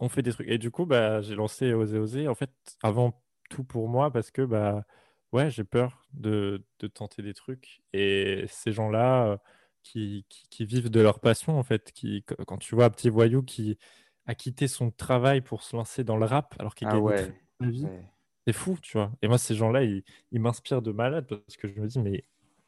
Ont 0.00 0.08
fait 0.08 0.22
des 0.22 0.32
trucs. 0.32 0.48
Et 0.48 0.58
du 0.58 0.70
coup, 0.70 0.86
bah, 0.86 1.20
j'ai 1.22 1.34
lancé 1.34 1.72
Oser 1.72 1.98
Oser, 1.98 2.28
en 2.28 2.34
fait, 2.34 2.50
avant 2.82 3.20
tout 3.50 3.64
pour 3.64 3.88
moi, 3.88 4.12
parce 4.12 4.30
que, 4.30 4.42
bah, 4.42 4.84
ouais, 5.32 5.50
j'ai 5.50 5.64
peur 5.64 6.06
de, 6.12 6.64
de, 6.78 6.86
tenter 6.86 7.22
des 7.22 7.34
trucs. 7.34 7.82
Et 7.92 8.44
ces 8.48 8.72
gens-là, 8.72 9.26
euh, 9.26 9.36
qui, 9.82 10.26
qui, 10.28 10.64
vivent 10.64 10.90
de 10.90 11.00
leur 11.00 11.20
passion, 11.20 11.58
en 11.58 11.62
fait, 11.62 11.92
qui, 11.92 12.24
quand 12.46 12.58
tu 12.58 12.74
vois 12.74 12.86
un 12.86 12.90
petit 12.90 13.08
voyou 13.08 13.42
qui 13.42 13.78
a 14.26 14.34
quitté 14.34 14.68
son 14.68 14.90
travail 14.90 15.40
pour 15.40 15.62
se 15.62 15.74
lancer 15.74 16.04
dans 16.04 16.16
le 16.16 16.26
rap, 16.26 16.54
alors 16.58 16.74
qu'il 16.74 16.86
ah 16.88 16.92
gagne 16.92 17.02
ouais. 17.02 17.32
vie. 17.60 17.86
C'est 18.46 18.52
fou, 18.52 18.78
tu 18.80 18.96
vois. 18.96 19.10
Et 19.22 19.28
moi, 19.28 19.38
ces 19.38 19.54
gens-là, 19.54 19.82
ils, 19.84 20.04
m'inspirent 20.32 20.82
de 20.82 20.92
malade 20.92 21.26
parce 21.26 21.56
que 21.56 21.68
je 21.68 21.80
me 21.80 21.86
dis, 21.86 21.98
mais 21.98 22.24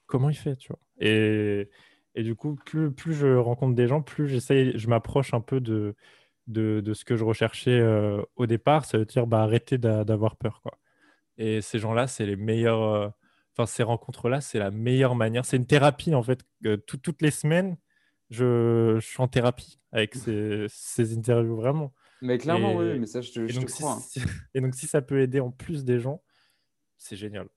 comment 0.07 0.31
il 0.31 0.37
fait, 0.37 0.57
tu 0.57 0.69
vois? 0.69 0.81
Et, 0.99 1.71
et 2.15 2.23
du 2.23 2.35
coup, 2.35 2.57
plus, 2.57 2.91
plus 2.91 3.15
je 3.15 3.37
rencontre 3.37 3.75
des 3.75 3.87
gens, 3.87 4.03
plus 4.03 4.29
j'essaye, 4.29 4.79
je 4.79 4.89
m'approche 4.89 5.33
un 5.33 5.41
peu 5.41 5.61
de, 5.61 5.95
de, 6.51 6.81
de, 6.81 6.95
ce 6.95 7.05
que 7.05 7.17
je 7.17 7.25
recherchais 7.25 7.79
euh, 7.79 8.23
au 8.37 8.47
départ. 8.47 8.85
Ça 8.85 8.99
veut 8.99 9.05
dire 9.05 9.27
bah, 9.27 9.43
arrêter 9.43 9.79
d'avoir 9.79 10.37
peur, 10.37 10.61
quoi. 10.63 10.79
Et 11.39 11.63
ces 11.63 11.79
gens-là, 11.79 12.07
c'est 12.07 12.27
les 12.27 12.37
meilleurs. 12.37 12.83
Euh, 12.83 13.09
enfin, 13.57 13.67
ces 13.67 13.83
rencontres-là, 13.83 14.41
c'est 14.41 14.59
la 14.59 14.71
meilleure 14.71 15.15
manière. 15.15 15.45
C'est 15.45 15.57
une 15.57 15.67
thérapie, 15.67 16.15
en 16.15 16.23
fait. 16.23 16.41
toutes 16.87 17.23
les 17.23 17.31
semaines, 17.31 17.77
je, 18.29 18.99
je, 19.01 19.07
suis 19.07 19.23
en 19.23 19.29
thérapie 19.29 19.81
avec 19.93 20.15
ces, 20.15 20.67
ces 20.69 21.17
interviews, 21.17 21.57
vraiment. 21.57 21.93
Mais 22.23 22.37
clairement, 22.39 22.77
oui, 22.77 22.99
mais 22.99 23.07
ça, 23.07 23.23
je 23.23 23.33
te, 23.33 23.53
donc, 23.53 23.67
crois. 23.67 23.99
Hein. 23.99 24.21
et 24.55 24.61
donc, 24.61 24.75
si 24.75 24.87
ça 24.87 25.01
peut 25.01 25.21
aider 25.21 25.41
en 25.41 25.51
plus 25.51 25.85
des 25.85 25.99
gens, 25.99 26.23
c'est 26.99 27.17
génial. 27.17 27.49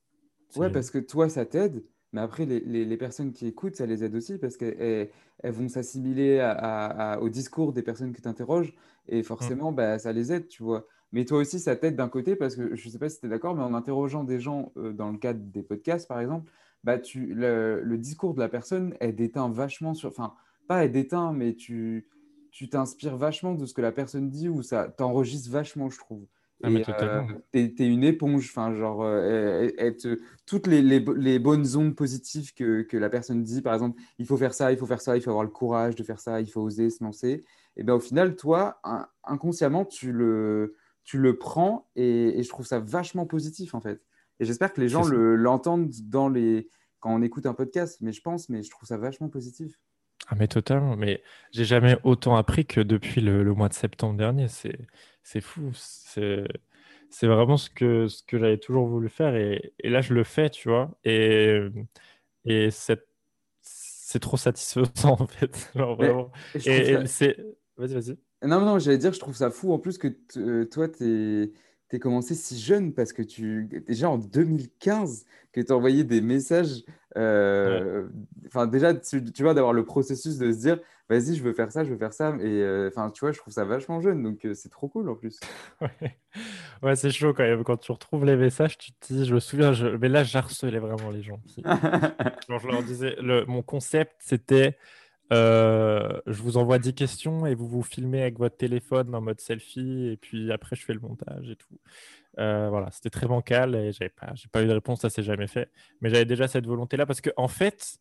Ouais, 0.55 0.71
parce 0.71 0.89
que 0.91 0.99
toi, 0.99 1.29
ça 1.29 1.45
t'aide, 1.45 1.83
mais 2.13 2.21
après, 2.21 2.45
les, 2.45 2.59
les, 2.61 2.97
personnes 2.97 3.31
qui 3.31 3.47
écoutent, 3.47 3.75
ça 3.75 3.85
les 3.85 4.03
aide 4.03 4.15
aussi 4.15 4.37
parce 4.37 4.55
qu'elles 4.55 5.09
elles 5.39 5.51
vont 5.51 5.67
s'assimiler 5.67 6.39
à, 6.39 7.19
au 7.21 7.29
discours 7.29 7.73
des 7.73 7.81
personnes 7.81 8.13
que 8.13 8.21
tu 8.21 8.27
interroges 8.27 8.73
et 9.09 9.19
mmh. 9.19 9.23
forcément, 9.23 9.71
bah, 9.71 9.99
ça 9.99 10.13
les 10.13 10.31
aide, 10.31 10.47
tu 10.47 10.63
vois. 10.63 10.87
Mais 11.11 11.25
toi 11.25 11.39
aussi, 11.39 11.59
ça 11.59 11.75
t'aide 11.75 11.95
d'un 11.95 12.09
côté 12.09 12.35
parce 12.35 12.55
que 12.55 12.75
je 12.75 12.87
ne 12.87 12.91
sais 12.91 12.99
pas 12.99 13.09
si 13.09 13.19
tu 13.19 13.25
es 13.25 13.29
d'accord, 13.29 13.55
mais 13.55 13.63
en 13.63 13.73
interrogeant 13.73 14.23
des 14.23 14.39
gens 14.39 14.71
euh, 14.77 14.93
dans 14.93 15.11
le 15.11 15.17
cadre 15.17 15.39
des 15.39 15.63
podcasts, 15.63 16.07
par 16.07 16.19
exemple, 16.19 16.51
bah, 16.83 16.99
tu, 16.99 17.33
le, 17.33 17.81
le 17.83 17.97
discours 17.97 18.33
de 18.33 18.39
la 18.39 18.49
personne, 18.49 18.95
elle 18.99 19.15
déteint 19.15 19.49
vachement 19.49 19.93
sur. 19.93 20.09
Enfin, 20.09 20.33
pas 20.67 20.85
elle 20.85 20.91
déteint, 20.91 21.33
mais 21.33 21.55
tu 21.55 22.07
tu 22.53 22.69
t'inspires 22.69 23.17
vachement 23.17 23.55
de 23.55 23.65
ce 23.65 23.73
que 23.73 23.81
la 23.81 23.91
personne 23.91 24.29
dit 24.29 24.47
ou 24.47 24.61
ça 24.61 24.87
t'enregistre 24.87 25.49
vachement, 25.49 25.89
je 25.89 25.97
trouve. 25.97 26.27
Ah. 26.63 26.69
Euh, 26.69 27.23
t'es, 27.51 27.73
es 27.77 27.87
une 27.87 28.05
éponge, 28.05 28.49
enfin, 28.49 28.73
genre, 28.73 29.03
euh, 29.03 29.69
toutes 30.45 30.67
les, 30.67 30.81
les, 30.81 31.03
les, 31.17 31.37
bonnes 31.37 31.75
ondes 31.75 31.93
positives 31.93 32.53
que, 32.53 32.83
que, 32.83 32.95
la 32.95 33.09
personne 33.09 33.43
dit, 33.43 33.61
par 33.61 33.73
exemple, 33.73 34.01
il 34.17 34.25
faut 34.25 34.37
faire 34.37 34.53
ça, 34.53 34.71
il 34.71 34.77
faut 34.77 34.85
faire 34.85 35.01
ça, 35.01 35.17
il 35.17 35.21
faut 35.21 35.29
avoir 35.29 35.43
le 35.43 35.49
courage 35.49 35.95
de 35.95 36.03
faire 36.03 36.19
ça, 36.19 36.39
il 36.39 36.49
faut 36.49 36.61
oser 36.61 36.89
se 36.89 37.03
lancer. 37.03 37.43
Et 37.75 37.83
bien 37.83 37.95
au 37.95 37.99
final, 37.99 38.35
toi, 38.37 38.79
inconsciemment, 39.25 39.83
tu 39.83 40.13
le, 40.13 40.77
tu 41.03 41.17
le 41.17 41.37
prends 41.37 41.89
et, 41.95 42.39
et, 42.39 42.43
je 42.43 42.49
trouve 42.49 42.65
ça 42.65 42.79
vachement 42.79 43.25
positif 43.25 43.75
en 43.75 43.81
fait. 43.81 44.01
Et 44.39 44.45
j'espère 44.45 44.71
que 44.73 44.79
les 44.79 44.87
gens 44.87 45.05
le, 45.05 45.35
l'entendent 45.35 45.91
dans 46.05 46.29
les... 46.29 46.69
quand 46.99 47.13
on 47.13 47.21
écoute 47.21 47.45
un 47.45 47.53
podcast, 47.53 47.97
mais 48.01 48.13
je 48.13 48.21
pense, 48.21 48.47
mais 48.47 48.63
je 48.63 48.69
trouve 48.69 48.87
ça 48.87 48.97
vachement 48.97 49.29
positif. 49.29 49.77
Ah 50.27 50.35
mais 50.37 50.47
totalement, 50.47 50.95
mais 50.95 51.21
j'ai 51.51 51.65
jamais 51.65 51.97
autant 52.03 52.35
appris 52.35 52.65
que 52.65 52.79
depuis 52.79 53.19
le, 53.19 53.43
mois 53.53 53.67
de 53.67 53.73
septembre 53.73 54.15
dernier. 54.17 54.47
C'est, 54.47 54.87
c'est 55.23 55.41
fou. 55.41 55.71
C'est, 55.73 56.43
c'est 57.09 57.27
vraiment 57.27 57.57
ce 57.57 57.69
que, 57.69 58.07
ce 58.07 58.23
que 58.23 58.37
j'avais 58.37 58.57
toujours 58.57 58.87
voulu 58.87 59.09
faire 59.09 59.35
et, 59.35 59.73
et, 59.79 59.89
là 59.89 60.01
je 60.01 60.13
le 60.13 60.23
fais, 60.23 60.49
tu 60.49 60.69
vois. 60.69 60.91
Et, 61.03 61.59
et 62.45 62.69
c'est, 62.71 63.05
c'est 63.61 64.19
trop 64.19 64.37
satisfaisant 64.37 64.91
en 65.19 65.27
fait. 65.27 65.71
Genre, 65.75 65.95
vraiment. 65.95 66.31
Et, 66.65 67.05
c'est... 67.07 67.37
Vas-y, 67.77 67.93
vas-y. 67.93 68.17
Non, 68.43 68.59
non, 68.59 68.77
j'allais 68.77 68.97
dire, 68.97 69.13
je 69.13 69.19
trouve 69.19 69.35
ça 69.35 69.49
fou 69.49 69.73
en 69.73 69.79
plus 69.79 69.97
que 69.97 70.15
euh, 70.37 70.65
toi, 70.65 70.89
tu 70.89 71.53
es 71.91 71.99
commencé 71.99 72.35
si 72.35 72.59
jeune 72.59 72.93
parce 72.93 73.13
que 73.13 73.21
tu 73.21 73.69
déjà 73.87 74.09
en 74.09 74.17
2015 74.17 75.25
que 75.51 75.61
tu 75.61 75.71
envoyé 75.71 76.03
des 76.03 76.21
messages 76.21 76.83
euh, 77.17 78.07
enfin, 78.47 78.67
déjà, 78.67 78.93
tu, 78.93 79.21
vois, 79.39 79.53
d'avoir 79.53 79.73
le 79.73 79.85
processus 79.85 80.37
de 80.37 80.51
se 80.51 80.57
dire, 80.57 80.79
vas-y, 81.09 81.35
je 81.35 81.43
veux 81.43 81.53
faire 81.53 81.71
ça, 81.71 81.83
je 81.83 81.91
veux 81.91 81.97
faire 81.97 82.13
ça. 82.13 82.35
Et 82.39 82.61
euh, 82.61 82.89
enfin, 82.89 83.11
tu 83.11 83.21
vois, 83.21 83.31
je 83.31 83.39
trouve 83.39 83.53
ça 83.53 83.65
vachement 83.65 84.01
jeune, 84.01 84.23
donc 84.23 84.45
euh, 84.45 84.53
c'est 84.53 84.69
trop 84.69 84.87
cool 84.87 85.09
en 85.09 85.15
plus. 85.15 85.39
ouais, 86.81 86.95
c'est 86.95 87.11
chaud 87.11 87.33
quand 87.33 87.43
même. 87.43 87.63
Quand 87.63 87.77
tu 87.77 87.91
retrouves 87.91 88.25
les 88.25 88.35
messages, 88.35 88.77
tu 88.77 88.91
te 88.93 89.13
dis, 89.13 89.25
je 89.25 89.33
me 89.35 89.39
souviens, 89.39 89.73
je... 89.73 89.87
mais 89.87 90.09
là, 90.09 90.23
j'harcelais 90.23 90.79
vraiment 90.79 91.09
les 91.09 91.21
gens. 91.21 91.39
Genre, 91.57 92.59
je 92.59 92.67
leur 92.67 92.83
disais, 92.83 93.15
le... 93.21 93.45
mon 93.45 93.61
concept, 93.61 94.15
c'était. 94.19 94.77
Je 95.31 96.41
vous 96.41 96.57
envoie 96.57 96.79
10 96.79 96.93
questions 96.93 97.45
et 97.45 97.55
vous 97.55 97.67
vous 97.67 97.83
filmez 97.83 98.21
avec 98.21 98.37
votre 98.37 98.57
téléphone 98.57 99.13
en 99.15 99.21
mode 99.21 99.41
selfie 99.41 100.09
et 100.09 100.17
puis 100.17 100.51
après 100.51 100.75
je 100.75 100.83
fais 100.85 100.93
le 100.93 100.99
montage 100.99 101.49
et 101.49 101.55
tout. 101.55 101.79
Euh, 102.39 102.69
voilà, 102.69 102.89
c'était 102.91 103.09
très 103.09 103.27
bancal 103.27 103.75
et 103.75 103.91
j'avais 103.91 104.09
pas, 104.09 104.31
j'ai 104.33 104.47
pas 104.47 104.63
eu 104.63 104.67
de 104.67 104.73
réponse, 104.73 105.01
ça 105.01 105.09
s'est 105.09 105.23
jamais 105.23 105.47
fait. 105.47 105.69
Mais 106.01 106.09
j'avais 106.09 106.25
déjà 106.25 106.47
cette 106.47 106.65
volonté-là 106.65 107.05
parce 107.05 107.21
que 107.21 107.29
en 107.37 107.47
fait, 107.47 107.99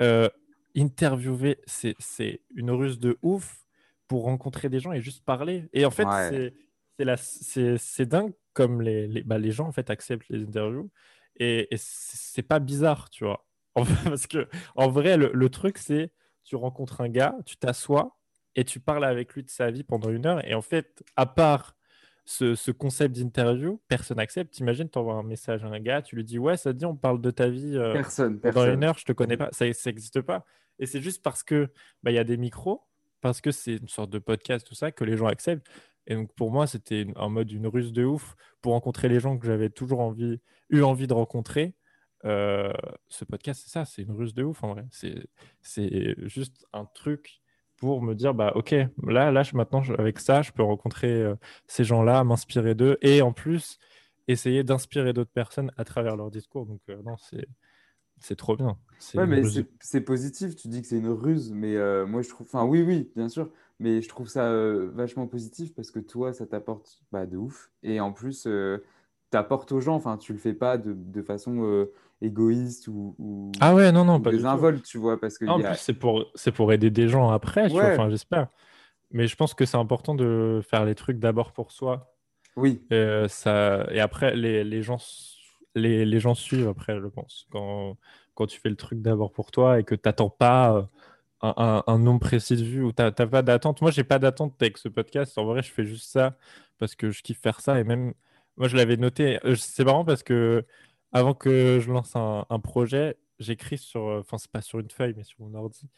euh, 0.00 0.28
interviewer, 0.76 1.58
c'est, 1.66 1.94
c'est 1.98 2.40
une 2.54 2.70
ruse 2.70 2.98
de 2.98 3.18
ouf 3.22 3.64
pour 4.06 4.24
rencontrer 4.24 4.68
des 4.68 4.80
gens 4.80 4.92
et 4.92 5.00
juste 5.00 5.24
parler. 5.24 5.68
Et 5.72 5.84
en 5.84 5.90
fait, 5.90 6.06
c'est, 6.30 6.54
c'est, 6.96 7.04
la, 7.04 7.16
c'est, 7.16 7.78
c'est 7.78 8.06
dingue 8.06 8.32
comme 8.52 8.80
les, 8.80 9.08
les, 9.08 9.22
bah, 9.22 9.38
les 9.38 9.50
gens 9.50 9.66
en 9.66 9.72
fait 9.72 9.90
acceptent 9.90 10.28
les 10.28 10.42
interviews 10.42 10.90
et, 11.36 11.74
et 11.74 11.76
c'est 11.76 12.42
pas 12.42 12.60
bizarre, 12.60 13.10
tu 13.10 13.24
vois. 13.24 13.44
parce 14.04 14.28
que 14.28 14.48
en 14.76 14.88
vrai, 14.88 15.16
le, 15.16 15.32
le 15.34 15.48
truc 15.48 15.78
c'est 15.78 16.12
tu 16.44 16.56
rencontres 16.56 17.00
un 17.00 17.08
gars, 17.08 17.34
tu 17.44 17.56
t'assois 17.56 18.16
et 18.54 18.64
tu 18.64 18.80
parles 18.80 19.04
avec 19.04 19.34
lui 19.34 19.42
de 19.42 19.50
sa 19.50 19.70
vie 19.70 19.82
pendant 19.82 20.10
une 20.10 20.26
heure 20.26 20.46
et 20.46 20.54
en 20.54 20.62
fait, 20.62 21.02
à 21.16 21.26
part 21.26 21.76
ce, 22.24 22.70
concept 22.70 23.16
d'interview, 23.16 23.80
personne 23.88 24.16
n'accepte. 24.16 24.52
T'imagines, 24.52 24.88
tu 24.88 24.98
envoies 24.98 25.14
un 25.14 25.22
message 25.22 25.64
à 25.64 25.68
un 25.68 25.80
gars, 25.80 26.02
tu 26.02 26.16
lui 26.16 26.24
dis 26.24 26.38
Ouais, 26.38 26.56
ça 26.56 26.72
te 26.72 26.78
dit, 26.78 26.86
on 26.86 26.96
parle 26.96 27.20
de 27.20 27.30
ta 27.30 27.48
vie 27.48 27.76
euh, 27.76 27.92
personne, 27.92 28.40
pendant 28.40 28.66
une 28.66 28.84
heure, 28.84 28.98
je 28.98 29.04
te 29.04 29.12
connais 29.12 29.36
pas. 29.36 29.50
Ça 29.52 29.66
n'existe 29.66 30.20
pas. 30.20 30.44
Et 30.78 30.86
c'est 30.86 31.00
juste 31.00 31.22
parce 31.22 31.42
que 31.42 31.70
bah, 32.02 32.10
il 32.10 32.14
y 32.14 32.18
a 32.18 32.24
des 32.24 32.36
micros, 32.36 32.82
parce 33.20 33.40
que 33.40 33.50
c'est 33.50 33.76
une 33.76 33.88
sorte 33.88 34.10
de 34.10 34.18
podcast, 34.18 34.66
tout 34.66 34.74
ça, 34.74 34.90
que 34.90 35.04
les 35.04 35.16
gens 35.16 35.26
acceptent. 35.26 35.68
Et 36.06 36.14
donc 36.14 36.34
pour 36.34 36.50
moi, 36.50 36.66
c'était 36.66 37.06
en 37.16 37.30
mode 37.30 37.50
une 37.50 37.66
ruse 37.66 37.92
de 37.92 38.04
ouf 38.04 38.36
pour 38.60 38.72
rencontrer 38.72 39.08
les 39.08 39.20
gens 39.20 39.38
que 39.38 39.46
j'avais 39.46 39.70
toujours 39.70 40.00
envie, 40.00 40.40
eu 40.70 40.82
envie 40.82 41.06
de 41.06 41.14
rencontrer. 41.14 41.74
Euh, 42.24 42.72
ce 43.08 43.24
podcast, 43.24 43.62
c'est 43.64 43.70
ça, 43.70 43.84
c'est 43.84 44.02
une 44.02 44.12
ruse 44.12 44.34
de 44.34 44.42
ouf 44.42 44.64
en 44.64 44.74
vrai. 44.74 44.84
C'est 44.90 45.26
juste 46.26 46.66
un 46.72 46.86
truc 46.86 47.40
pour 47.76 48.02
me 48.02 48.14
dire 48.14 48.34
bah 48.34 48.52
ok 48.54 48.74
là 49.02 49.32
là 49.32 49.42
maintenant 49.52 49.82
avec 49.98 50.20
ça 50.20 50.42
je 50.42 50.52
peux 50.52 50.62
rencontrer 50.62 51.10
euh, 51.10 51.34
ces 51.66 51.82
gens-là 51.82 52.22
m'inspirer 52.22 52.76
d'eux 52.76 52.98
et 53.02 53.20
en 53.20 53.32
plus 53.32 53.78
essayer 54.28 54.62
d'inspirer 54.62 55.12
d'autres 55.12 55.32
personnes 55.32 55.72
à 55.76 55.84
travers 55.84 56.16
leur 56.16 56.30
discours. 56.30 56.66
Donc 56.66 56.80
euh, 56.88 57.02
non 57.04 57.16
c'est 57.16 57.46
c'est 58.20 58.36
trop 58.36 58.56
bien. 58.56 58.78
Ouais 59.14 59.26
mais 59.26 59.42
c'est 59.80 60.00
positif 60.00 60.54
tu 60.54 60.68
dis 60.68 60.80
que 60.80 60.86
c'est 60.86 60.98
une 60.98 61.08
ruse 61.08 61.52
mais 61.52 61.76
moi 62.06 62.22
je 62.22 62.28
trouve 62.28 62.46
enfin 62.46 62.64
oui 62.64 62.80
oui 62.82 63.10
bien 63.16 63.28
sûr 63.28 63.50
mais 63.80 64.00
je 64.00 64.08
trouve 64.08 64.28
ça 64.28 64.50
vachement 64.92 65.26
positif 65.26 65.74
parce 65.74 65.90
que 65.90 65.98
toi 65.98 66.32
ça 66.32 66.46
t'apporte 66.46 67.02
bah, 67.10 67.26
de 67.26 67.36
ouf. 67.36 67.72
Et 67.82 67.98
en 67.98 68.12
plus 68.12 68.48
t'apportes 69.30 69.72
aux 69.72 69.80
gens 69.80 69.96
enfin 69.96 70.16
tu 70.16 70.32
le 70.32 70.38
fais 70.38 70.54
pas 70.54 70.78
de, 70.78 70.94
de 70.94 71.22
façon 71.22 71.86
égoïste 72.24 72.88
ou, 72.88 73.52
ah 73.60 73.74
ouais 73.74 73.92
non 73.92 74.04
non 74.04 74.20
pas 74.20 74.30
désinvolte 74.30 74.84
tu 74.84 74.98
vois 74.98 75.20
parce 75.20 75.38
que 75.38 75.44
en 75.46 75.60
plus 75.60 75.76
c'est 75.76 75.94
pour 75.94 76.26
c'est 76.34 76.52
pour 76.52 76.72
aider 76.72 76.90
des 76.90 77.08
gens 77.08 77.30
après 77.30 77.66
tu 77.68 77.74
vois, 77.74 77.92
enfin 77.92 78.10
j'espère. 78.10 78.48
Mais 79.10 79.28
je 79.28 79.36
pense 79.36 79.54
que 79.54 79.64
c'est 79.64 79.76
important 79.76 80.14
de 80.16 80.60
faire 80.68 80.84
les 80.84 80.96
trucs 80.96 81.20
d'abord 81.20 81.52
pour 81.52 81.70
soi. 81.70 82.16
Oui. 82.56 82.84
Et, 82.90 83.26
ça 83.28 83.86
et 83.92 84.00
après 84.00 84.34
les, 84.34 84.64
les 84.64 84.82
gens 84.82 84.98
les, 85.76 86.04
les, 86.04 86.20
gens 86.20 86.34
suivent 86.34 86.68
après 86.68 86.98
je 87.00 87.06
pense. 87.06 87.46
Quand 87.50 87.96
quand 88.34 88.46
tu 88.46 88.58
fais 88.60 88.70
le 88.70 88.76
truc 88.76 89.00
d'abord 89.02 89.32
pour 89.32 89.52
toi 89.52 89.78
et 89.78 89.84
que 89.84 89.94
tu 89.94 90.02
n'attends 90.04 90.30
pas 90.30 90.74
euh, 90.74 90.82
un, 91.42 91.84
un, 91.86 91.98
nombre 91.98 92.20
précis 92.20 92.56
de 92.56 92.64
vues 92.64 92.82
ou 92.82 92.92
tu 92.92 93.02
n'as 93.02 93.12
pas 93.12 93.42
d'attente. 93.42 93.80
Moi 93.82 93.90
j'ai 93.90 94.04
pas 94.04 94.18
d'attente 94.18 94.60
avec 94.60 94.78
ce 94.78 94.88
podcast. 94.88 95.38
En 95.38 95.44
vrai 95.44 95.62
je 95.62 95.70
fais 95.70 95.84
juste 95.84 96.10
ça 96.10 96.36
parce 96.78 96.96
que 96.96 97.10
je 97.10 97.22
kiffe 97.22 97.40
faire 97.40 97.60
ça. 97.60 97.78
Et 97.78 97.84
même 97.84 98.14
moi 98.56 98.68
je 98.68 98.76
l'avais 98.76 98.96
noté. 98.96 99.38
Euh, 99.44 99.54
c'est 99.56 99.84
marrant 99.84 100.04
parce 100.04 100.22
que 100.22 100.64
avant 101.14 101.32
que 101.32 101.78
je 101.80 101.90
lance 101.90 102.14
un, 102.16 102.60
projet, 102.60 103.16
j'écris 103.38 103.78
sur, 103.78 104.08
euh, 104.08 104.20
enfin 104.20 104.36
c'est 104.36 104.50
pas 104.50 104.60
sur 104.60 104.80
une 104.80 104.90
feuille, 104.90 105.14
mais 105.16 105.22
sur 105.22 105.40
mon 105.40 105.54
ordi. 105.54 105.88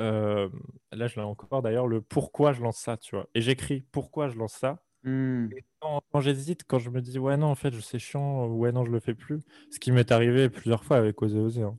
Euh, 0.00 0.48
là, 0.90 1.06
je 1.06 1.14
l'ai 1.14 1.22
encore 1.22 1.62
d'ailleurs, 1.62 1.86
le 1.86 2.00
pourquoi 2.00 2.52
je 2.52 2.60
lance 2.60 2.78
ça, 2.78 2.96
tu 2.96 3.14
vois. 3.14 3.28
Et 3.34 3.40
j'écris 3.40 3.82
pourquoi 3.92 4.28
je 4.28 4.36
lance 4.36 4.54
ça. 4.54 4.82
Hmm. 5.04 5.48
quand, 5.80 6.20
j'hésite, 6.20 6.64
quand 6.66 6.78
je 6.78 6.88
me 6.90 7.02
dis 7.02 7.18
ouais 7.18 7.36
non, 7.36 7.48
en 7.48 7.54
fait, 7.54 7.72
c'est 7.80 7.98
chiant, 7.98 8.46
ouais 8.48 8.72
non, 8.72 8.84
je 8.84 8.90
le 8.90 9.00
fais 9.00 9.14
plus. 9.14 9.40
Ce 9.70 9.78
qui 9.78 9.92
m'est 9.92 10.10
arrivé 10.10 10.48
plusieurs 10.48 10.82
fois 10.82 10.96
avec 10.96 11.22
Osé 11.22 11.38
Osé. 11.38 11.62
Hein. 11.62 11.78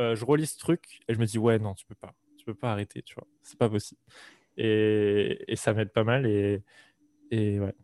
Euh, 0.00 0.14
je 0.14 0.24
relis 0.24 0.46
ce 0.46 0.58
truc 0.58 1.00
et 1.08 1.14
je 1.14 1.18
me 1.18 1.26
dis 1.26 1.38
ouais 1.38 1.58
non, 1.58 1.74
tu 1.74 1.84
peux 1.84 1.96
pas, 1.96 2.14
tu 2.38 2.44
peux 2.44 2.54
pas 2.54 2.72
arrêter, 2.72 3.02
tu 3.02 3.14
vois. 3.16 3.26
C'est 3.42 3.58
pas 3.58 3.68
possible. 3.68 4.00
Et, 4.56 5.44
et 5.48 5.56
ça 5.56 5.74
m'aide 5.74 5.92
pas 5.92 6.04
mal 6.04 6.26
et, 6.26 6.62
et 7.30 7.60
ouais. 7.60 7.74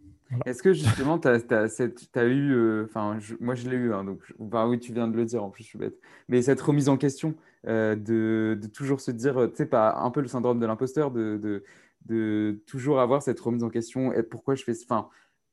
Est-ce 0.47 0.63
que 0.63 0.73
justement, 0.73 1.19
tu 1.19 1.29
as, 1.29 2.25
eu, 2.25 2.53
euh, 2.53 2.85
enfin, 2.85 3.19
moi 3.41 3.55
je 3.55 3.69
l'ai 3.69 3.77
eu, 3.77 3.93
hein, 3.93 4.05
donc, 4.05 4.21
oui, 4.39 4.79
tu 4.79 4.93
viens 4.93 5.09
de 5.09 5.17
le 5.17 5.25
dire, 5.25 5.43
en 5.43 5.51
plus 5.51 5.65
je 5.65 5.69
suis 5.71 5.79
bête, 5.79 5.99
mais 6.29 6.41
cette 6.43 6.61
remise 6.61 6.89
en 6.89 6.97
question 6.97 7.35
euh, 7.67 7.97
de, 7.97 8.59
de, 8.61 8.67
toujours 8.69 9.01
se 9.01 9.11
dire, 9.11 9.49
tu 9.51 9.57
sais, 9.57 9.67
pas 9.67 9.97
un 9.97 10.11
peu 10.11 10.21
le 10.21 10.29
syndrome 10.29 10.61
de 10.61 10.67
l'imposteur, 10.67 11.11
de, 11.11 11.37
de, 11.37 11.65
de, 12.07 12.63
toujours 12.67 13.01
avoir 13.01 13.23
cette 13.23 13.41
remise 13.41 13.65
en 13.65 13.71
question, 13.71 14.13
pourquoi 14.31 14.55
je 14.55 14.63
fais, 14.63 14.75
enfin, 14.85 15.09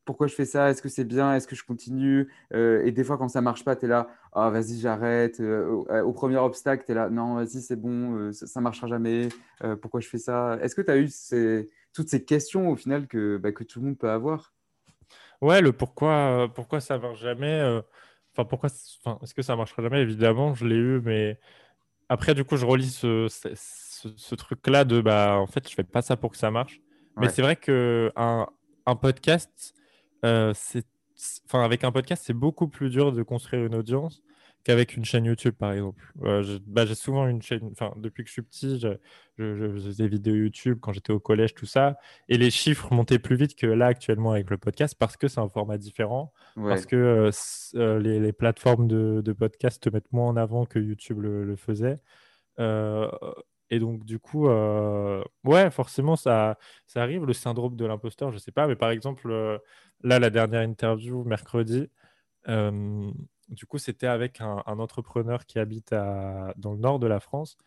pourquoi 0.06 0.28
je 0.28 0.36
fais 0.36 0.46
ça, 0.46 0.70
est-ce 0.70 0.82
que 0.82 0.90
c'est 0.90 1.04
bien, 1.04 1.34
est-ce 1.34 1.48
que 1.48 1.56
je 1.56 1.66
continue, 1.66 2.32
euh, 2.54 2.86
et 2.86 2.92
des 2.92 3.04
fois 3.04 3.18
quand 3.18 3.30
ça 3.30 3.42
marche 3.42 3.66
pas, 3.66 3.76
tu 3.76 3.86
es 3.86 3.90
là, 3.90 4.08
ah 4.32 4.52
vas-y, 4.52 4.78
j'arrête, 4.80 5.40
au, 5.40 6.14
premier 6.14 6.38
obstacle, 6.38 6.84
tu 6.86 6.92
es 6.92 6.96
là, 6.96 7.10
non, 7.10 7.36
vas-y, 7.36 7.62
c'est 7.62 7.76
bon, 7.76 8.32
ça, 8.32 8.60
ne 8.60 8.64
marchera 8.64 8.88
jamais, 8.88 9.30
pourquoi 9.82 10.02
je 10.02 10.08
fais 10.08 10.20
ça? 10.20 10.60
Est-ce 10.62 10.76
que 10.76 10.84
tu 10.84 10.92
as 10.92 10.98
eu 11.00 11.10
toutes 11.94 12.10
ces 12.10 12.24
questions 12.24 12.70
au 12.70 12.76
final 12.76 13.08
que, 13.08 13.38
bah, 13.38 13.52
que 13.52 13.64
tout 13.64 13.80
le 13.80 13.88
monde 13.88 13.98
peut 13.98 14.12
avoir? 14.12 14.54
Ouais, 15.42 15.62
le 15.62 15.72
pourquoi, 15.72 16.12
euh, 16.12 16.48
pourquoi 16.48 16.80
ça 16.82 16.98
marche 16.98 17.20
jamais. 17.20 17.60
Euh, 17.60 17.82
enfin, 18.34 18.46
pourquoi, 18.46 18.70
enfin, 19.04 19.20
est-ce 19.22 19.34
que 19.34 19.42
ça 19.42 19.56
marchera 19.56 19.84
jamais? 19.84 20.02
Évidemment, 20.02 20.54
je 20.56 20.66
l'ai 20.66 20.76
eu, 20.76 21.02
mais 21.02 21.40
après, 22.10 22.34
du 22.34 22.44
coup, 22.44 22.58
je 22.58 22.66
relis 22.66 22.90
ce, 22.90 23.28
ce, 23.28 24.36
truc-là 24.36 24.84
de 24.84 25.02
bah, 25.02 25.38
en 25.40 25.48
fait, 25.48 25.70
je 25.70 25.76
fais 25.76 25.84
pas 25.84 26.02
ça 26.02 26.18
pour 26.18 26.32
que 26.32 26.38
ça 26.38 26.52
marche. 26.52 26.82
Mais 27.18 27.30
c'est 27.30 27.42
vrai 27.42 27.56
que 27.56 28.12
un, 28.16 28.48
un 28.86 28.96
podcast, 28.96 29.74
euh, 30.24 30.54
c'est, 30.56 30.86
enfin, 31.46 31.64
avec 31.64 31.84
un 31.84 31.92
podcast, 31.92 32.24
c'est 32.26 32.34
beaucoup 32.34 32.68
plus 32.68 32.92
dur 32.92 33.12
de 33.12 33.24
construire 33.24 33.66
une 33.66 33.74
audience 33.74 34.22
qu'avec 34.68 34.98
une 34.98 35.06
chaîne 35.06 35.24
YouTube, 35.24 35.56
par 35.58 35.72
exemple. 35.72 36.04
bah, 36.68 36.86
j'ai 36.86 36.96
souvent 36.96 37.26
une 37.28 37.42
chaîne, 37.42 37.70
enfin, 37.72 37.94
depuis 37.96 38.24
que 38.24 38.28
je 38.28 38.34
suis 38.34 38.42
petit, 38.42 38.80
je, 38.80 38.90
je, 39.38 39.72
faisais 39.74 40.04
des 40.04 40.10
vidéos 40.10 40.36
YouTube 40.36 40.80
quand 40.82 40.92
j'étais 40.92 41.14
au 41.14 41.22
collège, 41.22 41.54
tout 41.54 41.66
ça, 41.66 41.98
et 42.28 42.38
les 42.38 42.52
chiffres 42.52 42.94
montaient 42.94 43.18
plus 43.18 43.38
vite 43.38 43.56
que 43.56 43.66
là 43.66 43.88
actuellement 43.88 44.32
avec 44.32 44.50
le 44.50 44.58
podcast 44.58 44.96
parce 45.00 45.16
que 45.16 45.30
c'est 45.30 45.40
un 45.40 45.48
format 45.48 45.78
différent, 45.78 46.34
parce 46.56 46.86
que 46.86 46.96
euh, 46.98 47.32
euh, 47.76 47.98
les, 48.00 48.20
les, 48.20 48.34
plateformes 48.34 48.90
de, 48.90 49.22
de, 49.24 49.32
podcast 49.32 49.82
te 49.82 49.90
mettent 49.90 50.12
moins 50.12 50.28
en 50.28 50.36
avant 50.36 50.66
que 50.66 50.80
YouTube 50.80 51.22
le, 51.22 51.56
faisait. 51.56 52.00
Euh, 52.60 53.10
et 53.70 53.80
donc, 53.80 54.04
du 54.04 54.20
coup, 54.20 54.50
ouais, 54.50 55.72
forcément, 55.72 56.18
ça, 56.18 56.58
ça 56.88 57.02
arrive, 57.02 57.26
le 57.26 57.34
syndrome 57.34 57.78
de 57.78 57.86
l'imposteur, 57.86 58.34
je 58.34 58.38
sais 58.38 58.52
pas, 58.52 58.68
mais 58.68 58.76
par 58.76 58.90
exemple, 58.90 59.30
là, 60.04 60.20
la 60.20 60.30
dernière 60.30 60.62
interview, 60.62 61.24
mercredi, 61.24 61.90
du 63.50 63.66
coup, 63.66 63.78
c'était 63.78 64.08
avec 64.08 64.42
un, 64.42 64.62
entrepreneur 64.66 65.46
qui 65.46 65.60
habite 65.60 65.92
dans 65.92 66.74
le 66.74 66.78
nord 66.78 67.00
de 67.00 67.08
la 67.08 67.20
France. 67.20 67.58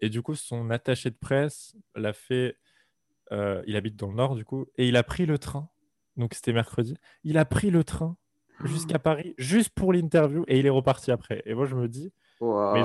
Et 0.00 0.08
du 0.08 0.22
coup, 0.22 0.34
son 0.34 0.70
attaché 0.70 1.10
de 1.10 1.16
presse 1.16 1.76
l'a 1.94 2.12
fait. 2.12 2.56
Euh, 3.32 3.62
il 3.66 3.76
habite 3.76 3.96
dans 3.96 4.08
le 4.08 4.16
nord, 4.16 4.34
du 4.34 4.44
coup. 4.44 4.66
Et 4.76 4.88
il 4.88 4.96
a 4.96 5.02
pris 5.02 5.26
le 5.26 5.38
train. 5.38 5.68
Donc, 6.16 6.34
c'était 6.34 6.52
mercredi. 6.52 6.96
Il 7.24 7.38
a 7.38 7.44
pris 7.44 7.70
le 7.70 7.84
train 7.84 8.16
jusqu'à 8.64 8.98
Paris, 8.98 9.34
juste 9.38 9.70
pour 9.70 9.92
l'interview. 9.92 10.44
Et 10.48 10.58
il 10.58 10.66
est 10.66 10.70
reparti 10.70 11.10
après. 11.10 11.42
Et 11.46 11.54
moi, 11.54 11.66
je 11.66 11.74
me 11.74 11.88
dis. 11.88 12.12
Mais 12.40 12.82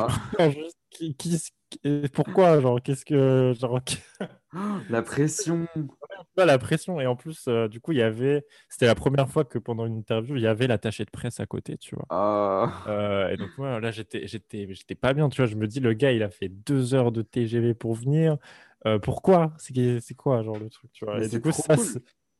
pourquoi 2.14 2.60
genre 2.60 2.82
qu'est-ce 2.82 3.06
que 3.06 3.54
genre 3.58 3.80
la 4.90 5.02
pression 5.02 5.68
la 6.38 6.58
pression. 6.58 7.00
Et 7.00 7.08
en 7.08 7.16
plus 7.16 7.46
euh, 7.48 7.68
du 7.68 7.80
coup 7.80 7.92
il 7.92 7.98
y 8.00 8.02
avait 8.02 8.46
c'était 8.70 8.86
la 8.86 8.96
première 8.96 9.30
fois 9.30 9.46
que 9.46 9.58
pendant 9.58 9.86
une 9.86 9.98
interview 9.98 10.36
il 10.36 10.42
y 10.42 10.48
avait 10.48 10.68
l'attaché 10.68 11.06
de 11.06 11.10
presse 11.10 11.40
à 11.40 11.46
côté 11.46 11.78
tu 11.78 11.96
vois. 11.96 12.06
Ah. 12.10 12.84
euh, 12.88 13.30
et 13.30 13.38
donc 13.38 13.50
moi 13.58 13.80
là 13.80 13.92
j'étais 13.92 14.28
j'étais 14.28 14.68
j'étais 14.74 14.96
pas 14.96 15.14
bien 15.14 15.30
tu 15.30 15.42
vois. 15.42 15.46
Je 15.46 15.56
me 15.56 15.68
dis 15.68 15.80
le 15.80 15.94
gars 15.94 16.12
il 16.12 16.24
a 16.24 16.30
fait 16.30 16.50
deux 16.50 16.94
heures 16.94 17.12
de 17.12 17.22
TGV 17.22 17.74
pour 17.74 17.94
venir. 17.94 18.38
Euh, 18.86 19.00
pourquoi? 19.00 19.54
C'est 19.58 20.00
c'est 20.00 20.16
quoi 20.16 20.44
genre 20.44 20.60
le 20.60 20.70
truc 20.70 20.92
tu 20.92 21.06
vois? 21.06 21.24
Et 21.24 21.28
du 21.28 21.42
coup 21.42 21.52
ça 21.52 21.76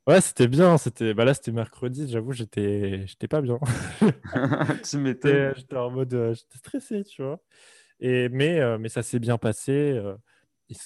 ouais 0.08 0.22
c'était 0.22 0.48
bien 0.48 0.78
c'était 0.78 1.16
bah 1.16 1.26
là 1.26 1.34
c'était 1.34 1.52
mercredi 1.52 2.08
j'avoue 2.08 2.32
j'étais 2.32 3.08
j'étais 3.08 3.28
pas 3.28 3.42
bien. 3.42 3.60
Tu 4.84 4.98
m'étais 4.98 5.56
j'étais 5.56 5.76
en 5.78 5.90
mode 5.90 6.34
j'étais 6.34 6.58
stressé 6.58 7.04
tu 7.04 7.24
vois. 7.24 7.40
Et 8.00 8.30
mais 8.30 8.78
mais 8.78 8.90
ça 8.90 9.04
s'est 9.04 9.20
bien 9.20 9.38
passé 9.38 10.00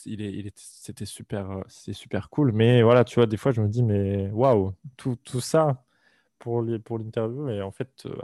il, 0.05 0.21
est, 0.21 0.31
il 0.31 0.51
c'était 0.55 1.05
super, 1.05 1.51
euh, 1.51 1.61
c'est 1.67 1.93
super 1.93 2.29
cool. 2.29 2.51
Mais 2.51 2.81
voilà, 2.83 3.03
tu 3.03 3.15
vois, 3.15 3.25
des 3.27 3.37
fois, 3.37 3.51
je 3.51 3.61
me 3.61 3.67
dis, 3.67 3.83
mais 3.83 4.29
waouh, 4.31 4.73
tout, 4.97 5.15
tout 5.23 5.41
ça 5.41 5.85
pour, 6.39 6.61
les, 6.61 6.79
pour 6.79 6.99
l'interview. 6.99 7.49
Et 7.49 7.61
en 7.61 7.71
fait, 7.71 8.05
euh, 8.05 8.15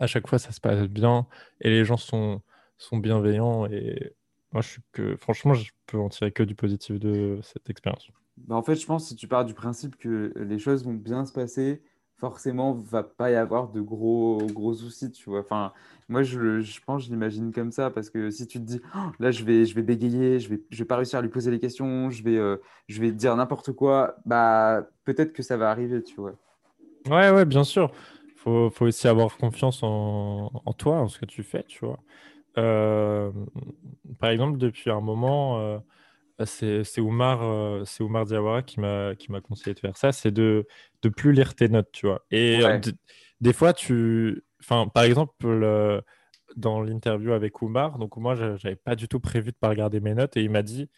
à 0.00 0.06
chaque 0.06 0.28
fois, 0.28 0.38
ça 0.38 0.52
se 0.52 0.60
passe 0.60 0.88
bien 0.88 1.26
et 1.60 1.70
les 1.70 1.84
gens 1.84 1.96
sont, 1.96 2.42
sont 2.78 2.98
bienveillants. 2.98 3.66
Et 3.66 4.14
moi, 4.52 4.62
je 4.62 4.68
suis 4.68 4.82
que, 4.92 5.16
franchement, 5.16 5.54
je 5.54 5.70
peux 5.86 5.98
en 5.98 6.08
tirer 6.08 6.32
que 6.32 6.42
du 6.42 6.54
positif 6.54 6.98
de 6.98 7.40
cette 7.42 7.68
expérience. 7.70 8.08
Bah 8.38 8.56
en 8.56 8.62
fait, 8.62 8.76
je 8.76 8.86
pense 8.86 9.04
que 9.04 9.08
si 9.10 9.16
tu 9.16 9.28
pars 9.28 9.44
du 9.44 9.54
principe 9.54 9.96
que 9.96 10.32
les 10.36 10.58
choses 10.58 10.84
vont 10.84 10.94
bien 10.94 11.26
se 11.26 11.32
passer, 11.32 11.82
forcément, 12.22 12.72
va 12.72 13.02
pas 13.02 13.32
y 13.32 13.34
avoir 13.34 13.68
de 13.68 13.80
gros, 13.80 14.38
gros 14.52 14.74
soucis, 14.74 15.10
tu 15.10 15.28
vois. 15.28 15.40
Enfin, 15.40 15.72
moi, 16.08 16.22
je, 16.22 16.60
je 16.60 16.80
pense, 16.86 17.06
je 17.06 17.10
l'imagine 17.10 17.52
comme 17.52 17.72
ça, 17.72 17.90
parce 17.90 18.10
que 18.10 18.30
si 18.30 18.46
tu 18.46 18.60
te 18.60 18.64
dis, 18.64 18.80
oh, 18.94 18.98
là, 19.18 19.32
je 19.32 19.44
vais, 19.44 19.66
je 19.66 19.74
vais 19.74 19.82
bégayer, 19.82 20.38
je 20.38 20.48
vais, 20.50 20.62
je 20.70 20.78
vais 20.78 20.84
pas 20.84 20.94
réussir 20.96 21.18
à 21.18 21.22
lui 21.22 21.30
poser 21.30 21.50
les 21.50 21.58
questions, 21.58 22.10
je 22.10 22.22
vais, 22.22 22.36
euh, 22.36 22.58
je 22.88 23.00
vais 23.00 23.10
dire 23.10 23.34
n'importe 23.34 23.72
quoi, 23.72 24.14
bah, 24.24 24.86
peut-être 25.04 25.32
que 25.32 25.42
ça 25.42 25.56
va 25.56 25.68
arriver, 25.72 26.00
tu 26.00 26.14
vois. 26.20 26.34
Ouais, 27.08 27.32
ouais, 27.32 27.44
bien 27.44 27.64
sûr. 27.64 27.90
Faut, 28.36 28.70
faut 28.70 28.86
aussi 28.86 29.08
avoir 29.08 29.36
confiance 29.36 29.82
en, 29.82 30.52
en 30.64 30.72
toi, 30.74 31.00
en 31.00 31.08
ce 31.08 31.18
que 31.18 31.26
tu 31.26 31.42
fais, 31.42 31.64
tu 31.64 31.84
vois. 31.84 31.98
Euh, 32.56 33.32
par 34.20 34.30
exemple, 34.30 34.58
depuis 34.58 34.90
un 34.90 35.00
moment, 35.00 35.58
euh, 35.58 35.78
c'est 36.44 37.00
Oumar, 37.00 37.42
euh, 37.42 37.84
c'est 37.84 38.02
Oumar 38.02 38.24
Diawara 38.24 38.62
qui 38.62 38.80
m'a 38.80 39.14
qui 39.14 39.30
m'a 39.30 39.40
conseillé 39.40 39.74
de 39.74 39.80
faire 39.80 39.96
ça, 39.96 40.12
c'est 40.12 40.30
de 40.30 40.66
de 41.02 41.08
plus 41.08 41.32
lire 41.32 41.54
tes 41.54 41.68
notes, 41.68 41.90
tu 41.92 42.06
vois. 42.06 42.24
Et 42.30 42.64
euh, 42.64 42.80
des 43.40 43.52
fois, 43.52 43.72
tu, 43.72 44.44
enfin, 44.60 44.88
par 44.88 45.04
exemple, 45.04 46.02
dans 46.56 46.82
l'interview 46.82 47.32
avec 47.32 47.62
Oumar, 47.62 47.98
donc 47.98 48.16
moi, 48.16 48.34
j'avais 48.34 48.76
pas 48.76 48.94
du 48.96 49.08
tout 49.08 49.20
prévu 49.20 49.52
de 49.52 49.56
pas 49.56 49.68
regarder 49.68 50.00
mes 50.00 50.14
notes 50.14 50.36
et 50.36 50.42
il 50.42 50.50
m'a 50.50 50.62
dit 50.62 50.88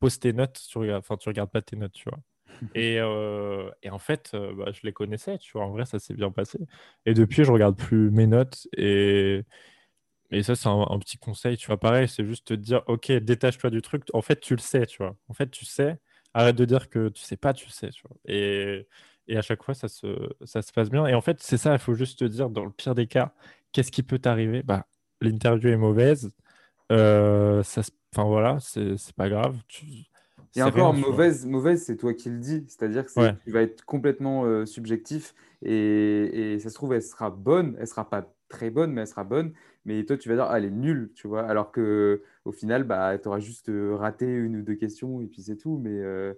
pose 0.00 0.18
tes 0.18 0.32
notes, 0.32 0.60
tu 0.70 0.78
regardes, 0.78 1.00
enfin, 1.00 1.16
tu 1.16 1.28
regardes 1.28 1.50
pas 1.50 1.62
tes 1.62 1.76
notes, 1.76 1.92
tu 1.92 2.08
vois. 2.08 2.18
Et, 2.74 2.98
euh, 2.98 3.70
et 3.84 3.90
en 3.90 3.98
fait, 3.98 4.34
bah, 4.34 4.72
je 4.72 4.80
les 4.82 4.92
connaissais, 4.92 5.38
tu 5.38 5.52
vois. 5.52 5.64
En 5.64 5.70
vrai, 5.70 5.84
ça 5.84 6.00
s'est 6.00 6.14
bien 6.14 6.32
passé. 6.32 6.58
Et 7.06 7.14
depuis, 7.14 7.44
je 7.44 7.52
regarde 7.52 7.76
plus 7.76 8.10
mes 8.10 8.26
notes. 8.26 8.66
Et, 8.76 9.44
et 10.30 10.42
ça, 10.42 10.54
c'est 10.56 10.68
un, 10.68 10.86
un 10.90 10.98
petit 10.98 11.18
conseil, 11.18 11.56
tu 11.56 11.66
vois. 11.68 11.78
Pareil, 11.78 12.08
c'est 12.08 12.24
juste 12.24 12.46
te 12.48 12.54
dire, 12.54 12.82
OK, 12.86 13.10
détache-toi 13.12 13.70
du 13.70 13.82
truc. 13.82 14.04
En 14.12 14.22
fait, 14.22 14.40
tu 14.40 14.54
le 14.54 14.60
sais, 14.60 14.86
tu 14.86 14.98
vois. 14.98 15.16
En 15.28 15.34
fait, 15.34 15.50
tu 15.50 15.64
sais. 15.64 15.98
Arrête 16.34 16.56
de 16.56 16.64
dire 16.66 16.88
que 16.90 17.08
tu 17.08 17.22
sais 17.22 17.36
pas, 17.38 17.54
tu 17.54 17.70
sais, 17.70 17.90
tu 17.90 18.02
vois. 18.06 18.16
Et, 18.26 18.86
et 19.26 19.36
à 19.38 19.42
chaque 19.42 19.62
fois, 19.62 19.74
ça 19.74 19.88
se, 19.88 20.06
ça 20.44 20.62
se 20.62 20.72
passe 20.72 20.90
bien. 20.90 21.06
Et 21.06 21.14
en 21.14 21.20
fait, 21.22 21.42
c'est 21.42 21.56
ça, 21.56 21.72
il 21.72 21.78
faut 21.78 21.94
juste 21.94 22.18
te 22.18 22.24
dire, 22.24 22.50
dans 22.50 22.64
le 22.64 22.70
pire 22.70 22.94
des 22.94 23.06
cas, 23.06 23.32
qu'est-ce 23.72 23.90
qui 23.90 24.02
peut 24.02 24.18
t'arriver? 24.18 24.62
Bah, 24.62 24.86
L'interview 25.20 25.70
est 25.70 25.76
mauvaise. 25.76 26.30
Euh, 26.92 27.62
ça, 27.64 27.82
enfin 28.14 28.24
voilà, 28.28 28.58
c'est 28.60 28.96
pas 29.16 29.28
grave. 29.30 29.58
Tu- 29.68 30.06
Et 30.56 30.62
encore, 30.62 30.92
rien, 30.94 30.94
mauvaise, 30.94 31.46
mauvaise, 31.46 31.84
c'est 31.84 31.96
toi 31.96 32.14
qui 32.14 32.30
le 32.30 32.38
dis. 32.38 32.64
C'est-à-dire 32.68 33.04
que 33.06 33.10
Ouais, 33.16 33.36
tu 33.44 33.52
vas 33.52 33.62
être 33.62 33.84
complètement 33.84 34.44
euh, 34.44 34.66
subjectif 34.66 35.34
et, 35.62 36.54
et 36.54 36.58
ça 36.58 36.70
se 36.70 36.74
trouve, 36.74 36.94
elle 36.94 37.02
sera 37.02 37.30
bonne. 37.30 37.76
Elle 37.78 37.86
sera 37.86 38.08
pas 38.08 38.34
très 38.48 38.70
bonne, 38.70 38.92
mais 38.92 39.02
elle 39.02 39.06
sera 39.06 39.24
bonne. 39.24 39.52
Mais 39.88 40.04
toi, 40.04 40.16
tu 40.18 40.28
vas 40.28 40.34
dire, 40.36 40.44
ah, 40.50 40.58
elle 40.58 40.66
est 40.66 40.70
nulle, 40.70 41.12
tu 41.14 41.28
vois. 41.28 41.42
Alors 41.48 41.72
que 41.72 42.22
au 42.44 42.52
final, 42.52 42.84
bah, 42.84 43.18
tu 43.18 43.28
auras 43.28 43.40
juste 43.40 43.68
euh, 43.70 43.96
raté 43.96 44.26
une 44.26 44.56
ou 44.58 44.62
deux 44.62 44.74
questions 44.76 45.20
et 45.22 45.26
puis 45.26 45.42
c'est 45.42 45.56
tout. 45.56 45.78
Mais 45.78 45.90
euh, 46.02 46.34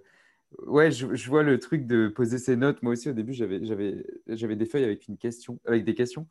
ouais, 0.67 0.91
je, 0.91 1.13
je 1.15 1.29
vois 1.29 1.43
le 1.43 1.59
truc 1.59 1.87
de 1.87 2.07
poser 2.07 2.37
ses 2.37 2.55
notes. 2.55 2.81
Moi 2.83 2.93
aussi, 2.93 3.09
au 3.09 3.13
début, 3.13 3.33
j'avais, 3.33 3.59
des 3.59 4.65
feuilles 4.65 4.83
avec 4.83 5.07
une 5.07 5.17
question, 5.17 5.59
avec 5.65 5.83
des 5.85 5.95
questions. 5.95 6.27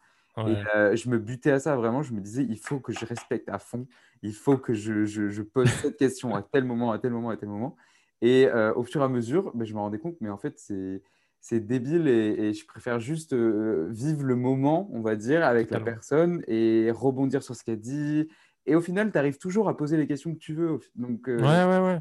Et 0.47 0.57
euh, 0.75 0.97
je 0.97 1.09
me 1.11 1.19
butais 1.19 1.51
à 1.51 1.61
ça, 1.61 1.77
vraiment. 1.77 2.03
Je 2.03 2.15
me 2.15 2.21
disais, 2.21 2.45
il 2.45 2.59
faut 2.59 2.81
que 2.81 2.93
je 2.93 3.05
respecte 3.05 3.49
à 3.49 3.59
fond. 3.59 3.87
Il 4.23 4.35
faut 4.35 4.57
que 4.59 4.73
je, 4.75 5.05
je- 5.05 5.29
je 5.29 5.43
pose 5.43 5.75
cette 5.75 5.97
question 5.99 6.35
à 6.35 6.43
tel 6.43 6.65
moment, 6.65 6.93
à 6.93 6.99
tel 6.99 7.13
moment, 7.13 7.31
à 7.31 7.37
tel 7.37 7.49
moment. 7.51 7.77
Et 8.23 8.47
euh, 8.49 8.73
au 8.75 8.83
fur 8.85 9.01
et 9.03 9.05
à 9.05 9.09
mesure, 9.09 9.53
ben, 9.55 9.65
je 9.65 9.75
me 9.75 9.79
rendais 9.81 9.99
compte, 9.99 10.17
mais 10.21 10.29
en 10.31 10.39
fait, 10.39 10.59
c'est, 10.59 11.03
c'est 11.41 11.61
débile 11.61 12.09
et, 12.09 12.49
et 12.51 12.53
je 12.55 12.67
préfère 12.67 13.01
juste 13.01 13.33
euh, 13.33 13.89
vivre 13.91 14.23
le 14.25 14.37
moment, 14.37 14.89
on 14.93 15.01
va 15.03 15.17
dire, 15.17 15.45
avec 15.45 15.71
la 15.71 15.81
personne 15.81 16.43
et 16.49 16.91
rebondir 16.93 17.43
sur 17.43 17.57
ce 17.57 17.65
qu'elle 17.65 17.81
dit. 17.81 18.29
Et 18.67 18.75
au 18.75 18.81
final, 18.81 19.11
tu 19.13 19.19
arrives 19.19 19.39
toujours 19.39 19.69
à 19.69 19.77
poser 19.77 19.97
les 19.97 20.07
questions 20.07 20.33
que 20.35 20.39
tu 20.39 20.55
veux. 20.55 20.79
Donc, 20.97 21.29
Ouais, 21.39 21.47
euh, 21.47 21.49
ouais, 21.65 21.79
ouais. 21.79 22.01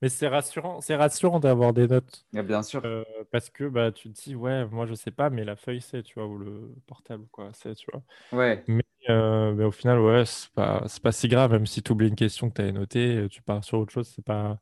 Mais 0.00 0.08
c'est 0.08 0.28
rassurant, 0.28 0.80
c'est 0.80 0.96
rassurant 0.96 1.40
d'avoir 1.40 1.72
des 1.74 1.86
notes. 1.88 2.26
ah, 2.36 2.42
bien 2.42 2.62
sûr. 2.62 2.84
euh, 2.84 3.04
parce 3.32 3.50
que 3.50 3.64
bah, 3.68 3.92
tu 3.92 4.12
te 4.12 4.22
dis, 4.22 4.34
ouais, 4.36 4.66
moi 4.68 4.86
je 4.86 4.94
sais 4.94 5.10
pas, 5.12 5.30
mais 5.30 5.44
la 5.44 5.56
feuille 5.56 5.80
c'est, 5.82 6.02
tu 6.04 6.14
vois, 6.14 6.26
ou 6.28 6.38
le 6.38 6.74
portable, 6.86 7.26
quoi, 7.28 7.50
c'est, 7.54 7.74
tu 7.74 7.86
vois. 7.92 8.02
Ouais. 8.32 8.68
Mais, 8.68 8.84
euh, 9.10 9.54
mais 9.54 9.64
au 9.64 9.72
final, 9.72 10.00
ouais, 10.00 10.26
c'est 10.26 10.50
pas, 10.52 10.86
pas 11.02 11.12
si 11.12 11.28
grave, 11.28 11.52
même 11.52 11.66
si 11.66 11.82
tu 11.82 11.92
oublies 11.92 12.08
une 12.08 12.16
question 12.16 12.50
que 12.50 12.56
tu 12.56 12.62
avais 12.62 12.72
notée, 12.72 13.28
tu 13.30 13.42
pars 13.42 13.64
sur 13.64 13.78
autre 13.80 13.92
chose, 13.92 14.08
c'est 14.08 14.24
pas, 14.24 14.60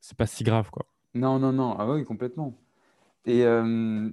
c'est 0.00 0.16
pas 0.18 0.26
si 0.28 0.44
grave, 0.44 0.70
quoi. 0.70 0.86
Non, 1.14 1.38
non, 1.40 1.52
non. 1.52 1.74
Ah 1.78 1.88
oui, 1.90 2.04
complètement. 2.04 2.62
Et 3.24 3.44
euh, 3.44 4.10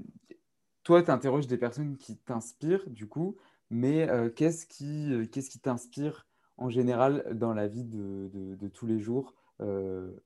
toi, 0.83 1.03
tu 1.03 1.11
interroges 1.11 1.47
des 1.47 1.57
personnes 1.57 1.97
qui 1.97 2.17
t'inspirent, 2.17 2.89
du 2.89 3.07
coup, 3.07 3.37
mais 3.69 4.09
euh, 4.09 4.29
qu'est-ce 4.29 4.65
qui, 4.65 5.13
euh, 5.13 5.25
qu'est-ce 5.27 5.49
qui 5.49 5.59
t'inspire 5.59 6.27
en 6.57 6.69
général 6.69 7.25
dans 7.37 7.53
la 7.53 7.67
vie 7.67 7.83
de, 7.85 8.29
de- 8.33 8.67
tous 8.69 8.85
les 8.87 8.99
jours, 8.99 9.35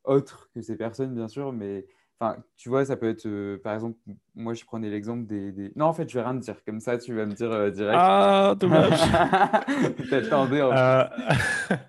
autre 0.03 0.49
que 0.53 0.61
ces 0.61 0.77
personnes, 0.77 1.13
bien 1.15 1.27
sûr, 1.27 1.51
mais 1.53 1.87
tu 2.55 2.69
vois, 2.69 2.85
ça 2.85 2.97
peut 2.97 3.09
être, 3.09 3.57
par 3.57 3.73
exemple, 3.75 3.97
moi, 4.35 4.53
je 4.53 4.65
prenais 4.65 4.89
l'exemple 4.89 5.25
des, 5.25 5.51
des- 5.51 5.71
Non, 5.75 5.85
en 5.85 5.93
fait, 5.93 6.09
je 6.09 6.17
vais 6.19 6.23
rien 6.25 6.35
te 6.37 6.43
dire, 6.43 6.55
comme 6.65 6.79
ça, 6.81 6.97
tu 6.97 7.13
vas 7.15 7.25
me 7.25 7.31
dire 7.33 7.51
euh, 7.51 7.69
direct. 7.69 7.97
Ah, 7.97 8.53
dommage. 8.59 8.99
T'attendais 10.09 10.61
en. 10.61 10.71
Euh, 10.75 11.03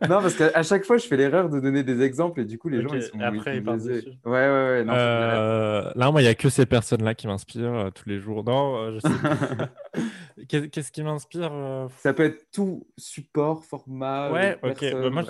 Non, 0.08 0.20
parce 0.22 0.34
qu'à 0.34 0.62
chaque 0.62 0.84
fois, 0.84 0.96
je 0.96 1.06
fais 1.06 1.16
l'erreur 1.16 1.48
de 1.48 1.58
donner 1.60 1.82
des 1.82 2.02
exemples 2.02 2.40
et 2.40 2.44
du 2.44 2.58
coup, 2.58 2.68
les 2.68 2.82
gens, 2.82 2.94
ils 2.94 3.02
sont, 3.02 3.18
ils 3.18 3.24
après 3.24 3.52
sont 3.52 3.56
il 3.56 3.62
part 3.64 3.74
biaisés. 3.74 3.94
dessus. 4.02 4.08
Ouais, 4.24 4.30
ouais, 4.32 4.48
ouais, 4.48 4.84
non. 4.84 4.92
Euh, 4.94 5.90
là, 5.94 6.10
moi, 6.10 6.20
il 6.22 6.24
n'y 6.24 6.30
a 6.30 6.34
que 6.34 6.48
ces 6.48 6.66
personnes-là 6.66 7.14
qui 7.14 7.26
m'inspirent 7.26 7.74
euh, 7.74 7.90
tous 7.90 8.08
les 8.08 8.18
jours. 8.20 8.44
Non, 8.44 8.92
je 8.92 9.00
sais 9.00 9.08
Qu'est-ce 10.70 10.92
qui 10.92 11.02
m'inspire? 11.02 11.50
Ça 11.98 12.12
peut 12.12 12.24
être 12.24 12.46
tout 12.52 12.86
support, 12.96 13.64
format, 13.64 14.30
Ouais, 14.30 14.58
ok. 14.62 14.92
Bah, 14.92 15.10
moi, 15.10 15.22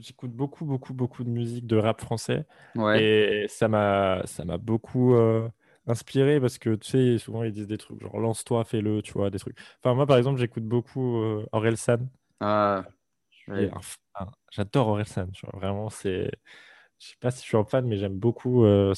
j'écoute 0.00 0.30
beaucoup, 0.32 0.64
beaucoup, 0.64 0.94
beaucoup 0.94 1.24
de 1.24 1.28
musique 1.30 1.66
de 1.66 1.76
rap 1.76 2.00
français. 2.00 2.46
Ouais. 2.76 3.02
Et 3.02 3.48
ça 3.48 3.68
m'a, 3.68 4.22
ça 4.24 4.44
m'a 4.44 4.56
beaucoup 4.58 5.14
inspiré 5.86 6.40
parce 6.40 6.58
que, 6.58 6.74
tu 6.76 6.88
sais, 6.90 7.18
souvent, 7.18 7.42
ils 7.44 7.52
disent 7.52 7.66
des 7.66 7.78
trucs 7.78 8.00
genre 8.00 8.18
lance-toi, 8.18 8.64
fais-le, 8.64 9.02
tu 9.02 9.12
vois, 9.12 9.30
des 9.30 9.38
trucs. 9.38 9.58
Enfin, 9.80 9.94
moi, 9.94 10.06
par 10.06 10.16
exemple, 10.18 10.38
j'écoute 10.40 10.64
beaucoup 10.64 11.18
euh. 11.22 11.46
Ah, 12.40 12.84
ouais. 13.48 13.70
un 13.72 13.80
fan. 13.80 14.30
J'adore 14.50 15.00
tu 15.32 15.46
vois. 15.46 15.58
Vraiment, 15.60 15.90
c'est. 15.90 16.30
Je 17.00 17.08
sais 17.08 17.16
pas 17.20 17.30
si 17.32 17.40
je 17.42 17.48
suis 17.48 17.56
un 17.56 17.64
fan, 17.64 17.86
mais 17.86 17.96
j'aime 17.98 18.18
beaucoup 18.18 18.64
euh, 18.64 18.94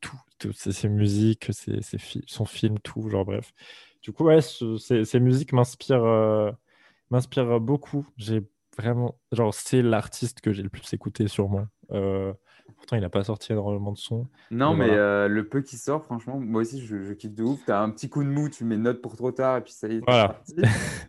tout, 0.00 0.16
tout, 0.38 0.52
ses, 0.54 0.88
musiques, 0.88 1.52
ses, 1.52 1.82
ses 1.82 1.98
fi- 1.98 2.24
son 2.26 2.46
film, 2.46 2.78
tout, 2.80 3.08
genre 3.10 3.24
bref. 3.26 3.52
Du 4.02 4.12
coup, 4.12 4.24
ouais, 4.24 4.40
ce- 4.42 4.78
ces, 4.78 5.04
ces 5.04 5.20
musiques 5.20 5.52
m'inspirent 5.52 6.04
euh, 6.04 6.52
m'inspirent 7.10 7.60
beaucoup. 7.60 8.06
J'ai 8.18 8.42
vraiment, 8.78 9.18
genre, 9.32 9.54
c'est 9.54 9.82
l'artiste 9.82 10.40
que 10.40 10.52
j'ai 10.52 10.62
le 10.62 10.70
plus 10.70 10.92
écouté 10.94 11.28
sûrement. 11.28 11.66
Euh, 11.92 12.32
pourtant, 12.76 12.96
il 12.96 13.02
n'a 13.02 13.08
pas 13.10 13.24
sorti 13.24 13.52
énormément 13.52 13.92
de 13.92 13.98
sons, 13.98 14.26
Non, 14.50 14.74
mais 14.74 14.86
mais 14.86 14.86
voilà. 14.86 15.02
euh, 15.02 15.28
le 15.28 15.48
peu 15.48 15.60
qui 15.62 15.76
sort, 15.76 16.04
franchement, 16.04 16.38
moi 16.40 16.62
aussi, 16.62 16.84
je, 16.84 17.02
je 17.02 17.12
kiffe 17.12 17.34
de 17.34 17.42
ouf. 17.42 17.60
T'as 17.66 17.80
un 17.82 17.90
petit 17.90 18.08
coup 18.08 18.22
de 18.24 18.28
mou, 18.28 18.48
tu 18.48 18.64
mets 18.64 18.76
note 18.76 19.00
pour 19.02 19.16
trop 19.16 19.32
tard, 19.32 19.58
et 19.58 19.60
puis 19.62 19.72
ça 19.72 19.88
y 19.88 19.96
est, 19.96 20.00
Voilà. 20.06 20.42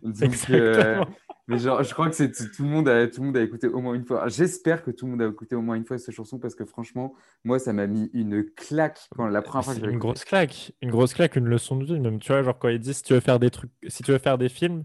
Donc, 0.02 0.34
euh, 0.50 1.04
mais 1.48 1.58
genre, 1.58 1.82
je 1.82 1.92
crois 1.92 2.08
que 2.08 2.14
c'est 2.16 2.30
tout 2.32 2.62
le 2.62 2.68
monde 2.68 2.88
a, 2.88 3.06
tout 3.06 3.20
le 3.20 3.26
monde 3.26 3.36
a 3.36 3.42
écouté 3.42 3.68
au 3.68 3.80
moins 3.80 3.94
une 3.94 4.04
fois. 4.04 4.28
J'espère 4.28 4.82
que 4.82 4.90
tout 4.90 5.06
le 5.06 5.12
monde 5.12 5.22
a 5.22 5.26
écouté 5.28 5.54
au 5.54 5.62
moins 5.62 5.76
une 5.76 5.84
fois 5.84 5.98
cette 5.98 6.14
chanson, 6.14 6.38
parce 6.38 6.54
que 6.54 6.64
franchement, 6.64 7.14
moi, 7.44 7.58
ça 7.58 7.72
m'a 7.72 7.86
mis 7.86 8.10
une 8.12 8.44
claque 8.44 8.98
quand 9.16 9.26
la 9.28 9.42
première 9.42 9.64
fois 9.64 9.74
que 9.74 9.80
l'ai 9.80 9.92
une 9.92 9.98
grosse 9.98 10.24
claque, 10.24 10.72
une 10.82 10.90
grosse 10.90 11.14
claque, 11.14 11.36
une 11.36 11.46
leçon 11.46 11.76
de 11.76 11.84
vie 11.84 12.00
même. 12.00 12.18
Tu 12.18 12.32
vois, 12.32 12.42
genre 12.42 12.58
quand 12.58 12.68
il 12.68 12.80
dit 12.80 12.94
si 12.94 13.02
tu 13.02 13.12
veux 13.14 13.20
faire 13.20 13.38
des 13.38 13.50
trucs, 13.50 13.70
si 13.86 14.02
tu 14.02 14.10
veux 14.12 14.18
faire 14.18 14.38
des 14.38 14.48
films, 14.48 14.84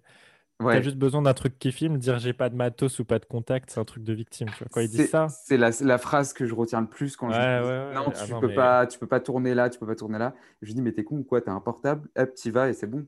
t'as 0.63 0.81
juste 0.81 0.97
besoin 0.97 1.21
d'un 1.21 1.33
truc 1.33 1.57
qui 1.59 1.71
filme, 1.71 1.97
dire 1.97 2.19
j'ai 2.19 2.33
pas 2.33 2.49
de 2.49 2.55
matos 2.55 2.99
ou 2.99 3.05
pas 3.05 3.19
de 3.19 3.25
contact, 3.25 3.69
c'est 3.69 3.79
un 3.79 3.85
truc 3.85 4.03
de 4.03 4.13
victime. 4.13 4.47
Tu 4.49 4.59
vois, 4.59 4.67
quand 4.71 4.81
il 4.81 4.89
dit 4.89 4.97
C'est, 4.97 5.07
ça, 5.07 5.27
c'est 5.29 5.57
la, 5.57 5.71
la 5.81 5.97
phrase 5.97 6.33
que 6.33 6.45
je 6.45 6.53
retiens 6.53 6.81
le 6.81 6.87
plus 6.87 7.15
quand 7.15 7.29
ouais, 7.29 7.33
je 7.33 7.39
ouais, 7.39 7.89
dis 7.89 7.95
non. 7.95 8.13
Ah 8.15 8.25
tu 8.25 8.31
non, 8.31 8.39
peux 8.39 8.47
mais 8.47 8.55
pas, 8.55 8.87
tu 8.87 8.99
peux 8.99 9.07
pas 9.07 9.19
tourner 9.19 9.53
là, 9.53 9.69
tu 9.69 9.79
peux 9.79 9.87
pas 9.87 9.95
tourner 9.95 10.19
là. 10.19 10.33
Je 10.61 10.67
lui 10.67 10.75
dis, 10.75 10.81
mais 10.81 10.91
t'es 10.91 11.03
con 11.03 11.17
ou 11.17 11.23
quoi? 11.23 11.41
T'as 11.41 11.51
un 11.51 11.59
portable, 11.59 12.07
hop, 12.17 12.33
t'y 12.33 12.51
vas 12.51 12.69
et 12.69 12.73
c'est 12.73 12.87
bon. 12.87 13.05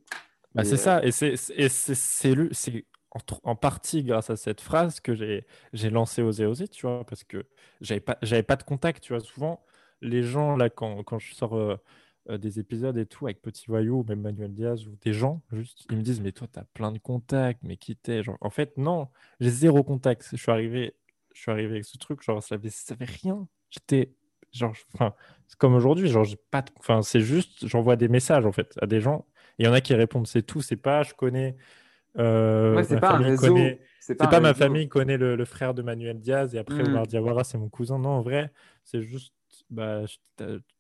bah, 0.56 0.64
c'est 0.64 0.74
euh, 0.74 0.78
ça. 0.78 1.02
Et 1.04 1.12
c'est 1.70 2.86
en, 3.44 3.56
partie 3.56 4.04
grâce 4.04 4.30
à 4.30 4.36
cette 4.36 4.62
phrase 4.62 5.00
que 5.00 5.14
j'ai 5.14 5.90
lancé 5.90 6.22
Oser 6.22 6.46
Oser, 6.46 6.68
tu 6.68 6.88
vois, 6.88 7.06
parce 7.06 7.24
que 7.24 7.46
j'avais 7.82 8.02
pas 8.02 8.16
pas 8.16 8.56
de 8.56 8.64
contact, 8.64 9.04
tu 9.04 9.14
vois. 9.14 9.22
Souvent, 9.22 9.64
les 10.02 10.24
gens 10.24 10.56
là 10.58 10.70
quand, 10.70 11.04
quand 11.04 11.20
je 11.20 11.34
sors 11.34 11.56
euh, 11.56 11.78
euh, 12.30 12.38
des 12.38 12.60
épisodes 12.60 12.98
et 12.98 13.06
tout 13.06 13.26
avec 13.26 13.42
Petit 13.42 13.66
Voyou 13.68 14.00
ou 14.02 14.04
même 14.08 14.22
Manuel 14.22 14.54
Diaz 14.54 14.88
ou 14.88 14.96
des 15.02 15.14
gens, 15.14 15.42
juste 15.52 15.86
ils 15.90 15.98
me 15.98 16.02
disent 16.04 16.22
mais 16.22 16.32
toi 16.32 16.48
t'as 16.52 16.64
plein 16.74 16.92
de 16.92 17.00
contacts, 17.00 17.62
mais 17.64 17.78
qui 17.78 17.96
t'es? 17.96 18.24
Genre, 18.24 18.38
en 18.42 18.50
fait 18.50 18.78
non, 18.78 19.10
j'ai 19.40 19.50
zéro 19.50 19.84
contact. 19.84 20.28
Je 20.32 20.38
suis 20.38 20.52
arrivé 20.52 20.96
je 21.34 21.42
suis 21.42 21.52
arrivé 21.52 21.72
avec 21.72 21.86
ce 21.86 21.98
truc, 21.98 22.22
genre 22.24 22.42
ça 22.44 22.56
avait, 22.56 22.70
ça 22.70 22.96
rien. 23.00 23.48
J'étais 23.70 24.14
genre 24.52 24.74
enfin 24.94 25.16
c'est 25.48 25.58
comme 25.58 25.74
aujourd'hui, 25.76 26.08
genre 26.10 26.24
j'ai 26.24 26.38
pas 26.52 26.62
de- 26.62 26.72
enfin 26.80 27.02
c'est 27.02 27.22
juste 27.22 27.68
j'envoie 27.68 27.96
des 27.96 28.08
messages 28.08 28.46
en 28.46 28.52
fait 28.52 28.74
à 28.82 28.86
des 28.88 29.00
gens. 29.02 29.26
Il 29.60 29.66
y 29.66 29.68
en 29.70 29.74
a 29.74 29.82
qui 29.82 29.94
répondent, 29.94 30.28
c'est 30.28 30.42
tout, 30.44 30.62
c'est 30.62 30.76
pas, 30.78 31.04
je 31.04 31.14
connais, 31.14 31.56
ouais, 32.72 32.84
euh, 32.84 32.84
c'est 32.84 32.98
pas 32.98 33.16
un 33.16 33.20
famille 33.20 33.22
réseau, 33.22 33.78
connaît, 33.78 33.82
c'est 34.18 34.28
pas 34.30 34.40
ma 34.40 34.54
famille 34.54 34.88
connaît 34.90 35.18
le, 35.18 35.36
le 35.36 35.46
frère 35.46 35.74
de 35.74 35.82
Manuel 35.82 36.20
Diaz 36.20 36.56
et 36.56 36.60
après 36.60 36.84
Omar 36.84 37.06
Hmm. 37.06 37.08
Diawara, 37.08 37.44
c'est 37.44 37.58
mon 37.58 37.70
cousin. 37.70 38.00
Non, 38.00 38.10
en 38.12 38.22
vrai, 38.22 38.52
c'est 38.84 39.02
juste, 39.02 39.34
bah, 39.70 40.04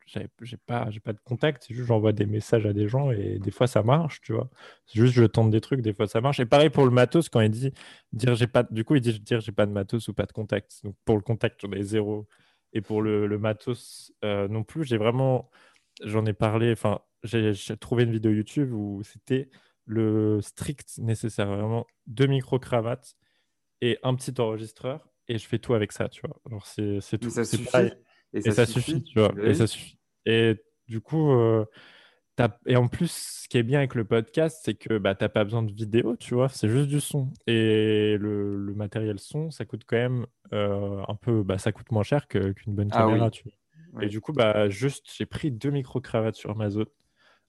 j'ai 0.05 0.57
pas, 0.57 0.89
j'ai 0.89 0.99
pas 0.99 1.13
de 1.13 1.19
contact, 1.23 1.63
c'est 1.67 1.73
juste 1.73 1.87
j'envoie 1.87 2.11
des 2.13 2.25
messages 2.25 2.65
à 2.65 2.73
des 2.73 2.87
gens 2.87 3.11
et 3.11 3.39
des 3.39 3.51
fois 3.51 3.67
ça 3.67 3.83
marche, 3.83 4.21
tu 4.21 4.33
vois. 4.33 4.49
C'est 4.85 4.99
juste 4.99 5.13
je 5.13 5.23
tente 5.23 5.49
des 5.51 5.61
trucs, 5.61 5.81
des 5.81 5.93
fois 5.93 6.07
ça 6.07 6.21
marche. 6.21 6.39
Et 6.39 6.45
pareil 6.45 6.69
pour 6.69 6.85
le 6.85 6.91
matos, 6.91 7.29
quand 7.29 7.41
il 7.41 7.49
dit 7.49 7.71
dire 8.11 8.35
j'ai 8.35 8.47
pas, 8.47 8.63
du 8.63 8.83
coup 8.83 8.95
il 8.95 9.01
dit 9.01 9.19
dire 9.19 9.39
j'ai 9.41 9.51
pas 9.51 9.65
de 9.65 9.71
matos 9.71 10.07
ou 10.07 10.13
pas 10.13 10.25
de 10.25 10.31
contact. 10.31 10.81
Donc 10.83 10.95
pour 11.05 11.15
le 11.15 11.21
contact, 11.21 11.61
j'en 11.61 11.71
ai 11.71 11.83
zéro. 11.83 12.27
Et 12.73 12.81
pour 12.81 13.01
le, 13.01 13.27
le 13.27 13.37
matos 13.37 14.11
euh, 14.23 14.47
non 14.47 14.63
plus, 14.63 14.83
j'ai 14.83 14.97
vraiment, 14.97 15.49
j'en 16.03 16.25
ai 16.25 16.33
parlé, 16.33 16.71
enfin, 16.71 17.01
j'ai 17.23 17.53
trouvé 17.79 18.03
une 18.03 18.11
vidéo 18.11 18.31
YouTube 18.31 18.73
où 18.73 19.03
c'était 19.03 19.49
le 19.85 20.41
strict 20.41 20.97
nécessaire, 20.97 21.47
vraiment 21.47 21.85
deux 22.07 22.25
micro-cravates 22.25 23.15
et 23.81 23.99
un 24.03 24.15
petit 24.15 24.39
enregistreur 24.39 25.07
et 25.27 25.37
je 25.37 25.47
fais 25.47 25.59
tout 25.59 25.73
avec 25.73 25.91
ça, 25.91 26.09
tu 26.09 26.21
vois. 26.21 26.39
Alors 26.45 26.65
c'est 26.65 26.81
Mais 26.83 27.17
tout, 27.17 27.29
ça 27.29 27.45
c'est 27.45 27.63
pareil. 27.63 27.93
Et 28.33 28.41
Et 28.45 28.51
ça 28.51 28.65
suffit, 28.65 28.91
suffit. 28.91 29.03
tu 29.03 29.19
vois. 29.19 29.33
Et 29.43 29.53
ça 29.53 29.67
suffit. 29.67 29.97
Et 30.25 30.55
du 30.87 31.01
coup, 31.01 31.31
euh, 31.31 31.65
et 32.65 32.75
en 32.75 32.87
plus, 32.87 33.11
ce 33.43 33.47
qui 33.47 33.57
est 33.59 33.63
bien 33.63 33.79
avec 33.79 33.93
le 33.93 34.05
podcast, 34.05 34.61
c'est 34.63 34.73
que 34.73 34.97
bah, 34.97 35.13
t'as 35.13 35.29
pas 35.29 35.43
besoin 35.43 35.61
de 35.61 35.71
vidéo, 35.71 36.15
tu 36.17 36.33
vois, 36.33 36.49
c'est 36.49 36.67
juste 36.67 36.87
du 36.87 36.99
son. 36.99 37.31
Et 37.45 38.17
le, 38.19 38.55
le 38.57 38.73
matériel 38.73 39.19
son, 39.19 39.51
ça 39.51 39.65
coûte 39.65 39.83
quand 39.85 39.97
même 39.97 40.25
euh, 40.51 41.03
un 41.07 41.15
peu, 41.15 41.43
bah, 41.43 41.57
ça 41.59 41.71
coûte 41.71 41.91
moins 41.91 42.01
cher 42.03 42.27
qu'une 42.27 42.53
bonne 42.67 42.89
Ah 42.91 42.99
caméra, 43.03 43.25
oui. 43.25 43.31
tu 43.31 43.43
vois. 43.43 44.03
Et 44.03 44.07
du 44.07 44.19
coup, 44.19 44.33
bah, 44.33 44.69
juste, 44.69 45.05
j'ai 45.15 45.27
pris 45.27 45.51
deux 45.51 45.69
micro-cravates 45.69 46.35
sur 46.35 46.49
Amazon, 46.49 46.85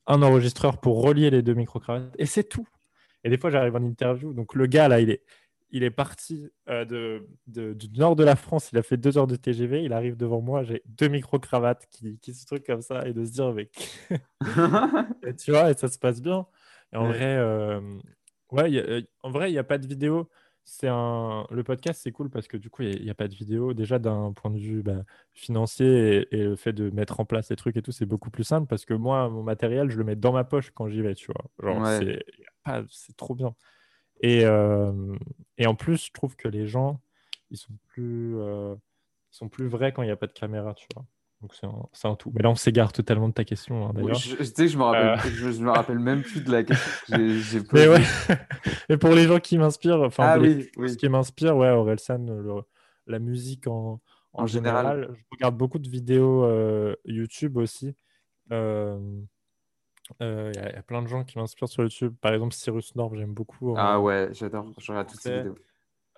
un 0.06 0.20
enregistreur 0.20 0.78
pour 0.78 1.02
relier 1.02 1.30
les 1.30 1.40
deux 1.40 1.54
micro-cravates, 1.54 2.14
et 2.18 2.26
c'est 2.26 2.44
tout. 2.44 2.68
Et 3.24 3.30
des 3.30 3.38
fois, 3.38 3.48
j'arrive 3.48 3.74
en 3.76 3.82
interview, 3.82 4.34
donc 4.34 4.54
le 4.54 4.66
gars, 4.66 4.88
là, 4.88 5.00
il 5.00 5.08
est, 5.08 5.22
il 5.74 5.82
est 5.82 5.90
parti 5.90 6.48
euh, 6.68 6.84
de, 7.48 7.72
du 7.72 7.98
nord 7.98 8.14
de 8.14 8.22
la 8.22 8.36
France, 8.36 8.70
il 8.72 8.78
a 8.78 8.82
fait 8.82 8.96
deux 8.96 9.18
heures 9.18 9.26
de 9.26 9.34
TGV, 9.34 9.82
il 9.82 9.92
arrive 9.92 10.16
devant 10.16 10.40
moi, 10.40 10.62
j'ai 10.62 10.82
deux 10.86 11.08
micro-cravates 11.08 11.86
qui, 11.90 12.16
qui 12.20 12.32
se 12.32 12.46
truquent 12.46 12.66
comme 12.66 12.80
ça, 12.80 13.06
et 13.08 13.12
de 13.12 13.24
se 13.24 13.32
dire, 13.32 13.46
avec 13.46 13.90
tu 15.38 15.50
vois, 15.50 15.72
et 15.72 15.74
ça 15.74 15.88
se 15.88 15.98
passe 15.98 16.22
bien. 16.22 16.46
Et 16.92 16.96
en 16.96 17.08
vrai, 17.08 17.36
euh, 17.36 17.80
ouais, 18.52 18.70
euh, 18.76 19.02
en 19.24 19.30
vrai, 19.30 19.50
il 19.50 19.52
n'y 19.52 19.58
a 19.58 19.64
pas 19.64 19.78
de 19.78 19.86
vidéo. 19.88 20.30
C'est 20.62 20.88
un... 20.88 21.44
Le 21.50 21.64
podcast, 21.64 22.00
c'est 22.02 22.12
cool 22.12 22.30
parce 22.30 22.46
que 22.46 22.56
du 22.56 22.70
coup, 22.70 22.82
il 22.82 23.02
n'y 23.02 23.10
a, 23.10 23.14
pas 23.14 23.26
de 23.26 23.34
vidéo. 23.34 23.74
Déjà, 23.74 23.98
d'un 23.98 24.32
point 24.32 24.52
de 24.52 24.58
vue 24.58 24.82
bah, 24.82 25.02
financier 25.32 26.26
et, 26.30 26.44
le 26.44 26.56
fait 26.56 26.72
de 26.72 26.88
mettre 26.90 27.18
en 27.18 27.24
place 27.24 27.48
ces 27.48 27.56
trucs 27.56 27.76
et 27.76 27.82
tout, 27.82 27.92
c'est 27.92 28.06
beaucoup 28.06 28.30
plus 28.30 28.44
simple 28.44 28.68
parce 28.68 28.84
que 28.84 28.94
moi, 28.94 29.28
mon 29.28 29.42
matériel, 29.42 29.90
je 29.90 29.98
le 29.98 30.04
mets 30.04 30.16
dans 30.16 30.32
ma 30.32 30.44
poche 30.44 30.70
quand 30.70 30.88
j'y 30.88 31.02
vais, 31.02 31.16
tu 31.16 31.32
vois. 31.32 31.74
Genre, 31.74 32.86
c'est 32.88 33.16
trop 33.16 33.34
bien. 33.34 33.54
Et, 34.20 34.44
euh, 34.44 34.92
et 35.58 35.66
en 35.66 35.74
plus, 35.74 36.06
je 36.06 36.12
trouve 36.12 36.36
que 36.36 36.48
les 36.48 36.66
gens, 36.66 37.00
ils 37.50 37.56
sont 37.56 37.74
plus, 37.88 38.36
euh, 38.38 38.74
ils 39.32 39.36
sont 39.36 39.48
plus 39.48 39.66
vrais 39.66 39.92
quand 39.92 40.02
il 40.02 40.06
n'y 40.06 40.12
a 40.12 40.16
pas 40.16 40.26
de 40.26 40.32
caméra, 40.32 40.74
tu 40.74 40.86
vois. 40.94 41.04
Donc 41.40 41.52
c'est 41.92 42.06
un, 42.06 42.14
tout. 42.14 42.32
Mais 42.34 42.42
là, 42.42 42.50
on 42.50 42.54
s'égare 42.54 42.92
totalement 42.92 43.28
de 43.28 43.34
ta 43.34 43.44
question, 43.44 43.86
hein, 43.86 43.92
d'ailleurs. 43.92 44.14
je, 44.14 44.36
tu 44.36 44.44
sais, 44.44 44.68
je 44.68 44.78
me 44.78 44.84
rappelle, 44.84 45.08
euh. 45.08 45.52
je, 45.52 45.62
me 45.62 45.70
rappelle 45.70 45.98
même 45.98 46.22
plus 46.22 46.42
de 46.42 46.50
la 46.50 46.62
question. 46.62 47.16
J'ai, 47.18 47.60
Mais 47.72 47.86
ouais. 47.86 48.00
Et 48.88 48.96
pour 48.96 49.10
les 49.10 49.24
gens 49.24 49.40
qui 49.40 49.58
m'inspirent, 49.58 50.00
enfin, 50.00 50.24
ah, 50.26 50.38
oui, 50.38 50.70
ce 50.88 50.96
qui 50.96 51.08
m'inspire, 51.08 51.54
ouais, 51.54 51.68
Orelsan, 51.68 52.24
la 53.06 53.18
musique 53.18 53.66
en, 53.66 54.00
en, 54.32 54.46
général. 54.46 55.10
Je 55.12 55.24
regarde 55.32 55.56
beaucoup 55.56 55.78
de 55.78 55.88
vidéos 55.88 56.48
YouTube 57.04 57.58
aussi. 57.58 57.94
Euh, 58.52 58.98
il 60.20 60.26
euh, 60.26 60.52
y, 60.54 60.58
a 60.58 60.82
plein 60.82 61.02
de 61.02 61.08
gens 61.08 61.24
qui 61.24 61.38
m'inspirent 61.38 61.68
sur 61.68 61.82
YouTube. 61.82 62.14
Par 62.20 62.32
exemple, 62.32 62.54
Cyrus 62.54 62.94
Norm, 62.94 63.16
j'aime 63.16 63.32
beaucoup. 63.32 63.74
Ah 63.76 64.00
ouais, 64.00 64.28
j'adore. 64.32 64.66
Je 64.78 64.92
regarde 64.92 65.08
toutes 65.08 65.20
ces 65.20 65.38
vidéos. 65.38 65.56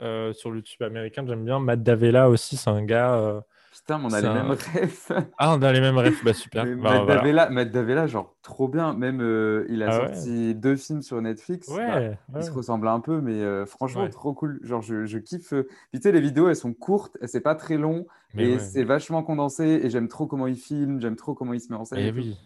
Euh, 0.03 0.33
sur 0.33 0.55
YouTube 0.55 0.83
américain, 0.83 1.25
j'aime 1.27 1.45
bien. 1.45 1.59
Matt 1.59 1.83
Davella 1.83 2.29
aussi, 2.29 2.57
c'est 2.57 2.69
un 2.69 2.85
gars. 2.85 3.15
Euh, 3.15 3.41
Putain, 3.73 4.01
on 4.03 4.11
a 4.11 4.21
les 4.21 4.29
mêmes 4.29 4.51
rêves. 4.51 5.09
Ah, 5.39 5.55
on 5.55 5.63
a 5.63 5.73
les 5.73 5.81
mêmes 5.81 5.99
rêves, 5.99 6.19
bah 6.25 6.33
super. 6.33 6.65
Bah, 6.79 7.23
Matt, 7.51 7.71
Davella, 7.71 8.07
genre 8.07 8.35
trop 8.43 8.69
bien. 8.69 8.95
Même 8.95 9.21
il 9.69 9.83
a 9.83 9.89
ah 9.89 9.93
sorti 9.93 10.55
deux 10.55 10.77
films 10.77 11.03
sur 11.03 11.21
Netflix. 11.21 11.69
Ouais, 11.69 12.19
Ils 12.35 12.43
se 12.43 12.51
ressemblent 12.51 12.89
un 12.89 13.01
peu, 13.01 13.21
mais 13.21 13.67
franchement, 13.67 14.09
trop 14.09 14.35
cool. 14.35 14.59
Genre, 14.63 14.83
je, 14.83 15.07
je 15.07 15.19
kiffe. 15.19 15.55
tu 15.93 16.01
sais, 16.01 16.13
les 16.13 16.21
vidéos, 16.21 16.49
elles 16.49 16.57
sont 16.57 16.75
courtes, 16.75 17.17
c'est 17.25 17.41
pas 17.41 17.55
très 17.55 17.77
long, 17.77 18.07
et 18.37 18.59
c'est 18.59 18.85
vachement 18.85 19.23
condensé. 19.23 19.81
Et 19.85 19.91
j'aime 19.91 20.09
trop 20.09 20.27
comment 20.27 20.49
il 20.49 20.57
filme, 20.57 21.01
j'aime 21.01 21.17
trop 21.17 21.35
comment 21.35 21.53
il 21.53 21.61
se 21.61 21.73
met 21.73 21.79
en 21.79 21.85
scène. 21.85 22.01
Et, 22.01 22.11
oui. 22.11 22.37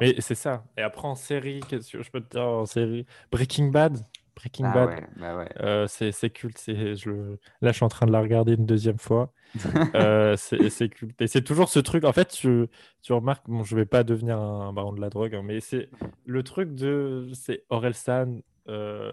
Mais 0.00 0.14
c'est 0.18 0.34
ça. 0.34 0.64
Et 0.76 0.82
après, 0.82 1.08
en 1.08 1.14
série, 1.14 1.60
qu'est-ce 1.68 1.92
que 1.92 2.02
je 2.02 2.10
peux 2.10 2.20
te 2.20 2.30
dire 2.30 2.46
en 2.46 2.66
série? 2.66 3.06
Breaking 3.30 3.68
Bad? 3.68 3.98
Breaking 4.34 4.64
ah 4.66 4.72
Bad. 4.72 4.88
Ouais, 4.88 5.08
bah 5.16 5.36
ouais. 5.36 5.48
Euh, 5.60 5.86
c'est 5.86 6.30
culte. 6.30 6.60
Je... 6.66 7.36
Là, 7.60 7.70
je 7.70 7.72
suis 7.72 7.84
en 7.84 7.88
train 7.88 8.06
de 8.06 8.12
la 8.12 8.20
regarder 8.20 8.54
une 8.54 8.66
deuxième 8.66 8.98
fois. 8.98 9.32
euh, 9.94 10.36
c'est 10.36 10.88
culte. 10.88 11.20
Et 11.20 11.26
c'est 11.26 11.42
toujours 11.42 11.68
ce 11.68 11.78
truc. 11.78 12.04
En 12.04 12.12
fait, 12.12 12.28
tu, 12.28 12.66
tu 13.02 13.12
remarques, 13.12 13.48
bon, 13.48 13.62
je 13.62 13.76
vais 13.76 13.86
pas 13.86 14.04
devenir 14.04 14.38
un 14.38 14.72
baron 14.72 14.92
de 14.92 15.00
la 15.00 15.10
drogue, 15.10 15.34
hein, 15.34 15.42
mais 15.44 15.60
c'est 15.60 15.90
le 16.24 16.42
truc 16.42 16.74
de. 16.74 17.30
C'est 17.34 17.64
Orelsan, 17.68 18.40
euh, 18.68 19.12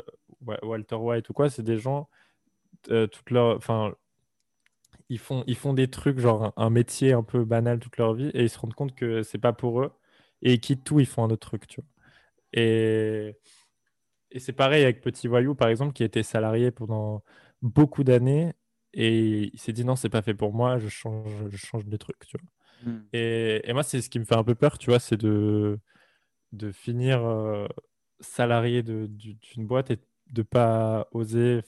Walter 0.63 0.95
White 0.95 1.29
ou 1.29 1.33
quoi. 1.33 1.49
C'est 1.49 1.63
des 1.63 1.77
gens, 1.77 2.09
toute 2.83 3.29
leur. 3.31 3.57
Enfin, 3.57 3.93
ils 5.09 5.19
font, 5.19 5.43
ils 5.47 5.55
font 5.55 5.73
des 5.73 5.89
trucs, 5.89 6.19
genre 6.19 6.45
un, 6.45 6.53
un, 6.55 6.69
métier 6.69 7.13
un 7.13 7.23
peu 7.23 7.43
banal 7.43 7.79
toute 7.79 7.97
leur 7.97 8.13
vie, 8.13 8.29
et 8.33 8.43
ils 8.43 8.49
se 8.49 8.59
rendent 8.59 8.75
compte 8.75 8.95
que 8.95 9.23
c'est 9.23 9.39
pas 9.39 9.53
pour 9.53 9.81
eux 9.81 9.91
et 10.41 10.53
ils 10.53 10.59
quittent 10.59 10.83
tout, 10.83 10.99
ils 10.99 11.05
font 11.05 11.23
un 11.23 11.29
autre 11.29 11.47
truc, 11.47 11.67
tu 11.67 11.81
vois. 11.81 11.89
Et, 12.53 13.37
et 14.31 14.39
c'est 14.39 14.53
pareil 14.53 14.83
avec 14.83 15.01
Petit 15.01 15.27
Voyou, 15.27 15.55
par 15.55 15.69
exemple, 15.69 15.93
qui 15.93 16.03
était 16.03 16.23
salarié 16.23 16.71
pendant 16.71 17.23
beaucoup 17.61 18.03
d'années 18.03 18.53
et 18.93 19.51
il 19.53 19.59
s'est 19.59 19.73
dit 19.73 19.85
non, 19.85 19.95
c'est 19.95 20.09
pas 20.09 20.21
fait 20.21 20.33
pour 20.33 20.53
moi, 20.53 20.79
je 20.79 20.87
change, 20.87 21.31
je 21.49 21.57
change 21.57 21.85
de 21.85 21.97
truc, 21.97 22.17
tu 22.25 22.37
vois. 22.37 22.91
Hmm. 22.91 23.03
Et, 23.13 23.61
et, 23.63 23.73
moi, 23.73 23.83
c'est 23.83 24.01
ce 24.01 24.09
qui 24.09 24.19
me 24.19 24.25
fait 24.25 24.35
un 24.35 24.43
peu 24.43 24.55
peur, 24.55 24.77
tu 24.77 24.89
vois, 24.89 24.99
c'est 24.99 25.17
de, 25.17 25.79
de 26.53 26.71
finir 26.71 27.23
euh, 27.25 27.67
salarié 28.19 28.83
d'une 28.83 29.67
boîte 29.67 29.91
et 29.91 29.99
de 30.31 30.41
pas 30.41 31.07
oser 31.11 31.61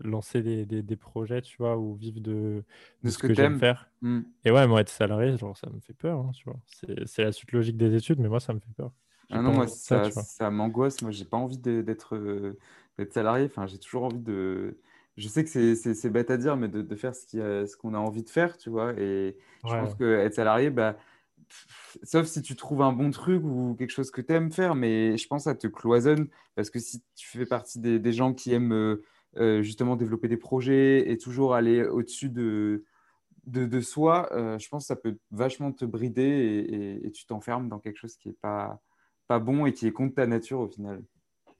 lancer 0.00 0.42
des, 0.42 0.64
des, 0.64 0.96
projets, 0.96 1.42
tu 1.42 1.56
vois, 1.58 1.76
ou 1.76 1.94
vivre 1.94 2.20
de, 2.20 2.62
de, 3.02 3.10
ce, 3.10 3.18
que, 3.18 3.34
j'aime 3.34 3.58
faire. 3.58 3.88
Hmm. 4.00 4.20
Et 4.44 4.50
ouais, 4.50 4.66
moi, 4.66 4.80
être 4.80 4.88
salarié, 4.88 5.36
genre, 5.36 5.56
ça 5.56 5.68
me 5.70 5.80
fait 5.80 5.94
peur, 5.94 6.18
hein, 6.20 6.30
tu 6.34 6.44
vois. 6.44 6.58
C'est 7.06 7.24
la 7.24 7.32
suite 7.32 7.52
logique 7.52 7.76
des 7.76 7.94
études, 7.94 8.20
mais 8.20 8.28
moi, 8.28 8.40
ça 8.40 8.52
me 8.52 8.60
fait 8.60 8.72
peur. 8.76 8.92
Ah 9.30 9.40
non, 9.40 9.52
moi, 9.52 9.66
ça, 9.66 10.10
ça, 10.10 10.50
m'angoisse. 10.50 11.00
Moi, 11.02 11.10
j'ai 11.10 11.24
pas 11.24 11.38
envie 11.38 11.60
euh, 11.66 11.82
d'être 11.82 13.12
salarié. 13.12 13.46
Enfin, 13.46 13.66
j'ai 13.66 13.78
toujours 13.78 14.04
envie 14.04 14.20
de. 14.20 14.78
Je 15.16 15.28
sais 15.28 15.44
que 15.44 15.74
c'est 15.74 16.10
bête 16.10 16.30
à 16.30 16.36
dire, 16.36 16.56
mais 16.56 16.68
de, 16.68 16.82
de 16.82 16.96
faire 16.96 17.14
ce 17.14 17.76
qu'on 17.76 17.94
a, 17.94 17.98
a, 17.98 18.00
envie 18.00 18.22
de 18.22 18.30
faire, 18.30 18.56
tu 18.56 18.70
vois. 18.70 18.92
Et 18.94 19.36
je 19.64 19.70
pense 19.70 19.94
que 19.94 20.04
être 20.04 20.34
salarié, 20.34 20.70
bah, 20.70 20.96
sauf 22.02 22.26
si 22.26 22.40
tu 22.42 22.56
trouves 22.56 22.82
un 22.82 22.92
bon 22.92 23.10
truc 23.10 23.42
ou 23.44 23.74
quelque 23.78 23.90
chose 23.90 24.10
que 24.10 24.20
tu 24.20 24.32
aimes 24.32 24.52
faire, 24.52 24.74
mais 24.74 25.16
je 25.18 25.26
pense 25.28 25.44
que 25.44 25.50
ça 25.50 25.54
te 25.54 25.66
cloisonne 25.66 26.28
parce 26.54 26.70
que 26.70 26.78
si 26.78 27.02
tu 27.14 27.28
fais 27.28 27.44
partie 27.44 27.78
des, 27.78 27.98
des 27.98 28.12
gens 28.12 28.32
qui 28.32 28.52
aiment 28.54 28.98
euh, 29.36 29.62
justement 29.62 29.96
développer 29.96 30.28
des 30.28 30.36
projets 30.36 31.10
et 31.10 31.18
toujours 31.18 31.54
aller 31.54 31.84
au-dessus 31.84 32.28
de, 32.28 32.84
de, 33.46 33.80
soi, 33.80 34.28
euh, 34.32 34.58
je 34.58 34.68
pense 34.68 34.84
que 34.84 34.88
ça 34.88 34.96
peut 34.96 35.16
vachement 35.30 35.72
te 35.72 35.84
brider 35.84 37.00
et, 37.02 37.10
tu 37.12 37.26
t'enfermes 37.26 37.68
dans 37.68 37.78
quelque 37.78 37.96
chose 37.96 38.16
qui 38.16 38.28
n'est 38.28 38.36
pas, 38.40 38.80
pas 39.28 39.38
bon 39.38 39.66
et 39.66 39.72
qui 39.72 39.86
est 39.86 39.92
contre 39.92 40.14
ta 40.14 40.26
nature 40.26 40.60
au 40.60 40.68
final. 40.68 41.02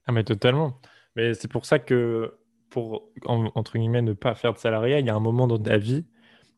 Ah 0.05 0.11
mais 0.11 0.23
totalement. 0.23 0.79
Mais 1.15 1.33
c'est 1.33 1.47
pour 1.47 1.65
ça 1.65 1.79
que 1.79 2.37
pour, 2.69 3.09
entre 3.25 3.77
guillemets, 3.77 4.01
ne 4.01 4.13
pas 4.13 4.35
faire 4.35 4.53
de 4.53 4.57
salariat, 4.57 4.99
il 4.99 5.05
y 5.05 5.09
a 5.09 5.15
un 5.15 5.19
moment 5.19 5.47
dans 5.47 5.59
ta 5.59 5.77
vie 5.77 6.05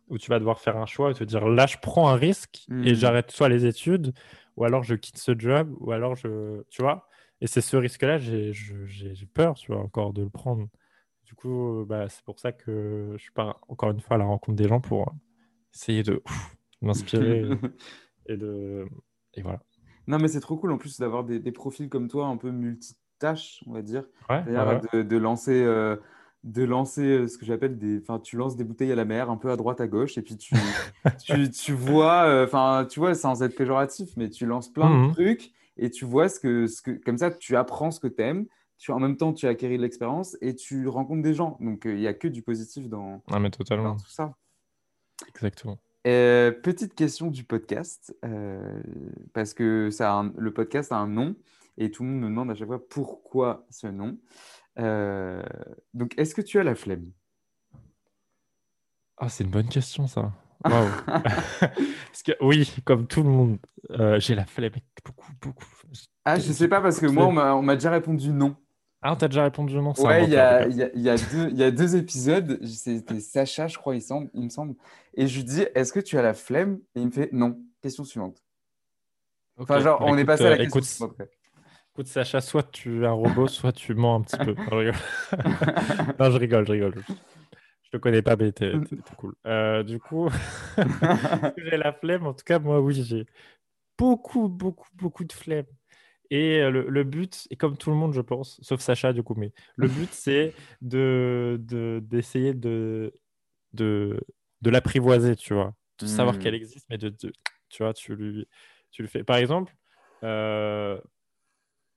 où 0.07 0.17
tu 0.17 0.29
vas 0.29 0.39
devoir 0.39 0.59
faire 0.59 0.77
un 0.77 0.85
choix 0.85 1.11
et 1.11 1.13
te 1.13 1.23
dire 1.23 1.47
là, 1.47 1.65
je 1.65 1.77
prends 1.81 2.09
un 2.09 2.15
risque 2.15 2.65
et 2.69 2.91
hmm. 2.91 2.95
j'arrête 2.95 3.31
soit 3.31 3.49
les 3.49 3.65
études, 3.65 4.13
ou 4.55 4.63
alors 4.63 4.83
je 4.83 4.95
quitte 4.95 5.17
ce 5.17 5.37
job, 5.37 5.75
ou 5.79 5.91
alors 5.91 6.15
je. 6.15 6.61
Tu 6.69 6.81
vois 6.81 7.07
Et 7.41 7.47
c'est 7.47 7.61
ce 7.61 7.75
risque-là, 7.75 8.17
j'ai 8.17 8.53
peur, 9.33 9.55
tu 9.55 9.71
vois, 9.71 9.81
encore 9.81 10.13
de 10.13 10.23
le 10.23 10.29
prendre. 10.29 10.67
Du 11.25 11.33
coup, 11.33 11.81
euh, 11.81 11.85
bah, 11.85 12.07
c'est 12.07 12.23
pour 12.23 12.39
ça 12.39 12.51
que 12.51 13.15
je 13.17 13.31
pars 13.31 13.59
encore 13.67 13.89
une 13.89 13.99
fois 13.99 14.15
à 14.15 14.19
la 14.19 14.25
rencontre 14.25 14.55
des 14.55 14.67
gens 14.67 14.79
pour 14.79 15.11
essayer 15.73 16.03
de 16.03 16.21
m'inspirer 16.81 17.49
et, 18.27 18.37
de 18.37 18.85
et 19.33 19.41
voilà. 19.41 19.59
Non, 20.07 20.19
mais 20.19 20.27
c'est 20.27 20.39
trop 20.39 20.55
cool 20.55 20.71
en 20.71 20.77
plus 20.77 20.99
d'avoir 20.99 21.23
des, 21.23 21.39
des, 21.39 21.51
profils 21.51 21.89
comme 21.89 22.09
toi 22.09 22.27
un 22.27 22.37
peu 22.37 22.51
multitâches, 22.51 23.63
on 23.65 23.73
va 23.73 23.81
dire. 23.81 24.05
De, 24.29 25.01
de, 25.01 25.17
lancer, 25.17 25.63
euh, 25.63 25.95
de 26.43 26.63
lancer 26.63 27.01
euh, 27.01 27.27
ce 27.27 27.39
que 27.39 27.45
j'appelle 27.45 27.79
des. 27.79 27.99
Enfin, 28.01 28.19
tu 28.19 28.37
lances 28.37 28.55
des 28.55 28.63
bouteilles 28.63 28.91
à 28.91 28.95
la 28.95 29.05
mer, 29.05 29.31
un 29.31 29.37
peu 29.37 29.49
à 29.49 29.57
droite, 29.57 29.81
à 29.81 29.87
gauche, 29.87 30.19
et 30.19 30.21
puis 30.21 30.37
tu, 30.37 30.53
tu, 31.25 31.49
tu, 31.49 31.73
vois, 31.73 32.43
enfin, 32.43 32.85
tu 32.87 32.99
vois, 32.99 33.15
sans 33.15 33.41
être 33.41 33.55
péjoratif, 33.55 34.09
mais 34.15 34.29
tu 34.29 34.45
lances 34.45 34.71
plein 34.71 34.89
de 34.91 35.07
mmh 35.07 35.13
trucs 35.13 35.51
et 35.77 35.89
tu 35.89 36.05
vois 36.05 36.29
ce 36.29 36.39
que, 36.39 36.67
ce 36.67 36.83
que. 36.83 36.91
Comme 36.91 37.17
ça, 37.17 37.31
tu 37.31 37.55
apprends 37.55 37.89
ce 37.89 37.99
que 37.99 38.07
tu 38.77 38.91
en 38.91 38.99
même 38.99 39.17
temps, 39.17 39.33
tu 39.33 39.47
acquéris 39.47 39.77
de 39.77 39.81
l'expérience 39.81 40.37
et 40.41 40.55
tu 40.55 40.87
rencontres 40.87 41.21
des 41.21 41.33
gens. 41.33 41.57
Donc, 41.59 41.85
euh, 41.85 41.93
il 41.93 41.99
n'y 41.99 42.07
a 42.07 42.13
que 42.13 42.27
du 42.27 42.41
positif 42.41 42.89
dans, 42.89 43.21
ah, 43.31 43.39
mais 43.39 43.49
totalement. 43.49 43.95
dans 43.95 43.97
tout 43.97 44.09
ça. 44.09 44.35
Exactement. 45.27 45.77
Euh, 46.07 46.51
petite 46.51 46.93
question 46.93 47.27
du 47.27 47.43
podcast, 47.43 48.15
euh, 48.25 48.81
parce 49.33 49.53
que 49.53 49.89
ça 49.89 50.23
le 50.37 50.53
podcast 50.53 50.91
a 50.91 50.97
un 50.97 51.07
nom 51.07 51.35
et 51.77 51.89
tout 51.89 52.03
le 52.03 52.09
monde 52.09 52.21
me 52.21 52.27
demande 52.27 52.51
à 52.51 52.55
chaque 52.55 52.67
fois 52.67 52.87
pourquoi 52.87 53.65
ce 53.69 53.87
nom. 53.87 54.17
donc, 55.93 56.13
est-ce 56.17 56.35
que 56.35 56.41
tu 56.41 56.59
as 56.59 56.63
la 56.63 56.75
flemme? 56.75 57.11
Ah, 59.17 59.29
c'est 59.29 59.45
une 59.45 59.49
bonne 59.49 59.69
question, 59.69 60.07
ça. 60.07 60.33
parce 60.63 62.23
que 62.25 62.31
oui, 62.41 62.71
comme 62.85 63.07
tout 63.07 63.23
le 63.23 63.29
monde, 63.29 63.57
j'ai 64.17 64.35
la 64.35 64.45
flemme 64.45 64.73
beaucoup, 65.03 65.31
beaucoup. 65.41 65.65
Ah, 66.23 66.39
je 66.39 66.51
sais 66.51 66.67
pas 66.67 66.81
parce 66.81 66.99
que 66.99 67.05
moi, 67.05 67.27
on 67.27 67.61
m'a 67.61 67.75
déjà 67.75 67.91
répondu 67.91 68.31
non. 68.31 68.55
Ah, 69.07 69.13
on 69.13 69.15
t'a 69.17 69.27
déjà 69.27 69.43
répondu 69.43 69.75
non 69.75 69.93
Ouais, 69.99 70.23
il 70.23 70.31
y 70.31 70.35
a, 70.35 70.67
y, 70.67 70.81
a, 70.81 70.89
y, 70.95 71.09
a 71.09 71.15
deux, 71.15 71.51
y 71.51 71.61
a 71.61 71.69
deux 71.69 71.95
épisodes. 71.95 72.59
C'était 72.65 73.19
Sacha, 73.19 73.67
je 73.67 73.77
crois, 73.77 73.95
il, 73.95 74.01
semble, 74.01 74.31
il 74.33 74.45
me 74.45 74.49
semble. 74.49 74.73
Et 75.13 75.27
je 75.27 75.37
lui 75.37 75.43
dis 75.43 75.63
Est-ce 75.75 75.93
que 75.93 75.99
tu 75.99 76.17
as 76.17 76.23
la 76.23 76.33
flemme? 76.33 76.79
Et 76.95 77.01
il 77.01 77.05
me 77.05 77.11
fait 77.11 77.29
Non. 77.31 77.55
Question 77.83 78.03
suivante. 78.03 78.43
Enfin, 79.57 79.79
genre, 79.79 80.01
on 80.01 80.17
est 80.17 80.25
passé 80.25 80.45
à 80.45 80.49
la 80.49 80.55
euh, 80.55 80.65
question 80.65 81.05
écoute, 81.05 81.29
Écoute, 81.93 82.07
Sacha, 82.07 82.41
soit 82.41 82.63
tu 82.71 83.03
es 83.03 83.05
un 83.05 83.11
robot, 83.11 83.47
soit 83.47 83.71
tu 83.73 83.93
mens 83.93 84.15
un 84.15 84.21
petit 84.21 84.37
peu. 84.37 84.55
non, 86.19 86.31
je 86.31 86.37
rigole, 86.39 86.65
je 86.67 86.71
rigole. 86.71 86.95
Je 87.83 87.89
te 87.91 87.97
connais 87.97 88.23
pas, 88.23 88.35
mais 88.35 88.51
t'es 88.53 88.73
cool. 89.17 89.35
Euh, 89.45 89.83
du 89.83 89.99
coup, 89.99 90.29
j'ai 91.57 91.77
la 91.77 91.93
flemme? 91.93 92.25
En 92.25 92.33
tout 92.33 92.43
cas, 92.43 92.57
moi, 92.57 92.81
oui, 92.81 93.03
j'ai 93.03 93.27
beaucoup, 93.99 94.49
beaucoup, 94.49 94.89
beaucoup 94.95 95.25
de 95.25 95.31
flemme. 95.31 95.67
Et 96.31 96.59
euh, 96.59 96.69
le, 96.69 97.03
but, 97.03 97.47
et 97.49 97.55
comme 97.55 97.77
tout 97.77 97.89
le 97.89 97.95
monde, 97.95 98.13
je 98.13 98.21
pense, 98.21 98.59
sauf 98.61 98.79
Sacha 98.81 99.13
du 99.13 99.23
coup, 99.23 99.35
mais 99.35 99.53
le 99.75 99.87
but, 99.87 100.09
c'est 100.11 100.53
de, 100.81 101.59
d'essayer 102.03 102.53
de, 102.53 103.13
de, 103.73 104.19
de 104.61 104.69
l'apprivoiser, 104.69 105.35
tu 105.35 105.53
vois, 105.53 105.73
de 105.99 106.05
savoir 106.05 106.39
qu'elle 106.39 106.53
hmm. 106.53 106.57
existe, 106.57 106.85
mais 106.89 106.97
de, 106.97 107.09
tu 107.09 107.83
vois, 107.83 107.93
tu, 107.93 108.15
lui, 108.15 108.47
tu 108.91 109.01
le 109.01 109.07
fais. 109.07 109.23
Par 109.23 109.37
exemple, 109.37 109.75
euh, 110.23 110.99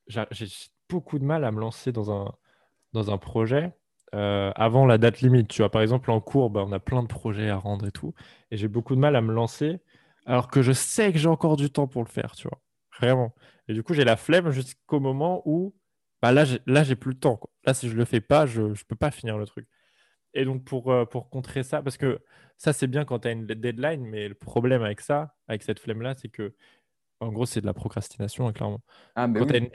j'ai 0.07 0.47
beaucoup 0.89 1.19
de 1.19 1.25
mal 1.25 1.45
à 1.45 1.53
me 1.53 1.61
lancer 1.61 1.93
dans 1.93 2.11
un, 2.11 2.35
dans 2.93 3.11
un 3.11 3.19
projet 3.19 3.73
euh, 4.15 4.53
avant 4.57 4.87
la 4.87 4.99
date 4.99 5.21
limite. 5.21 5.49
Tu 5.49 5.63
vois, 5.63 5.71
par 5.71 5.83
exemple, 5.83 6.11
en 6.11 6.21
cours, 6.21 6.51
bah, 6.51 6.65
on 6.67 6.73
a 6.73 6.81
plein 6.81 7.03
de 7.03 7.09
projets 7.09 7.51
à 7.51 7.57
rendre 7.57 7.87
et 7.87 7.93
tout. 7.93 8.15
Et 8.51 8.57
j'ai 8.57 8.69
beaucoup 8.69 8.95
de 8.95 9.01
mal 9.01 9.17
à 9.17 9.21
me 9.21 9.33
lancer 9.33 9.81
alors 10.27 10.49
que 10.49 10.61
je 10.61 10.73
sais 10.73 11.11
que 11.13 11.19
j'ai 11.19 11.29
encore 11.29 11.57
du 11.57 11.71
temps 11.71 11.87
pour 11.87 12.03
le 12.03 12.09
faire, 12.09 12.35
tu 12.37 12.49
vois. 12.49 12.61
Vraiment. 13.01 13.35
Et 13.69 13.75
du 13.75 13.83
coup, 13.83 13.95
j'ai 13.95 14.05
la 14.05 14.17
flemme 14.17 14.51
jusqu'au 14.51 15.01
moment 15.01 15.43
où 15.45 15.75
bah 16.23 16.33
là, 16.33 16.45
j'ai, 16.45 16.61
là, 16.67 16.83
j'ai 16.83 16.97
plus 16.97 17.13
le 17.13 17.19
temps. 17.19 17.41
Là, 17.65 17.75
si 17.75 17.89
je 17.89 17.95
le 17.95 18.05
fais 18.05 18.21
pas, 18.21 18.47
je 18.47 18.63
ne 18.63 18.75
peux 18.89 18.97
pas 18.97 19.11
finir 19.11 19.39
le 19.39 19.47
truc. 19.47 19.69
Et 20.35 20.45
donc, 20.45 20.65
pour, 20.65 20.91
euh, 20.91 21.05
pour 21.05 21.31
contrer 21.31 21.63
ça, 21.63 21.83
parce 21.83 21.97
que 21.97 22.21
ça, 22.57 22.73
c'est 22.73 22.87
bien 22.87 23.05
quand 23.05 23.21
tu 23.21 23.29
as 23.29 23.31
une 23.33 23.47
deadline, 23.47 24.05
mais 24.05 24.29
le 24.29 24.35
problème 24.35 24.83
avec 24.83 25.01
ça, 25.01 25.37
avec 25.47 25.63
cette 25.63 25.79
flemme-là, 25.79 26.15
c'est 26.15 26.29
que, 26.29 26.55
en 27.21 27.33
gros, 27.33 27.47
c'est 27.47 27.61
de 27.61 27.67
la 27.67 27.75
procrastination, 27.75 28.49
hein, 28.49 28.53
clairement. 28.53 28.81
Ah, 29.15 29.27
bah 29.27 29.41
quand 29.41 29.47
tu 29.47 29.55
oui. 29.55 29.71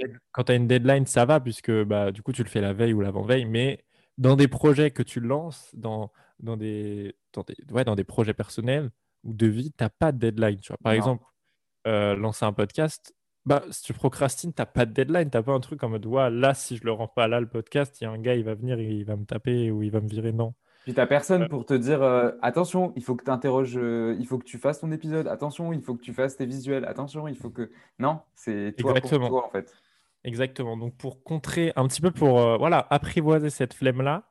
as, 0.51 0.55
une 0.55 0.67
deadline, 0.67 1.05
ça 1.05 1.25
va, 1.25 1.39
puisque 1.39 1.71
bah, 1.71 2.11
du 2.11 2.21
coup, 2.21 2.33
tu 2.33 2.43
le 2.43 2.49
fais 2.49 2.61
la 2.61 2.73
veille 2.73 2.93
ou 2.93 3.01
l'avant-veille, 3.01 3.45
mais 3.45 3.85
dans 4.17 4.35
des 4.35 4.47
projets 4.47 4.91
que 4.91 5.03
tu 5.03 5.19
lances, 5.19 5.69
dans, 5.73 6.11
dans, 6.39 6.57
des, 6.57 7.15
dans, 7.33 7.43
des, 7.43 7.55
ouais, 7.71 7.83
dans 7.85 7.95
des 7.95 8.03
projets 8.03 8.33
personnels 8.33 8.91
ou 9.23 9.33
de 9.33 9.47
vie, 9.47 9.71
tu 9.71 9.83
n'as 9.83 9.89
pas 9.89 10.11
de 10.11 10.17
deadline. 10.17 10.59
Tu 10.59 10.69
vois. 10.69 10.77
Par 10.83 10.91
Non. 10.91 10.97
exemple, 10.97 11.25
euh, 11.87 12.15
lancer 12.15 12.45
un 12.45 12.53
podcast, 12.53 13.13
bah, 13.45 13.63
si 13.71 13.83
tu 13.83 13.93
procrastines, 13.93 14.53
tu 14.53 14.61
n'as 14.61 14.65
pas 14.65 14.85
de 14.85 14.93
deadline, 14.93 15.29
tu 15.29 15.37
n'as 15.37 15.43
pas 15.43 15.51
un 15.53 15.59
truc 15.59 15.83
en 15.83 15.89
mode, 15.89 16.05
ouais, 16.05 16.29
là, 16.29 16.53
si 16.53 16.77
je 16.77 16.83
le 16.85 16.91
rends 16.93 17.07
pas 17.07 17.27
là, 17.27 17.39
le 17.39 17.47
podcast, 17.47 17.99
il 17.99 18.05
y 18.05 18.07
a 18.07 18.11
un 18.11 18.17
gars, 18.19 18.35
il 18.35 18.43
va 18.43 18.55
venir, 18.55 18.79
il 18.79 19.03
va 19.05 19.15
me 19.17 19.25
taper 19.25 19.71
ou 19.71 19.83
il 19.83 19.91
va 19.91 20.01
me 20.01 20.07
virer. 20.07 20.31
Non. 20.31 20.53
Puis 20.83 20.93
t'as 20.93 21.07
personne 21.07 21.43
Euh, 21.43 21.47
pour 21.47 21.65
te 21.65 21.73
dire 21.73 22.01
euh, 22.03 22.31
attention, 22.41 22.93
il 22.95 23.03
faut 23.03 23.15
que 23.15 23.23
tu 23.23 23.31
interroges, 23.31 23.75
il 23.75 24.25
faut 24.27 24.37
que 24.37 24.43
tu 24.45 24.57
fasses 24.57 24.79
ton 24.81 24.91
épisode, 24.91 25.27
attention, 25.27 25.71
il 25.73 25.81
faut 25.81 25.95
que 25.95 26.01
tu 26.01 26.13
fasses 26.13 26.35
tes 26.37 26.45
visuels, 26.45 26.85
attention, 26.85 27.27
il 27.27 27.35
faut 27.37 27.49
que. 27.49 27.71
Non, 27.99 28.21
c'est 28.35 28.75
toi 28.77 28.99
pour 29.01 29.11
Exactement. 29.11 29.27
toi 29.27 29.45
en 29.45 29.49
fait. 29.49 29.77
Exactement. 30.25 30.77
Donc, 30.77 30.95
pour 30.97 31.23
contrer 31.23 31.73
un 31.75 31.87
petit 31.87 32.01
peu, 32.01 32.11
pour 32.11 32.57
voilà, 32.57 32.87
apprivoiser 32.89 33.49
cette 33.49 33.73
flemme-là 33.73 34.23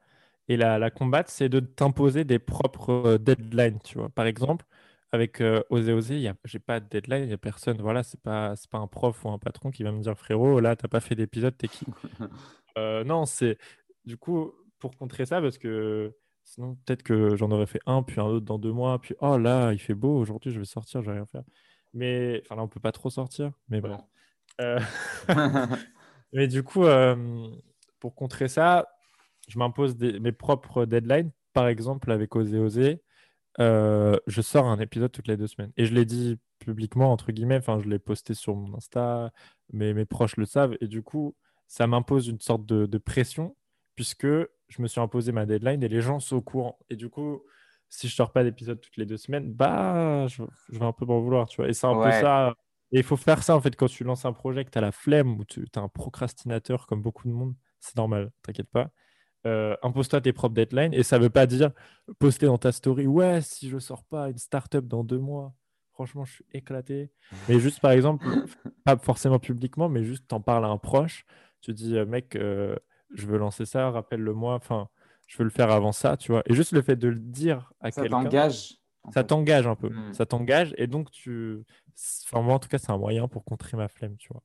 et 0.49 0.57
la, 0.57 0.79
la 0.79 0.91
combattre, 0.91 1.31
c'est 1.31 1.49
de 1.49 1.61
t'imposer 1.61 2.25
des 2.25 2.39
propres 2.39 3.19
deadlines. 3.19 3.79
Tu 3.85 3.99
vois. 3.99 4.09
Par 4.11 4.27
exemple, 4.27 4.65
avec 5.13 5.41
euh, 5.41 5.63
y 5.71 6.29
a, 6.29 6.35
j'ai 6.45 6.59
pas 6.59 6.81
de 6.81 6.89
deadline, 6.89 7.25
il 7.25 7.29
n'y 7.29 7.33
a 7.35 7.39
personne. 7.39 7.81
Voilà, 7.81 8.03
c'est 8.03 8.21
pas, 8.21 8.55
pas 8.71 8.79
un 8.79 8.87
prof 8.87 9.25
ou 9.25 9.31
un 9.31 9.39
patron 9.39 9.71
qui 9.71 9.83
va 9.83 9.93
me 9.93 10.01
dire 10.01 10.17
frérot, 10.19 10.61
là, 10.61 10.75
t'as 10.75 10.89
pas 10.89 11.01
fait 11.01 11.15
d'épisode, 11.15 11.57
t'es 11.57 11.69
qui? 11.69 11.87
Euh, 12.79 13.05
non, 13.05 13.27
c'est 13.27 13.59
du 14.07 14.17
coup 14.17 14.51
pour 14.79 14.97
contrer 14.97 15.27
ça, 15.27 15.43
parce 15.43 15.59
que 15.59 16.17
sinon, 16.43 16.75
peut-être 16.87 17.03
que 17.03 17.37
j'en 17.37 17.51
aurais 17.51 17.67
fait 17.67 17.81
un, 17.85 18.03
puis 18.03 18.19
un 18.19 18.25
autre 18.25 18.47
dans 18.47 18.59
deux 18.59 18.73
mois, 18.73 18.99
puis 18.99 19.15
oh 19.21 19.37
là, 19.37 19.75
il 19.75 19.79
fait 19.79 19.93
beau, 19.93 20.17
aujourd'hui, 20.17 20.53
je 20.53 20.59
vais 20.59 20.65
sortir, 20.65 21.03
je 21.03 21.11
vais 21.11 21.17
rien 21.17 21.27
faire. 21.27 21.43
Mais 21.93 22.41
enfin, 22.47 22.57
là, 22.57 22.63
on 22.63 22.69
peut 22.69 22.81
pas 22.81 22.91
trop 22.91 23.11
sortir, 23.11 23.53
mais 23.69 23.83
bref. 23.83 24.01
Euh, 24.63 24.81
Mais 26.33 26.49
du 26.49 26.63
coup, 26.63 26.85
pour 28.01 28.15
contrer 28.15 28.49
ça, 28.49 28.89
je 29.49 29.59
m'impose 29.59 29.97
des- 29.97 30.19
mes 30.19 30.33
propres 30.33 30.87
deadlines. 30.87 31.31
Par 31.53 31.69
exemple, 31.69 32.11
avec 32.11 32.35
Osez 32.35 32.59
Oser, 32.59 33.03
euh, 33.61 34.17
je 34.27 34.41
sors 34.41 34.67
un 34.67 34.79
épisode 34.79 35.13
toutes 35.13 35.29
les 35.29 35.37
deux 35.37 35.47
semaines. 35.47 35.73
Et 35.77 35.85
je 35.87 35.95
l'ai 35.95 36.05
dit 36.05 36.39
publiquement, 36.59 37.13
entre 37.13 37.33
guillemets, 37.33 37.59
enfin, 37.59 37.79
je 37.81 37.89
l'ai 37.89 37.99
posté 37.99 38.35
sur 38.35 38.55
mon 38.55 38.77
Insta, 38.77 39.33
mais 39.73 39.95
mes 39.95 40.05
proches 40.05 40.37
le 40.37 40.45
savent. 40.47 40.77
Et 40.81 40.89
du 40.89 41.03
coup, 41.03 41.35
ça 41.67 41.87
m'impose 41.87 42.29
une 42.29 42.41
sorte 42.41 42.67
de, 42.67 42.87
de 42.87 42.99
pression, 42.99 43.57
puisque 43.95 44.27
je 44.27 44.81
me 44.83 44.87
suis 44.87 45.01
imposé 45.01 45.33
ma 45.33 45.47
deadline 45.47 45.83
et 45.83 45.89
les 45.89 46.01
gens 46.01 46.21
sont 46.21 46.37
au 46.37 46.43
courant. 46.43 46.79
Et 46.91 46.97
du 46.97 47.09
coup, 47.11 47.43
si 47.89 48.09
je 48.09 48.15
sors 48.15 48.33
pas 48.33 48.45
d'épisode 48.45 48.81
toutes 48.81 48.97
les 48.97 49.07
deux 49.07 49.19
semaines, 49.19 49.53
bah, 49.53 50.27
je, 50.29 50.43
je 50.71 50.79
vais 50.79 50.85
un 50.85 50.93
peu 50.93 51.05
m'en 51.05 51.21
vouloir, 51.21 51.47
tu 51.49 51.57
vois. 51.57 51.69
Et 51.69 51.75
c'est 51.75 51.87
un 51.87 51.95
peu 51.95 52.11
ça. 52.11 52.55
Et 52.93 52.99
il 52.99 53.05
faut 53.05 53.17
faire 53.17 53.43
ça, 53.43 53.57
en 53.57 53.61
fait, 53.61 53.75
quand 53.75 53.89
tu 53.89 54.05
lances 54.05 54.25
un 54.27 54.33
projet, 54.33 54.65
que 54.65 54.71
tu 54.71 54.79
as 54.79 54.83
la 54.83 54.93
flemme 54.93 55.39
ou 55.39 55.45
tu 55.45 55.63
es 55.63 55.79
un 55.79 55.89
procrastinateur 55.89 56.87
comme 56.87 57.03
beaucoup 57.03 57.27
de 57.27 57.33
monde, 57.33 57.55
c'est 57.81 57.97
normal, 57.97 58.31
t'inquiète 58.43 58.69
pas. 58.71 58.91
Euh, 59.45 59.77
impose-toi 59.83 60.21
tes 60.21 60.33
propres 60.33 60.55
deadlines 60.55 60.95
et 60.95 61.03
ça 61.03 61.19
veut 61.19 61.29
pas 61.31 61.47
dire 61.47 61.73
poster 62.21 62.47
dans 62.47 62.59
ta 62.59 62.71
story, 62.71 63.09
ouais, 63.09 63.41
si 63.41 63.69
je 63.69 63.79
sors 63.79 64.05
pas 64.05 64.29
une 64.31 64.39
startup 64.39 64.87
dans 64.87 65.03
deux 65.03 65.19
mois, 65.19 65.53
franchement, 65.93 66.25
je 66.25 66.35
suis 66.35 66.45
éclaté. 66.53 67.11
Mais 67.49 67.59
juste, 67.59 67.81
par 67.81 67.91
exemple, 67.91 68.25
pas 68.85 68.97
forcément 68.97 69.41
publiquement, 69.41 69.89
mais 69.89 70.05
juste 70.05 70.29
t'en 70.29 70.41
parles 70.41 70.65
à 70.65 70.69
un 70.69 70.79
proche, 70.79 71.25
tu 71.61 71.75
dis, 71.75 71.97
euh, 71.97 72.07
mec, 72.07 72.37
euh, 72.37 72.77
je 73.15 73.27
veux 73.27 73.37
lancer 73.37 73.65
ça, 73.67 73.91
rappelle-le-moi, 73.91 74.55
enfin, 74.55 74.89
je 75.27 75.37
veux 75.39 75.45
le 75.45 75.51
faire 75.51 75.71
avant 75.71 75.93
ça, 75.93 76.17
tu 76.17 76.31
vois. 76.31 76.43
Et 76.47 76.55
juste 76.55 76.73
le 76.73 76.83
fait 76.83 76.97
de 76.97 77.09
le 77.09 77.19
dire 77.19 77.73
à 77.81 77.91
Ça 77.91 78.03
quelqu'un, 78.03 78.23
t'engage. 78.23 78.79
en 79.03 79.11
ça 79.11 79.25
t'engage 79.25 79.67
un 79.67 79.75
peu. 79.75 79.91
Mm. 79.91 80.13
Ça 80.13 80.25
t'engage 80.27 80.75
et 80.79 80.87
donc 80.87 81.11
tu. 81.11 81.65
Enfin, 82.27 82.43
moi, 82.43 82.55
en 82.55 82.59
tout 82.59 82.69
cas, 82.69 82.79
c'est 82.79 82.91
un 82.91 82.99
moyen 82.99 83.27
pour 83.29 83.45
contrer 83.45 83.77
ma 83.77 83.89
flemme, 83.89 84.17
tu 84.17 84.29
vois. 84.33 84.43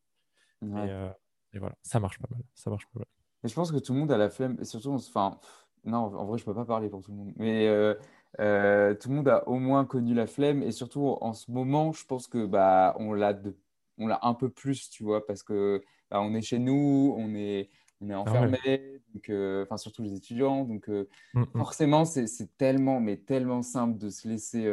Ouais. 0.62 0.88
Et, 0.88 0.92
euh, 0.92 1.10
et 1.54 1.60
voilà, 1.60 1.76
ça 1.84 2.00
marche 2.00 2.20
pas 2.20 2.28
mal. 2.32 2.42
Ça 2.56 2.70
marche 2.70 2.86
pas 2.94 3.00
mal. 3.00 3.08
Mais 3.48 3.50
je 3.50 3.56
pense 3.56 3.72
que 3.72 3.78
tout 3.80 3.94
le 3.94 4.00
monde 4.00 4.12
a 4.12 4.18
la 4.18 4.30
flemme, 4.30 4.58
et 4.60 4.66
surtout, 4.66 4.90
on 4.90 4.98
se- 4.98 5.10
enfin, 5.10 5.40
non, 5.86 6.00
en 6.00 6.26
vrai, 6.26 6.38
je 6.38 6.44
peux 6.46 6.54
pas 6.54 6.66
parler 6.66 6.90
pour 6.90 7.02
tout 7.02 7.12
le 7.12 7.18
monde, 7.18 7.34
mais 7.38 7.68
euh, 7.68 7.96
euh, 8.42 8.94
tout 8.96 9.08
le 9.10 9.16
monde 9.16 9.28
a 9.30 9.48
au 9.48 9.56
moins 9.60 9.86
connu 9.86 10.14
la 10.14 10.28
flemme, 10.28 10.62
et 10.64 10.72
surtout 10.72 11.02
en 11.22 11.32
ce 11.34 11.50
moment, 11.52 11.94
je 11.94 12.06
pense 12.06 12.28
que 12.28 12.46
bah, 12.46 12.96
on 13.00 13.14
l'a 13.14 13.34
de, 13.34 13.56
on 13.98 14.08
l'a 14.08 14.20
un 14.24 14.34
peu 14.34 14.50
plus, 14.50 14.90
tu 14.90 15.04
vois, 15.04 15.26
parce 15.26 15.44
que 15.44 15.82
bah, 16.12 16.20
on 16.22 16.34
est 16.34 16.42
chez 16.42 16.60
nous, 16.60 17.14
on 17.18 17.34
est, 17.36 17.70
on 18.02 18.10
est 18.10 18.16
Ah 18.26 18.36
ouais. 18.36 18.50
enfermé, 18.50 19.02
donc, 19.14 19.30
euh, 19.30 19.64
enfin, 19.64 19.78
surtout 19.78 20.04
les 20.04 20.14
étudiants, 20.14 20.66
donc 20.66 20.90
Mm, 21.34 21.44
mm. 21.54 21.68
forcément, 21.68 22.06
c'est 22.06 22.26
tellement, 22.58 23.00
mais 23.00 23.18
tellement 23.18 23.62
simple 23.62 23.98
de 23.98 24.10
se 24.10 24.28
laisser 24.28 24.66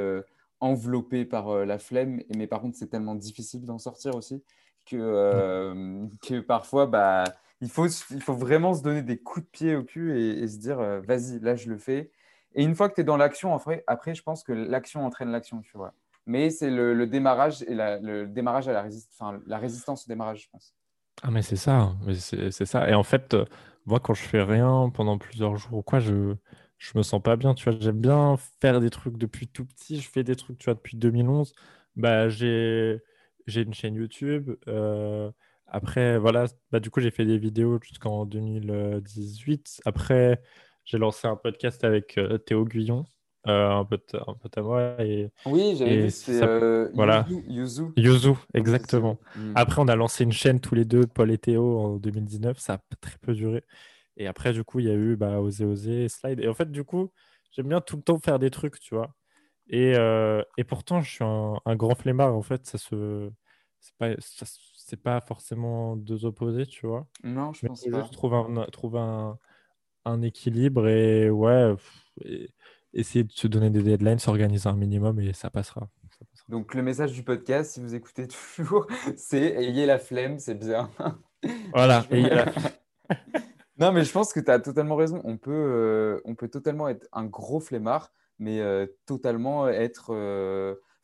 envelopper 0.60 1.24
par 1.24 1.48
euh, 1.50 1.64
la 1.64 1.78
flemme, 1.78 2.22
mais 2.36 2.46
par 2.46 2.60
contre, 2.60 2.76
c'est 2.76 2.88
tellement 2.88 3.14
difficile 3.14 3.64
d'en 3.66 3.78
sortir 3.78 4.14
aussi 4.14 4.42
que, 4.86 4.96
euh, 4.98 6.06
que 6.22 6.40
parfois, 6.40 6.86
bah, 6.86 7.24
il 7.61 7.70
faut, 7.70 7.86
il 8.11 8.22
faut 8.22 8.34
vraiment 8.34 8.74
se 8.74 8.82
donner 8.82 9.02
des 9.02 9.18
coups 9.18 9.46
de 9.46 9.50
pied 9.50 9.76
au 9.76 9.84
cul 9.84 10.18
et, 10.18 10.46
se 10.48 10.59
dire, 10.59 10.80
euh, 10.80 11.00
vas-y, 11.00 11.40
là, 11.40 11.57
je 11.57 11.68
le 11.68 11.78
fais. 11.78 12.11
Et 12.55 12.62
une 12.62 12.74
fois 12.74 12.88
que 12.88 12.94
tu 12.94 13.00
es 13.00 13.05
dans 13.05 13.16
l'action, 13.16 13.55
après, 13.55 13.84
après, 13.86 14.14
je 14.14 14.22
pense 14.22 14.44
que 14.44 14.52
l'action 14.52 15.05
entraîne 15.05 15.30
l'action, 15.30 15.61
tu 15.62 15.76
vois. 15.76 15.94
Mais 16.26 16.50
c'est 16.50 16.70
le, 16.70 17.07
démarrage 17.07 17.62
et 17.62 17.74
la, 17.74 17.98
le 17.98 18.26
démarrage 18.26 18.68
à 18.68 18.72
la, 18.72 18.82
résist 18.82 19.11
enfin, 19.18 19.40
la 19.46 19.59
résistance 19.59 20.07
au 20.07 20.09
démarrage, 20.09 20.42
je 20.44 20.48
pense. 20.50 20.74
Ah, 21.22 21.30
mais 21.30 21.42
c'est 21.42 21.57
ça. 21.57 21.94
c'est 22.18 22.66
ça. 22.66 22.88
Et 22.88 22.94
en 22.94 23.02
fait, 23.02 23.34
euh, 23.34 23.44
moi, 23.86 24.00
quand 24.00 24.14
je 24.14 24.22
fais 24.22 24.42
rien 24.42 24.90
pendant 24.94 25.18
plusieurs 25.18 25.57
jours 25.57 25.78
ou 25.78 25.82
quoi, 25.82 26.00
je, 26.00 26.34
je 26.78 26.98
me 26.98 27.02
sens 27.02 27.22
pas 27.22 27.36
bien. 27.36 27.55
Tu 27.55 27.68
vois, 27.68 27.78
j'aime 27.78 28.00
bien 28.00 28.36
faire 28.61 28.80
des 28.80 28.90
trucs 28.90 29.16
depuis 29.18 29.48
tout 29.48 29.64
petit. 29.64 30.00
Je 30.00 30.09
fais 30.09 30.24
des 30.24 30.36
trucs, 30.36 30.64
depuis 30.66 30.96
2011. 30.96 31.55
Bah, 31.96 32.28
j'ai, 32.28 33.00
j'ai 33.46 33.62
une 33.62 33.74
chaîne 33.74 33.94
YouTube. 33.94 34.50
euh, 34.68 35.30
après, 35.66 36.18
voilà, 36.18 36.46
bah, 36.70 36.80
du 36.80 36.90
coup, 36.90 37.00
j'ai 37.00 37.10
fait 37.10 37.24
des 37.26 37.38
vidéos 37.38 37.78
jusqu'en 37.82 38.26
2018. 38.26 39.80
Après, 39.84 40.42
j'ai 40.84 40.98
lancé 40.98 41.26
un 41.26 41.36
podcast 41.36 41.82
avec 41.84 42.18
euh, 42.18 42.38
Théo 42.38 42.64
Guillon, 42.64 43.04
euh, 43.46 43.70
un 43.70 43.84
pote, 43.84 44.14
un 44.26 44.34
pote 44.34 44.58
à 44.58 44.62
moi. 44.62 44.96
Et, 45.02 45.30
Oui, 45.46 45.74
j'avais 45.76 46.02
vu, 46.02 46.10
c'est 46.10 46.38
ça. 46.38 46.46
euh, 46.46 46.90
Voilà. 46.94 47.26
Yuzu. 47.48 47.84
Yuzu. 47.96 48.34
C'est 48.52 48.58
exactement. 48.60 49.18
Mm. 49.36 49.52
Après, 49.54 49.80
on 49.82 49.88
a 49.88 49.96
lancé 49.96 50.24
une 50.24 50.32
chaîne 50.32 50.60
tous 50.60 50.74
les 50.74 50.84
deux, 50.84 51.06
Paul 51.06 51.30
et 51.30 51.38
Théo, 51.38 51.78
en 51.78 51.96
2019. 51.96 52.58
Ça 52.58 52.74
a 52.74 52.78
très 53.00 53.16
peu 53.20 53.34
duré. 53.34 53.64
Et 54.16 54.26
après, 54.26 54.52
du 54.52 54.62
coup, 54.64 54.78
il 54.80 54.86
y 54.86 54.90
a 54.90 54.94
eu 54.94 55.16
bah, 55.16 55.40
Oser 55.40 55.64
Oser, 55.64 56.08
Slide. 56.08 56.40
Et 56.40 56.48
en 56.48 56.54
fait, 56.54 56.70
du 56.70 56.84
coup, 56.84 57.10
j'aime 57.50 57.68
bien 57.68 57.80
tout 57.80 57.96
le 57.96 58.02
temps 58.02 58.18
faire 58.20 58.38
des 58.38 58.50
trucs, 58.50 58.78
tu 58.80 58.94
vois. 58.94 59.12
Et, 59.68 59.94
et 60.58 60.64
pourtant, 60.64 61.00
je 61.00 61.10
suis 61.10 61.24
un, 61.24 61.54
un 61.64 61.74
grand 61.76 61.94
flemmard. 61.94 62.34
En 62.36 62.42
fait, 62.42 62.66
ça 62.66 62.78
se... 62.78 63.30
c'est 63.80 63.96
pas, 63.96 64.10
ça 64.20 64.44
se- 64.46 64.58
c'est 64.87 65.03
pas 65.03 65.20
forcément 65.22 65.97
deux 65.97 66.26
opposés, 66.26 66.66
tu 66.66 66.87
vois. 66.87 67.07
Non, 67.22 67.55
je 67.55 67.61
Mais 67.62 67.68
pense 67.70 67.87
pas. 67.87 68.01
juste 68.03 68.12
trouver 68.12 68.37
un, 68.37 68.64
trouver 68.66 68.99
un, 68.99 69.39
un 70.05 70.20
équilibre 70.20 70.87
et 70.87 71.30
ouais, 71.30 71.74
et 72.22 72.51
essayer 72.93 73.24
de 73.24 73.32
se 73.32 73.47
donner 73.47 73.70
des 73.70 73.82
deadlines, 73.82 74.18
s'organiser 74.18 74.68
un 74.68 74.76
minimum 74.76 75.18
et 75.20 75.32
ça 75.32 75.49
passera. 75.49 75.89
Ça 76.11 76.26
passera. 76.30 76.45
Donc, 76.51 76.74
le 76.74 76.82
message 76.82 77.12
du 77.12 77.22
podcast, 77.22 77.72
si 77.72 77.80
vous 77.80 77.95
écoutez 77.95 78.28
toujours, 78.28 78.87
c'est 79.16 79.55
ayez 79.57 79.87
la 79.87 79.99
flemme, 79.99 80.39
c'est 80.39 80.55
bien. 80.55 80.91
Voilà. 81.72 82.05
Non, 83.76 83.91
mais 83.91 84.05
je 84.05 84.12
pense 84.12 84.32
que 84.32 84.39
tu 84.39 84.51
as 84.51 84.61
totalement 84.61 84.95
raison. 84.97 85.20
On 85.24 85.37
peut, 85.37 85.51
euh, 85.51 86.20
on 86.24 86.37
peut 86.37 86.49
totalement 86.49 86.89
être 86.89 87.09
un 87.12 87.24
gros 87.24 87.59
flemmard, 87.59 88.12
mais 88.39 88.61
euh, 88.61 88.87
totalement 89.05 89.66
être. 89.68 90.12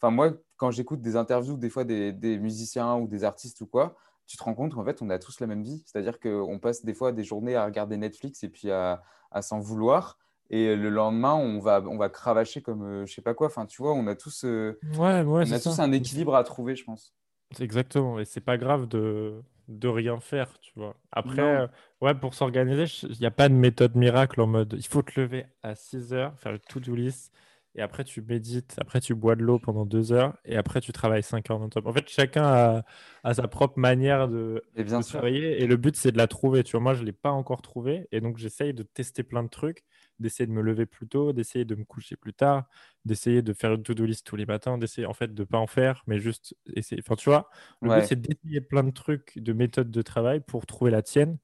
Enfin, 0.00 0.10
moi, 0.10 0.32
quand 0.56 0.70
j'écoute 0.70 1.00
des 1.02 1.16
interviews, 1.16 1.56
des 1.56 1.68
fois 1.70 1.84
des, 1.84 2.12
des 2.12 2.38
musiciens 2.38 2.96
ou 2.96 3.06
des 3.06 3.24
artistes 3.24 3.60
ou 3.60 3.66
quoi, 3.66 3.96
tu 4.26 4.36
te 4.36 4.42
rends 4.44 4.54
compte 4.54 4.74
qu'en 4.74 4.84
fait, 4.84 5.02
on 5.02 5.10
a 5.10 5.18
tous 5.18 5.40
la 5.40 5.46
même 5.46 5.62
vie. 5.62 5.82
C'est-à-dire 5.86 6.20
qu'on 6.20 6.58
passe 6.58 6.84
des 6.84 6.94
fois 6.94 7.12
des 7.12 7.24
journées 7.24 7.56
à 7.56 7.64
regarder 7.64 7.96
Netflix 7.96 8.42
et 8.44 8.48
puis 8.48 8.70
à, 8.70 9.02
à 9.30 9.42
s'en 9.42 9.58
vouloir. 9.60 10.18
Et 10.50 10.74
le 10.74 10.88
lendemain, 10.88 11.34
on 11.34 11.58
va, 11.60 11.80
on 11.86 11.96
va 11.96 12.08
cravacher 12.08 12.60
comme 12.62 12.82
euh, 12.82 13.06
je 13.06 13.12
sais 13.14 13.22
pas 13.22 13.34
quoi. 13.34 13.46
Enfin, 13.48 13.66
tu 13.66 13.82
vois, 13.82 13.92
on 13.94 14.06
a 14.06 14.14
tous, 14.16 14.44
euh, 14.44 14.78
Ouais, 14.96 15.22
ouais, 15.22 15.44
on 15.48 15.52
a 15.52 15.60
tous 15.60 15.70
ça. 15.76 15.82
un 15.84 15.92
équilibre 15.92 16.34
à 16.34 16.42
trouver, 16.44 16.74
je 16.76 16.84
pense. 16.84 17.14
Exactement, 17.58 18.18
et 18.20 18.24
c'est 18.24 18.40
pas 18.40 18.56
grave 18.58 18.86
de, 18.86 19.42
de 19.68 19.88
rien 19.88 20.20
faire, 20.20 20.58
tu 20.60 20.72
vois. 20.76 20.94
Après, 21.12 21.42
euh, 21.62 21.66
ouais, 22.00 22.14
pour 22.14 22.34
s'organiser, 22.34 22.84
il 23.08 23.18
n'y 23.18 23.26
a 23.26 23.30
pas 23.32 23.48
de 23.48 23.54
méthode 23.54 23.96
miracle 23.96 24.40
en 24.40 24.46
mode 24.46 24.74
il 24.78 24.86
faut 24.86 25.02
te 25.02 25.20
lever 25.20 25.46
à 25.64 25.74
6 25.74 26.12
heures, 26.12 26.38
faire 26.38 26.52
le 26.52 26.58
to-do 26.60 26.94
list 26.94 27.32
et 27.74 27.82
après 27.82 28.02
tu 28.02 28.20
médites, 28.22 28.74
après 28.80 29.00
tu 29.00 29.14
bois 29.14 29.36
de 29.36 29.42
l'eau 29.42 29.58
pendant 29.58 29.86
deux 29.86 30.12
heures, 30.12 30.36
et 30.44 30.56
après 30.56 30.80
tu 30.80 30.92
travailles 30.92 31.22
cinq 31.22 31.50
heures 31.50 31.60
non-stop. 31.60 31.86
En 31.86 31.92
fait, 31.92 32.08
chacun 32.08 32.82
a, 33.22 33.34
sa 33.34 33.46
propre 33.46 33.78
manière 33.78 34.28
de, 34.28 34.62
travailler, 35.02 35.62
et 35.62 35.66
le 35.66 35.76
but 35.76 35.94
c'est 35.94 36.10
de 36.10 36.18
la 36.18 36.26
trouver. 36.26 36.64
Tu 36.64 36.72
vois, 36.72 36.80
moi 36.80 36.94
je 36.94 37.02
ne 37.02 37.06
l'ai 37.06 37.12
pas 37.12 37.30
encore 37.30 37.62
trouvée, 37.62 38.08
et 38.10 38.20
donc 38.20 38.38
j'essaye 38.38 38.74
de 38.74 38.82
tester 38.82 39.22
plein 39.22 39.44
de 39.44 39.48
trucs, 39.48 39.84
d'essayer 40.18 40.46
de 40.46 40.52
me 40.52 40.62
lever 40.62 40.86
plus 40.86 41.06
tôt, 41.06 41.32
d'essayer 41.32 41.64
de 41.64 41.76
me 41.76 41.84
coucher 41.84 42.16
plus 42.16 42.34
tard, 42.34 42.64
d'essayer 43.04 43.42
de 43.42 43.52
faire 43.52 43.72
une 43.72 43.82
to-do 43.82 44.04
list 44.04 44.26
tous 44.26 44.36
les 44.36 44.46
matins, 44.46 44.76
d'essayer 44.76 45.06
en 45.06 45.14
fait 45.14 45.32
de 45.32 45.44
pas 45.44 45.58
en 45.58 45.68
faire, 45.68 46.02
mais 46.06 46.18
juste 46.18 46.56
essayer. 46.74 47.00
Enfin, 47.04 47.14
tu 47.14 47.28
vois, 47.28 47.50
le 47.82 47.90
but 47.90 48.04
c'est 48.04 48.20
d'essayer 48.20 48.60
plein 48.60 48.82
de 48.82 48.90
trucs, 48.90 49.38
de 49.38 49.52
méthodes 49.52 49.90
de 49.90 50.02
travail 50.02 50.40
pour 50.40 50.66
trouver 50.66 50.90
la 50.90 51.02
tienne 51.02 51.38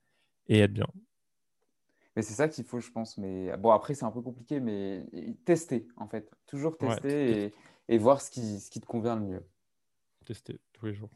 et 0.48 0.58
être 0.58 0.72
bien. 0.72 0.86
Mais 2.16 2.22
c'est 2.22 2.34
ça 2.34 2.48
qu'il 2.48 2.64
faut, 2.64 2.80
je 2.80 2.90
pense. 2.90 3.18
Mais 3.18 3.54
bon, 3.58 3.70
après, 3.70 3.94
c'est 3.94 4.04
un 4.04 4.10
peu 4.10 4.22
compliqué, 4.22 4.58
mais 4.58 5.06
tester, 5.44 5.86
en 5.96 6.08
fait. 6.08 6.30
Toujours 6.46 6.76
tester 6.76 7.52
et, 7.88 7.98
voir 7.98 8.22
ce 8.22 8.30
qui, 8.30 8.58
ce 8.58 8.70
qui 8.70 8.80
te 8.80 8.86
convient 8.86 9.16
le 9.16 9.22
mieux. 9.22 9.46
Tester 10.24 10.58
tous 10.72 10.86
les 10.86 10.94
jours. 10.94 11.10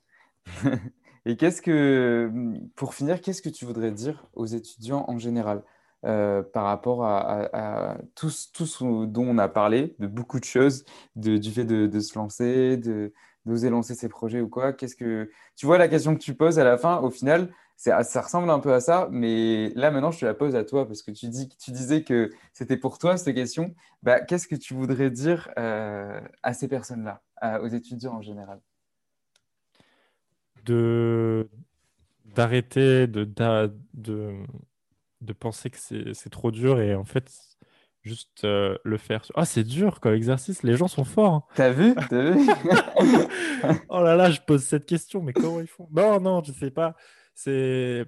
et 1.24 1.36
qu'est-ce 1.36 1.62
que, 1.62 2.30
pour 2.76 2.94
finir, 2.94 3.20
qu'est-ce 3.20 3.42
que 3.42 3.48
tu 3.48 3.64
voudrais 3.64 3.92
dire 3.92 4.26
aux 4.34 4.46
étudiants 4.46 5.04
en 5.08 5.18
général 5.18 5.64
euh, 6.04 6.42
par 6.42 6.64
rapport 6.64 7.04
à, 7.04 7.98
tout, 8.14 8.30
ce 8.30 9.04
dont 9.04 9.26
on 9.26 9.38
a 9.38 9.48
parlé, 9.48 9.96
de 9.98 10.06
beaucoup 10.06 10.38
de 10.38 10.44
choses, 10.44 10.84
de, 11.16 11.38
du 11.38 11.50
fait 11.50 11.64
de, 11.64 11.86
de 11.86 12.00
se 12.00 12.18
lancer, 12.18 12.76
de 12.76 13.12
d'oser 13.46 13.70
lancer 13.70 13.94
ses 13.94 14.08
projets 14.08 14.40
ou 14.40 14.48
quoi? 14.48 14.72
Qu'est-ce 14.72 14.96
que 14.96 15.30
tu 15.56 15.66
vois 15.66 15.78
la 15.78 15.88
question 15.88 16.14
que 16.14 16.20
tu 16.20 16.34
poses 16.34 16.58
à 16.58 16.64
la 16.64 16.76
fin 16.76 16.98
Au 16.98 17.10
final, 17.10 17.52
ça 17.80 18.20
ressemble 18.20 18.50
un 18.50 18.58
peu 18.58 18.74
à 18.74 18.80
ça, 18.80 19.08
mais 19.10 19.70
là 19.70 19.90
maintenant 19.90 20.10
je 20.10 20.20
te 20.20 20.26
la 20.26 20.34
pose 20.34 20.54
à 20.54 20.64
toi 20.64 20.86
parce 20.86 21.02
que 21.02 21.10
tu, 21.10 21.28
dis, 21.28 21.48
tu 21.48 21.70
disais 21.70 22.04
que 22.04 22.30
c'était 22.52 22.76
pour 22.76 22.98
toi 22.98 23.16
cette 23.16 23.34
question. 23.34 23.74
Bah, 24.02 24.20
Qu'est-ce 24.20 24.46
que 24.46 24.54
tu 24.54 24.74
voudrais 24.74 25.10
dire 25.10 25.48
euh, 25.58 26.20
à 26.42 26.52
ces 26.52 26.68
personnes-là, 26.68 27.22
aux 27.62 27.68
étudiants 27.68 28.16
en 28.16 28.22
général? 28.22 28.60
De 30.64 31.48
d'arrêter 32.26 33.06
de, 33.06 33.24
de, 33.24 34.44
de, 35.22 35.32
penser 35.32 35.70
que 35.70 35.78
c'est 35.78 36.30
trop 36.30 36.50
dur 36.52 36.80
et 36.80 36.94
en 36.94 37.04
fait 37.04 37.32
juste 38.02 38.44
euh, 38.44 38.76
le 38.84 38.98
faire. 38.98 39.24
Ah, 39.34 39.46
c'est 39.46 39.64
dur 39.64 40.00
comme 40.00 40.14
exercice, 40.14 40.62
les 40.62 40.76
gens 40.76 40.86
sont 40.86 41.04
forts. 41.04 41.34
Hein. 41.34 41.42
T'as 41.54 41.70
vu, 41.70 41.94
As 41.96 42.30
vu? 42.30 42.46
Oh 43.88 44.02
là 44.02 44.16
là, 44.16 44.30
je 44.30 44.40
pose 44.40 44.62
cette 44.62 44.86
question, 44.86 45.22
mais 45.22 45.32
comment 45.32 45.60
ils 45.60 45.66
font? 45.66 45.88
Non, 45.90 46.20
non, 46.20 46.42
je 46.44 46.52
sais 46.52 46.70
pas 46.70 46.94
c'est 47.42 48.06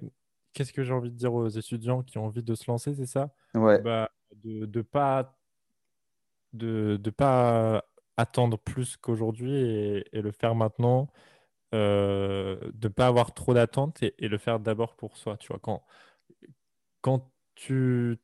qu'est-ce 0.53 0.73
que 0.73 0.83
j'ai 0.83 0.93
envie 0.93 1.11
de 1.11 1.15
dire 1.15 1.33
aux 1.33 1.47
étudiants 1.47 2.03
qui 2.03 2.17
ont 2.17 2.25
envie 2.25 2.43
de 2.43 2.55
se 2.55 2.69
lancer, 2.69 2.93
c'est 2.93 3.07
ça? 3.07 3.33
Ouais. 3.55 3.81
Bah, 3.81 4.11
de 4.43 4.65
ne 4.65 4.81
pas, 4.83 5.35
de, 6.53 6.97
de, 6.97 7.09
pas 7.09 7.83
attendre 8.17 8.57
plus 8.59 8.95
qu'aujourd'hui 8.97 9.55
et, 9.55 10.21
le 10.21 10.31
faire 10.31 10.53
maintenant, 10.53 11.11
euh, 11.73 12.59
de 12.73 12.87
ne 12.87 12.93
pas 12.93 13.07
avoir 13.07 13.33
trop 13.33 13.55
d'attentes 13.55 14.03
et, 14.03 14.13
le 14.19 14.37
faire 14.37 14.59
d'abord 14.59 14.95
pour 14.95 15.17
soi. 15.17 15.37
Tu 15.37 15.47
vois, 15.47 15.59
quand, 15.59 15.83
quand 17.01 17.31
tu 17.55 18.19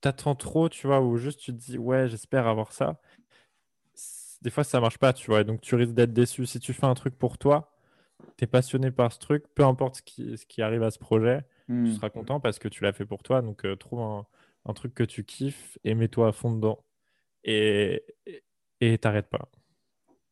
t'attends 0.00 0.34
trop, 0.34 0.68
tu 0.68 0.88
vois, 0.88 1.00
ou 1.00 1.16
juste 1.16 1.38
tu 1.38 1.52
te 1.52 1.58
dis, 1.58 1.78
ouais, 1.78 2.08
j'espère 2.08 2.48
avoir 2.48 2.72
ça, 2.72 3.00
des 4.42 4.50
fois 4.50 4.64
ça 4.64 4.80
marche 4.80 4.98
pas, 4.98 5.12
tu 5.12 5.30
vois, 5.30 5.42
et 5.42 5.44
donc 5.44 5.60
tu 5.60 5.76
risques 5.76 5.94
d'être 5.94 6.12
déçu. 6.12 6.46
Si 6.46 6.58
tu 6.58 6.72
fais 6.72 6.86
un 6.86 6.94
truc 6.94 7.16
pour 7.16 7.38
toi, 7.38 7.71
tu 8.36 8.44
es 8.44 8.46
passionné 8.46 8.90
par 8.90 9.12
ce 9.12 9.18
truc, 9.18 9.44
peu 9.54 9.64
importe 9.64 9.96
ce 9.96 10.02
qui, 10.02 10.36
ce 10.36 10.46
qui 10.46 10.62
arrive 10.62 10.82
à 10.82 10.90
ce 10.90 10.98
projet, 10.98 11.44
tu 11.66 11.74
hmm. 11.74 11.92
seras 11.92 12.10
content 12.10 12.40
parce 12.40 12.58
que 12.58 12.68
tu 12.68 12.82
l'as 12.82 12.92
fait 12.92 13.06
pour 13.06 13.22
toi. 13.22 13.42
Donc, 13.42 13.64
euh, 13.64 13.76
trouve 13.76 14.00
un, 14.00 14.72
truc 14.74 14.94
que 14.94 15.04
tu 15.04 15.24
kiffes 15.24 15.78
et 15.84 15.94
mets-toi 15.94 16.28
à 16.28 16.32
fond 16.32 16.52
dedans. 16.52 16.84
Et 17.44 18.02
t'arrêtes 19.00 19.28
pas. 19.28 19.48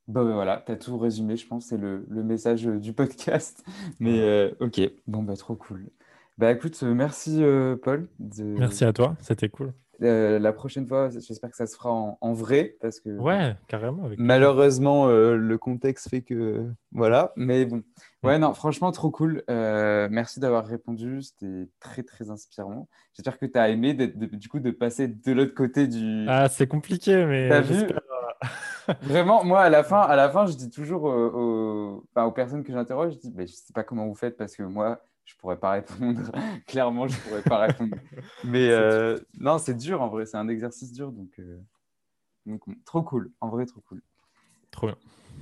Bah 0.07 0.25
voilà, 0.25 0.63
tu 0.67 0.73
as 0.73 0.77
tout 0.77 0.99
résumé, 0.99 1.37
je 1.37 1.47
pense, 1.47 1.67
c'est 1.67 1.77
le, 1.77 2.05
le, 2.09 2.25
message 2.25 2.67
euh, 2.67 2.79
du 2.79 2.93
podcast. 2.93 3.65
Mais 4.01 4.19
euh, 4.21 4.51
ok, 4.59 4.81
bon, 5.07 5.23
bah 5.23 5.37
trop 5.37 5.55
cool. 5.55 5.89
Bah 6.37 6.51
écoute, 6.51 6.83
merci 6.83 7.43
Paul. 7.83 8.09
Merci 8.19 8.85
à 8.85 8.93
toi, 8.93 9.17
c'était 9.21 9.49
cool. 9.49 9.73
Euh, 10.03 10.39
la 10.39 10.53
prochaine 10.53 10.87
fois, 10.87 11.11
j'espère 11.11 11.51
que 11.51 11.57
ça 11.57 11.67
se 11.67 11.77
fera 11.77 11.91
en, 12.21 12.33
vrai 12.33 12.77
parce 12.81 13.01
que 13.01 13.11
ouais, 13.11 13.55
carrément. 13.69 14.09
malheureusement, 14.17 15.09
euh, 15.09 15.37
le 15.37 15.59
contexte 15.59 16.09
fait 16.09 16.23
que 16.23 16.67
voilà. 16.93 17.33
Mais 17.37 17.67
bon, 17.67 17.83
ouais, 18.23 18.39
non, 18.39 18.55
franchement, 18.55 18.93
trop 18.93 19.11
cool. 19.11 19.43
Euh, 19.51 20.09
merci 20.11 20.41
d'avoir 20.41 20.67
répondu. 20.67 21.23
C'était 21.23 21.69
très 21.81 22.03
très 22.03 22.31
inspirant. 22.31 22.89
J'espère 23.15 23.39
que 23.39 23.47
tu 23.47 23.59
as 23.59 23.69
aimé 23.69 23.93
du 23.95 24.49
coup 24.49 24.61
de 24.61 24.71
passer 24.71 25.09
de 25.09 25.33
l'autre 25.33 25.55
côté 25.55 25.87
du. 25.87 26.25
Ah, 26.29 26.49
c'est 26.49 26.67
compliqué, 26.67 27.27
mais. 27.27 27.61
vu 27.61 27.87
Vraiment, 29.03 29.45
moi 29.45 29.61
à 29.61 29.69
la 29.69 29.85
fin, 29.85 30.01
à 30.01 30.17
la 30.17 30.31
fin, 30.31 30.47
je 30.47 30.55
dis 30.55 30.71
toujours 30.71 31.05
aux, 31.05 32.03
aux 32.17 32.31
personnes 32.33 32.65
que 32.65 32.73
j'interroge, 32.73 33.13
je 33.13 33.19
dis, 33.19 33.33
mais 33.37 33.47
je 33.47 33.53
sais 33.53 33.73
pas 33.75 33.85
comment 33.85 34.07
vous 34.07 34.15
faites 34.15 34.37
parce 34.37 34.57
que 34.57 34.63
moi 34.63 35.01
je 35.31 35.37
pourrais 35.37 35.59
pas 35.59 35.71
répondre. 35.71 36.33
Clairement, 36.67 37.07
je 37.07 37.17
pourrais 37.21 37.43
pas 37.43 37.59
répondre. 37.59 37.97
Mais 38.45 38.71
euh, 38.71 39.19
non, 39.39 39.59
c'est 39.59 39.75
dur 39.75 40.03
en 40.03 40.09
vrai. 40.09 40.27
C'est 40.27 40.37
un 40.37 40.49
exercice 40.49 40.93
dur. 40.93 41.13
Donc, 41.13 41.31
euh, 41.39 41.59
donc, 42.47 42.63
trop 42.85 43.03
cool. 43.03 43.31
En 43.41 43.49
vrai, 43.49 43.67
trop 43.67 43.81
cool. 43.89 44.03
Trop 44.71 44.89
bien. 44.89 44.97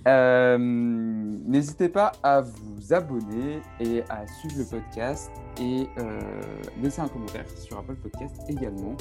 Euh, 0.06 0.58
n'hésitez 0.58 1.88
pas 1.88 2.12
à 2.22 2.40
vous 2.42 2.92
abonner 2.92 3.60
et 3.80 4.02
à 4.08 4.26
suivre 4.26 4.58
le 4.58 4.64
podcast 4.64 5.30
et 5.60 5.88
laisser 6.80 7.00
un 7.00 7.08
commentaire 7.08 7.48
sur 7.50 7.78
Apple 7.78 7.96
Podcast 7.96 8.36
également. 8.48 8.96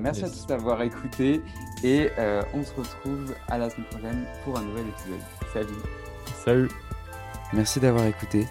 merci 0.00 0.24
à 0.24 0.30
tous 0.30 0.46
d'avoir 0.46 0.80
écouté 0.80 1.42
et 1.84 2.08
on 2.54 2.64
se 2.64 2.74
retrouve 2.74 3.34
à 3.48 3.58
la 3.58 3.68
semaine 3.68 3.86
prochaine 3.88 4.26
pour 4.44 4.58
un 4.58 4.62
nouvel 4.62 4.86
épisode. 4.88 5.20
Salut. 5.52 5.78
Salut. 6.42 6.70
Merci 7.52 7.78
d'avoir 7.78 8.06
écouté. 8.06 8.46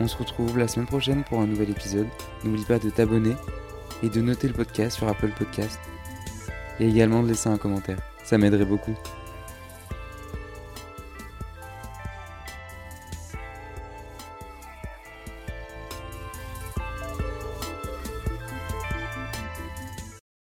On 0.00 0.06
se 0.06 0.16
retrouve 0.16 0.58
la 0.58 0.68
semaine 0.68 0.86
prochaine 0.86 1.24
pour 1.24 1.40
un 1.40 1.46
nouvel 1.46 1.70
épisode. 1.70 2.06
N'oublie 2.44 2.64
pas 2.64 2.78
de 2.78 2.90
t'abonner 2.90 3.34
et 4.02 4.08
de 4.08 4.20
noter 4.20 4.46
le 4.48 4.54
podcast 4.54 4.96
sur 4.96 5.08
Apple 5.08 5.32
Podcast. 5.36 5.78
Et 6.80 6.88
également 6.88 7.22
de 7.22 7.28
laisser 7.28 7.48
un 7.48 7.58
commentaire. 7.58 7.98
Ça 8.22 8.38
m'aiderait 8.38 8.64
beaucoup. 8.64 8.96